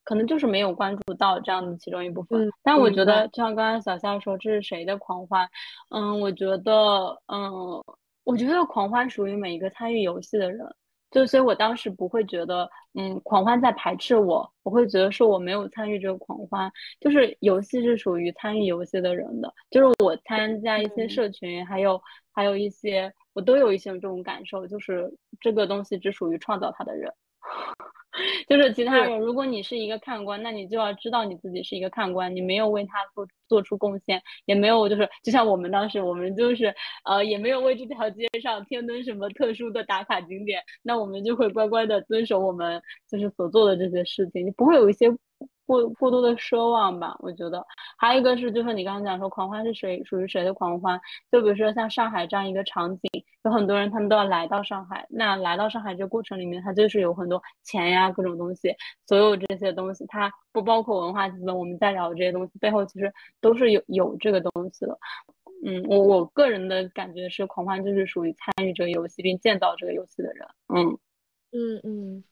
[0.05, 2.49] 可能就是没有关注到这样的其中一部分。
[2.63, 5.49] 但我觉得，就像刚刚小夏说，这是谁的狂欢？
[5.91, 7.83] 嗯，我觉得，嗯，
[8.23, 10.65] 我觉得狂欢属于每一个参与游戏的人。
[11.11, 16.71] 就所以，我当时不会觉得，嗯，狂欢在排斥我，我会觉得是我没有参与这个狂欢。
[17.01, 22.01] 就是游戏是属于参与游戏的人的，就是我参加一些社群，还有
[22.33, 27.13] 还有一些，我都有一些这种感受，就是这个东西只属于创造它的人。
[28.49, 36.75] 就是其他人，如果你是一个看官，那你就要知道你自己是一个看官，你没有为他做做出贡献，也没有就是就像我们当时，我们就是
[37.05, 45.11] 呃也没有为这条街上添登什么特殊的打卡景点，那我们就会乖乖的遵守我们就是所做的这些事情，就不会有一些。
[45.67, 47.65] 过过多的奢望吧，我觉得
[47.99, 50.99] 还有一个是，就是你刚刚讲说狂欢是谁属于谁的狂欢，
[51.31, 58.73] 就比如说像上海这样一个场景，有很多人他们都要来到上海，那来到上海这个过程里面，它就是有很多钱呀，各种东西，
[59.07, 64.97] 所有这些东西，它不包括文化资本，我们在聊这些东西背后其实都是有有这个东西的。
[65.65, 70.47] 嗯，我我个人的感觉是，狂欢就是属于参与这个游戏并建造这个游戏的人。
[70.69, 70.99] 嗯
[71.53, 72.25] 嗯嗯。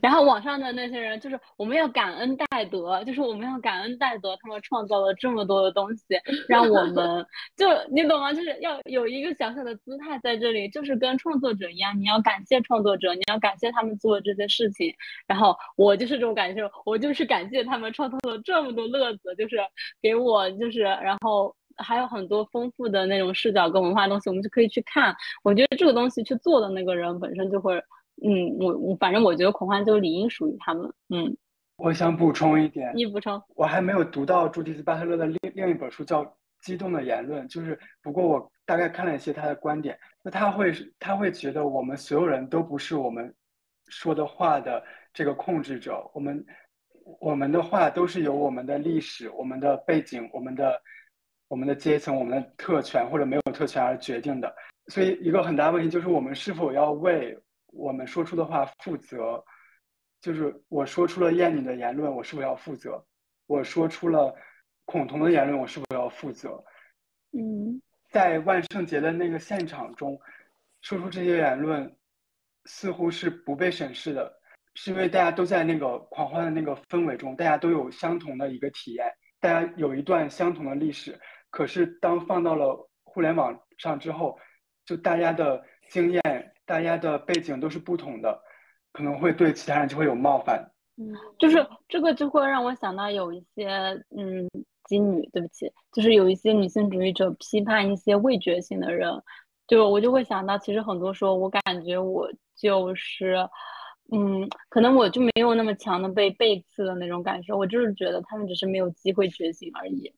[0.00, 6.04] 然后网上的那些人就是我们要感恩戴德，就是我们要感恩戴德，他们创造了这么多的东西，
[6.48, 7.26] 让我们
[7.56, 8.32] 就你懂吗？
[8.32, 14.94] 就是要有一个小小的姿态在这里，就是跟创作者一样，你要感谢创作者，你要感谢他们做的这些事情。
[15.26, 19.58] 然后我就是这种感受，我就是感谢他们创造了这么多乐子，就是
[20.00, 25.14] 给我就是，然后还有很多丰富的那种视角跟文化东西，我们就可以去看。
[25.42, 27.82] 我觉得这个东西去做的那个人本身就会。
[28.22, 30.92] 嗯，我我反正我觉得狂欢就理应属于他们。
[31.08, 31.36] 嗯，
[31.76, 33.42] 我想补充一点，你补充。
[33.56, 36.24] 我还没有读到朱迪斯·巴特勒的另另一本书，叫
[36.60, 39.98] 《激动的言论》，就是不过我大概看了一些他的观点。
[40.22, 43.34] 那他会他会觉得我们所有人都不是我们
[43.88, 44.82] 说的话的
[45.12, 46.46] 这个控制者，我们
[47.20, 50.80] 我们的话都是由我们的历史、我们的背景、我们的
[51.48, 54.54] 我们的阶层、我们的特权或者没有特权而决定的。
[54.86, 57.36] 所以一个很大问题就是我们是否要为
[57.74, 59.44] 我们说出的话负责，
[60.20, 63.04] 就是我说出了厌女的言论，我是否要负责？
[63.46, 64.34] 我说出了
[64.84, 66.64] 恐同的言论，我是否要负责？
[67.32, 70.18] 嗯，在万圣节的那个现场中，
[70.80, 71.94] 说出这些言论，
[72.64, 74.32] 似乎是不被审视的，
[74.74, 81.20] 是因为大家都在那个狂欢的那个氛围中，大家都有相同的一个体验，大家有一段相同的历史。
[81.50, 84.38] 可是当放到了互联网上之后，
[84.86, 86.53] 就大家的经验。
[86.66, 88.42] 大家的背景都是不同的，
[88.92, 90.70] 可能会对其他人就会有冒犯。
[90.96, 93.68] 嗯，就是这个就会让我想到有一些
[94.16, 94.48] 嗯，
[94.88, 99.10] 妓女，对不起，就是有一些女性主义者批判一些味觉性的人，
[99.66, 103.48] 就我就会想到，其实很多时候我感觉我就是，
[104.12, 110.14] 嗯，可能我就没有那么强的被背刺的那种感受，我就是觉得他们只是没有机会觉醒而已。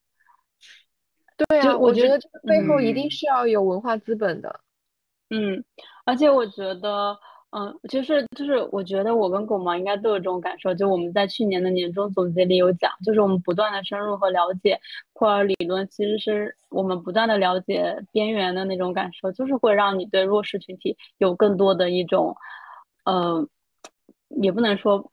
[1.48, 4.60] 对啊，我觉得背后一定是要有文化资本的。
[5.30, 5.64] 嗯，
[6.06, 7.18] 而且我觉得，
[7.50, 14.78] 嗯，其实就是我觉得我跟狗毛应该都有这种感受，就我们在去年的年终总结里有讲，就是我们不断的深入和了解
[15.12, 22.36] 库尔理论，其实是我们不断的了解边缘的那种感受，就是会让你对弱势群体有更多的一种，
[23.04, 23.44] 呃，
[24.40, 25.10] 也不能说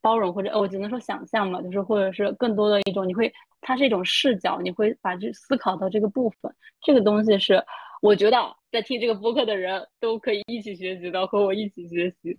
[0.00, 7.60] 包容或者，我只能说想象嘛，就是或者是更多的一种，你会，它是一种视角，你会把这思考到这个部分，这个东西是。
[8.02, 8.36] 我觉得
[8.70, 12.36] 在听这个播客的人都可以一起学习的，和我一起学习，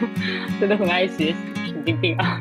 [0.60, 1.34] 真的很爱学习，
[1.66, 2.40] 神经病啊！